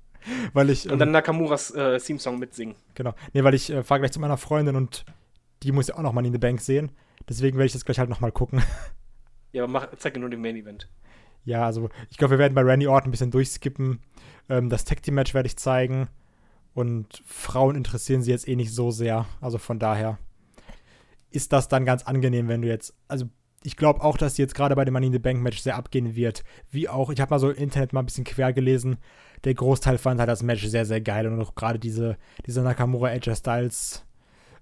[0.52, 0.90] weil ich.
[0.90, 2.74] Und dann ähm, Nakamuras äh, Theme-Song mitsingen.
[2.94, 3.14] Genau.
[3.32, 5.04] Nee, weil ich äh, fahre gleich zu meiner Freundin und
[5.62, 6.90] die muss ja auch nochmal in the Bank sehen.
[7.28, 8.62] Deswegen werde ich das gleich halt nochmal gucken.
[9.52, 10.88] Ja, aber mach, zeig dir nur den Main-Event.
[11.44, 14.00] Ja, also ich glaube, wir werden bei Randy Orton ein bisschen durchskippen.
[14.48, 16.08] Ähm, das Tag Team Match werde ich zeigen.
[16.74, 19.26] Und Frauen interessieren sie jetzt eh nicht so sehr.
[19.40, 20.18] Also von daher
[21.30, 22.94] ist das dann ganz angenehm, wenn du jetzt.
[23.06, 23.26] Also
[23.62, 25.76] ich glaube auch, dass die jetzt gerade bei dem Money in the Bank Match sehr
[25.76, 26.42] abgehen wird.
[26.70, 28.98] Wie auch, ich habe mal so im Internet mal ein bisschen quer gelesen.
[29.44, 31.26] Der Großteil fand halt das Match sehr, sehr geil.
[31.26, 32.16] Und auch gerade diese,
[32.46, 34.04] diese Nakamura Edge Styles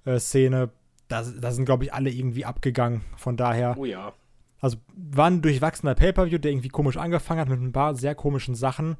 [0.04, 0.70] äh, Szene,
[1.08, 3.02] da, da sind, glaube ich, alle irgendwie abgegangen.
[3.16, 3.76] Von daher.
[3.78, 4.12] Oh ja.
[4.60, 8.54] Also war ein durchwachsener Pay-Per-View, der irgendwie komisch angefangen hat mit ein paar sehr komischen
[8.54, 8.96] Sachen.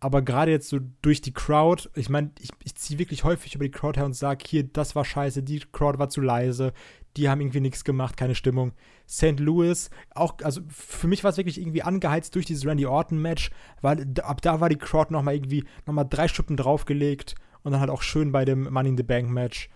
[0.00, 3.64] Aber gerade jetzt so durch die Crowd, ich meine, ich, ich ziehe wirklich häufig über
[3.64, 6.72] die Crowd her und sage, hier, das war scheiße, die Crowd war zu leise,
[7.16, 8.72] die haben irgendwie nichts gemacht, keine Stimmung.
[9.08, 9.38] St.
[9.38, 13.50] Louis, auch, also für mich war es wirklich irgendwie angeheizt durch dieses Randy Orton-Match,
[13.82, 17.90] weil ab da war die Crowd nochmal irgendwie nochmal drei Stunden draufgelegt und dann halt
[17.90, 19.68] auch schön bei dem Money in the Bank-Match.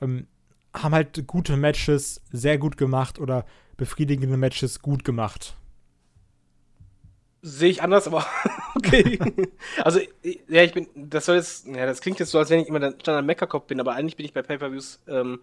[0.00, 0.26] Ähm,
[0.74, 5.56] haben halt gute Matches sehr gut gemacht oder befriedigende Matches gut gemacht.
[7.42, 8.26] Sehe ich anders, aber
[8.74, 9.18] okay.
[9.82, 10.00] also,
[10.48, 12.80] ja, ich bin, das soll jetzt, ja, das klingt jetzt so, als wenn ich immer
[12.80, 15.40] der Standard-Mecker-Kopf bin, aber eigentlich bin ich bei Pay-Per-Views ähm,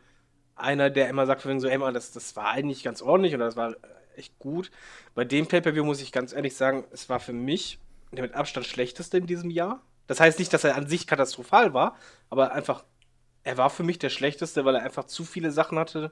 [0.64, 3.56] einer, der immer sagt, so, ey, man, das, das war eigentlich ganz ordentlich oder das
[3.56, 3.76] war
[4.16, 4.72] echt gut.
[5.16, 7.80] Bei dem Pay-Per-View muss ich ganz ehrlich sagen, es war für mich
[8.12, 9.82] der mit Abstand schlechteste in diesem Jahr.
[10.08, 11.96] Das heißt nicht, dass er an sich katastrophal war,
[12.30, 12.84] aber einfach,
[13.44, 16.12] er war für mich der schlechteste, weil er einfach zu viele Sachen hatte,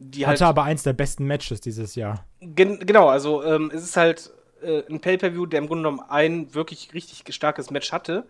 [0.00, 2.24] die Hatte halt, aber eins der besten Matches dieses Jahr.
[2.40, 4.30] Gen genau, also ähm, es ist halt
[4.62, 8.24] äh, ein Pay-Per-View, der im Grunde genommen ein wirklich richtig starkes Match hatte.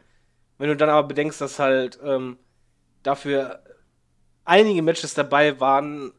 [0.57, 2.39] Wenn du dann aber bedenkst, dass halt ähm,
[3.03, 3.63] dafür
[4.49, 6.13] einige Matches dabei waren,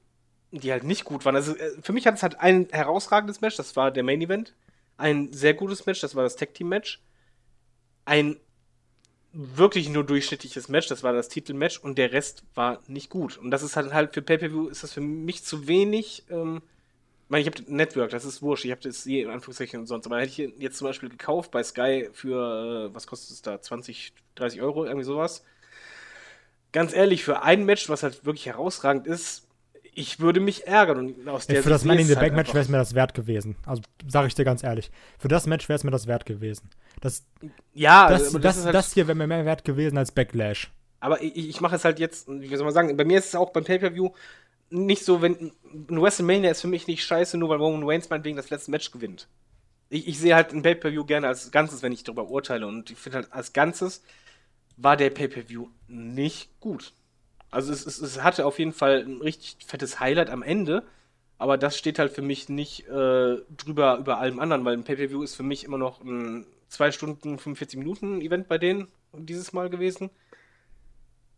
[0.51, 1.36] die halt nicht gut waren.
[1.36, 4.55] Also äh, für mich hat es halt ein herausragendes Match, das war der Main Event.
[4.97, 7.01] Ein sehr gutes Match, das war das Tag Team Match.
[8.05, 8.38] Ein
[9.32, 13.38] wirklich nur durchschnittliches Match, das war das Titelmatch und der Rest war nicht gut.
[13.38, 16.23] Und das ist halt halt für Pay-Per-View ist das für mich zu wenig.
[16.30, 16.61] Ähm,
[17.25, 19.86] ich meine, ich habe Network, das ist wurscht, ich habe das je in Anführungszeichen und
[19.86, 23.41] sonst, aber hätte ich jetzt zum Beispiel gekauft bei Sky für, äh, was kostet es
[23.43, 25.43] da, 20, 30 Euro, irgendwie sowas.
[26.72, 29.47] Ganz ehrlich, für ein Match, was halt wirklich herausragend ist,
[29.99, 30.97] ich würde mich ärgern.
[30.97, 32.95] Und aus der für das Money in the Bank halt Match wäre es mir das
[32.95, 33.55] wert gewesen.
[33.65, 34.91] Also sage ich dir ganz ehrlich.
[35.17, 36.70] Für das Match wäre es mir das wert gewesen.
[37.01, 37.26] Das,
[37.74, 40.72] ja, das, das, das, halt das hier wäre mir mehr wert gewesen als Backlash.
[40.99, 43.36] Aber ich, ich mache es halt jetzt, wie soll man sagen, bei mir ist es
[43.36, 44.11] auch beim Pay-Per-View
[44.70, 48.38] nicht so, wenn ein WrestleMania ist für mich nicht scheiße, nur weil Roman Reigns meinetwegen
[48.38, 49.28] das letzte Match gewinnt.
[49.89, 52.67] Ich, ich sehe halt ein Pay-Per-View gerne als Ganzes, wenn ich darüber urteile.
[52.67, 54.03] Und ich finde halt, als Ganzes
[54.82, 56.93] war der Pay-Per-View nicht gut.
[57.51, 60.84] Also es, es, es, hatte auf jeden Fall ein richtig fettes Highlight am Ende,
[61.38, 65.23] aber das steht halt für mich nicht äh, drüber über allem anderen, weil ein Pay-Per-View
[65.23, 69.69] ist für mich immer noch ein 2 Stunden 45 Minuten Event bei denen dieses Mal
[69.69, 70.09] gewesen.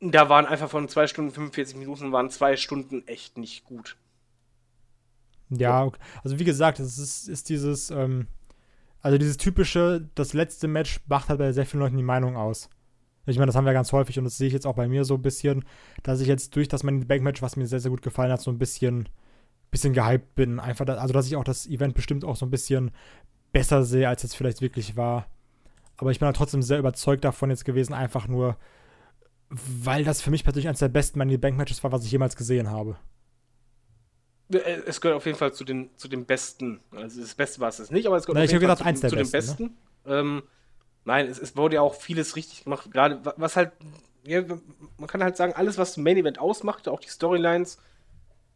[0.01, 3.95] Da waren einfach von 2 Stunden 45 Minuten waren zwei Stunden echt nicht gut.
[5.49, 5.99] Ja, okay.
[6.23, 8.27] also wie gesagt, es ist, ist dieses, ähm,
[9.01, 12.69] also dieses typische, das letzte Match macht halt bei sehr vielen Leuten die Meinung aus.
[13.25, 15.05] Ich meine, das haben wir ganz häufig und das sehe ich jetzt auch bei mir
[15.05, 15.63] so ein bisschen,
[16.03, 18.41] dass ich jetzt durch das Money Bank Match, was mir sehr, sehr gut gefallen hat,
[18.41, 19.07] so ein bisschen,
[19.69, 20.59] bisschen gehypt bin.
[20.59, 22.91] Einfach, also dass ich auch das Event bestimmt auch so ein bisschen
[23.51, 25.27] besser sehe, als es vielleicht wirklich war.
[25.97, 28.57] Aber ich bin halt trotzdem sehr überzeugt davon jetzt gewesen, einfach nur,
[29.49, 32.35] weil das für mich persönlich eines der besten Money Bank Matches war, was ich jemals
[32.35, 32.97] gesehen habe.
[34.51, 36.79] Äh, es gehört auf jeden Fall zu den, zu den besten.
[36.91, 39.09] Also das Beste war es nicht, aber es gehört Na, auf jeden Fall gesagt, zu,
[39.09, 39.63] zu, den besten.
[40.05, 40.15] Ne?
[40.19, 40.43] Ähm,
[41.05, 42.91] Nein, es, es, wurde ja auch vieles richtig gemacht.
[42.91, 43.71] Gerade was halt,
[44.23, 44.43] ja,
[44.97, 47.79] man kann halt sagen, alles, was zum Main Event ausmachte, auch die Storylines,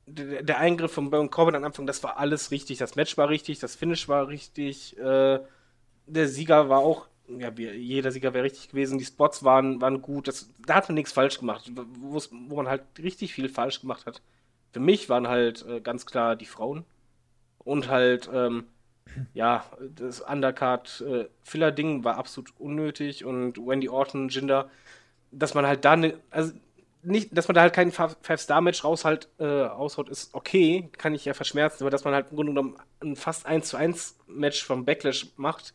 [0.05, 2.77] der, der, Eingriff von Baron Corbin am Anfang, das war alles richtig.
[2.77, 5.39] Das Match war richtig, das Finish war richtig, äh,
[6.05, 10.27] der Sieger war auch, ja, jeder Sieger wäre richtig gewesen, die Spots waren, waren gut.
[10.27, 14.21] Das, da hat man nichts falsch gemacht, wo man halt richtig viel falsch gemacht hat.
[14.71, 16.85] Für mich waren halt äh, ganz klar die Frauen
[17.57, 18.65] und halt, ähm,
[19.33, 19.65] ja,
[19.95, 24.69] das Undercard-Filler-Ding äh, war absolut unnötig und Wendy Orton, Jinder,
[25.31, 26.53] dass man halt da ne, also
[27.03, 31.25] nicht, dass man da halt kein Five-Star-Match raus halt, äh, raushaut, ist okay, kann ich
[31.25, 34.63] ja verschmerzen, aber dass man halt im Grunde genommen ein fast 1 zu 1 Match
[34.63, 35.73] vom Backlash macht,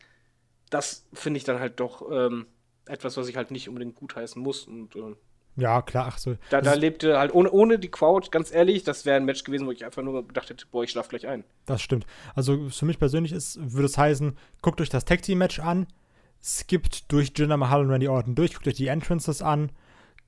[0.69, 2.47] das finde ich dann halt doch ähm,
[2.85, 5.15] etwas, was ich halt nicht unbedingt gutheißen muss und äh,
[5.61, 6.35] ja, klar, ach so.
[6.49, 9.67] Da, da lebte halt ohne, ohne die Crowd, ganz ehrlich, das wäre ein Match gewesen,
[9.67, 11.43] wo ich einfach nur gedacht hätte, boah, ich schlaf gleich ein.
[11.65, 12.05] Das stimmt.
[12.35, 15.87] Also für mich persönlich ist, würde es heißen, guckt euch das Tag Team Match an.
[16.43, 19.71] skippt durch Jinder Mahal und Randy Orton durch, guckt euch die Entrances an,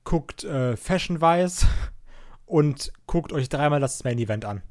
[0.04, 1.66] guckt äh, Fashion-Wise
[2.46, 4.62] und guckt euch dreimal das Main Event an.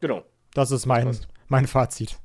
[0.00, 0.24] Genau.
[0.54, 2.18] Das ist mein, das mein Fazit.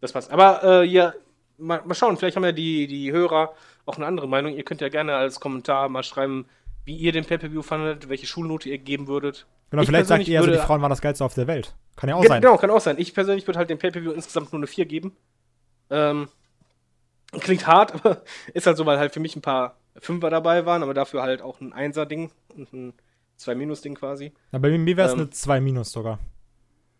[0.00, 0.30] Das passt.
[0.30, 1.12] Aber äh, ja,
[1.58, 3.52] mal, mal, schauen, vielleicht haben ja die, die Hörer
[3.86, 4.54] auch eine andere Meinung.
[4.54, 6.46] Ihr könnt ja gerne als Kommentar mal schreiben,
[6.88, 9.46] wie ihr den Pay-Per-View fandet, welche Schulnote ihr geben würdet.
[9.70, 11.74] Genau, ich vielleicht sagt ihr, also die Frauen waren das Geilste auf der Welt.
[11.96, 12.40] Kann ja auch sein.
[12.40, 12.96] Genau, kann auch sein.
[12.98, 15.14] Ich persönlich würde halt dem Pay-Per-View insgesamt nur eine 4 geben.
[15.90, 16.28] Ähm,
[17.32, 18.22] klingt hart, aber
[18.54, 21.42] ist halt so, weil halt für mich ein paar Fünfer dabei waren, aber dafür halt
[21.42, 22.94] auch ein Einser-Ding und ein
[23.38, 24.32] 2-Minus-Ding quasi.
[24.52, 26.18] Ja, bei mir wäre es ähm, eine 2 Minus sogar.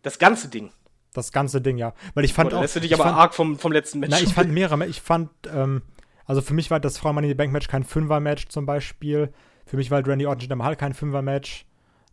[0.03, 0.69] Das ganze Ding.
[1.13, 1.95] Das ganze Ding, ja.
[2.13, 2.61] Weil ich fand oh, auch.
[2.61, 4.11] Lässt du dich aber fand, arg vom, vom letzten Match.
[4.11, 4.85] Nein, ich fand mehrere.
[4.85, 5.81] Ich fand, ähm,
[6.25, 9.33] also für mich war das Frau Money in the Bank Match kein Fünfer-Match zum Beispiel.
[9.69, 11.65] Für mich war halt Randy Orton Mahal kein Fünfer-Match.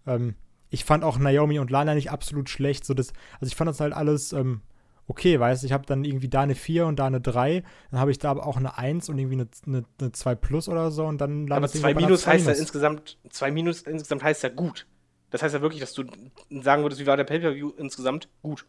[0.07, 0.35] Ähm,
[0.69, 2.85] ich fand auch Naomi und Lana nicht absolut schlecht.
[2.85, 4.61] So das, also ich fand das halt alles ähm,
[5.09, 8.01] okay, weißt du, ich habe dann irgendwie da eine 4 und da eine 3, dann
[8.01, 10.91] habe ich da aber auch eine 1 und irgendwie eine, eine, eine 2 plus oder
[10.91, 14.87] so und dann Aber 2 minus heißt ja insgesamt, 2 minus insgesamt heißt ja gut.
[15.31, 16.05] Das heißt ja wirklich, dass du
[16.51, 18.29] sagen würdest, wie war der Pay-Per-View insgesamt?
[18.43, 18.67] Gut.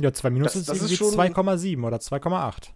[0.00, 2.70] Ja, 2 minus das, ist das irgendwie 2,7 oder 2,8.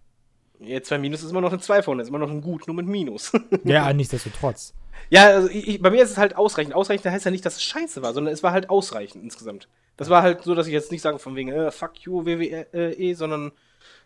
[0.59, 2.75] Ja, 2 minus ist immer noch eine 2 vorne, ist immer noch ein Gut, nur
[2.75, 3.31] mit Minus.
[3.63, 4.73] ja, nichtsdestotrotz.
[5.09, 6.75] Ja, also ich, bei mir ist es halt ausreichend.
[6.75, 9.67] Ausreichend heißt ja nicht, dass es scheiße war, sondern es war halt ausreichend insgesamt.
[9.95, 13.15] Das war halt so, dass ich jetzt nicht sage von wegen, äh, fuck you, WWE,
[13.15, 13.51] sondern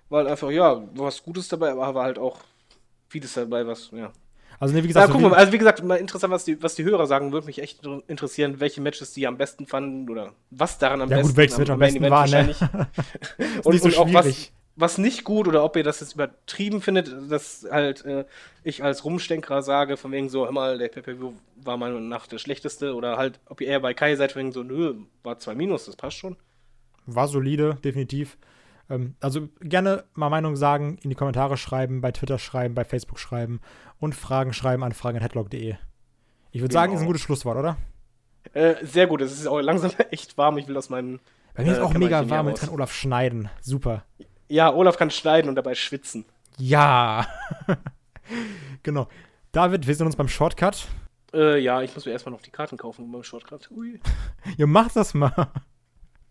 [0.10, 2.40] war halt einfach, ja, was Gutes dabei, aber war halt auch
[3.08, 4.12] vieles dabei, was, ja.
[4.60, 5.38] Also, ne, wie gesagt, ja, gucken wir mal.
[5.38, 8.60] Also, wie gesagt, mal interessant, was die, was die Hörer sagen, würde mich echt interessieren,
[8.60, 11.70] welche Matches die am besten fanden oder was daran am ja, besten gut, welches Match
[11.72, 12.54] am besten war, ne?
[13.64, 17.32] und, so und auch was, was nicht gut oder ob ihr das jetzt übertrieben findet,
[17.32, 18.26] dass halt äh,
[18.64, 21.34] ich als Rumstenker sage, von wegen so, mal, der PPV
[21.64, 24.42] war meiner Meinung nach der schlechteste oder halt, ob ihr eher bei Kai seid, von
[24.42, 26.38] wegen so, nö, war zwei Minus, das passt schon.
[27.06, 28.38] War solide, definitiv.
[28.90, 33.20] Ähm, also gerne mal Meinung sagen, in die Kommentare schreiben, bei Twitter schreiben, bei Facebook
[33.20, 33.60] schreiben
[34.00, 35.76] und Fragen schreiben an fragen.headlock.de.
[36.52, 36.82] Ich würde genau.
[36.82, 37.78] sagen, ist ein gutes Schlusswort, oder?
[38.54, 41.20] Äh, sehr gut, es ist auch langsam echt warm, ich will aus meinen.
[41.54, 43.50] Bei mir ist äh, auch mega warm, jetzt kann Olaf schneiden.
[43.62, 44.06] Super.
[44.18, 44.26] Ja,
[44.60, 46.26] Olaf kann schneiden und dabei schwitzen.
[46.58, 47.26] Ja.
[48.84, 49.08] genau.
[49.52, 50.88] David, wir sehen uns beim Shortcut.
[51.34, 53.72] Äh, ja, ich muss mir erstmal noch die Karten kaufen beim Shortcut.
[53.72, 54.00] Ui.
[54.58, 55.52] ja, mach das mal.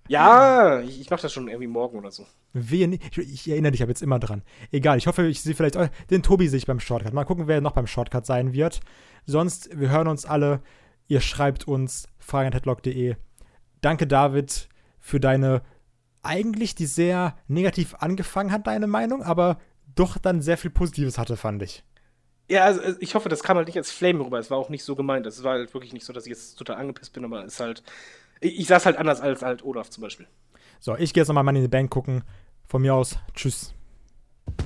[0.09, 2.27] Ja, ich, ich mach das schon irgendwie morgen oder so.
[2.53, 4.43] Wehe, ich, ich erinnere dich aber jetzt immer dran.
[4.73, 5.79] Egal, ich hoffe, ich sehe vielleicht
[6.11, 7.13] den Tobi sich beim Shortcut.
[7.13, 8.81] Mal gucken, wer noch beim Shortcut sein wird.
[9.25, 10.61] Sonst, wir hören uns alle.
[11.07, 13.17] Ihr schreibt uns fragen.headlock.de.
[13.81, 14.69] Danke, David,
[14.99, 15.63] für deine
[16.23, 19.59] eigentlich, die sehr negativ angefangen hat, deine Meinung, aber
[19.95, 21.85] doch dann sehr viel Positives hatte, fand ich.
[22.49, 24.39] Ja, also ich hoffe, das kam halt nicht als Flame rüber.
[24.39, 25.25] Es war auch nicht so gemeint.
[25.27, 27.61] Es war halt wirklich nicht so, dass ich jetzt total angepisst bin, aber es ist
[27.61, 27.83] halt.
[28.41, 30.27] Ich, ich saß halt anders als halt Olaf zum Beispiel.
[30.81, 32.25] So, ich gehe jetzt nochmal in die Bank gucken.
[32.67, 33.73] Von mir aus, tschüss.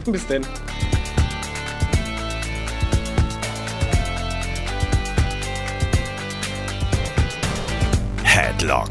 [0.07, 0.47] Bis denn.
[8.23, 8.91] Headlock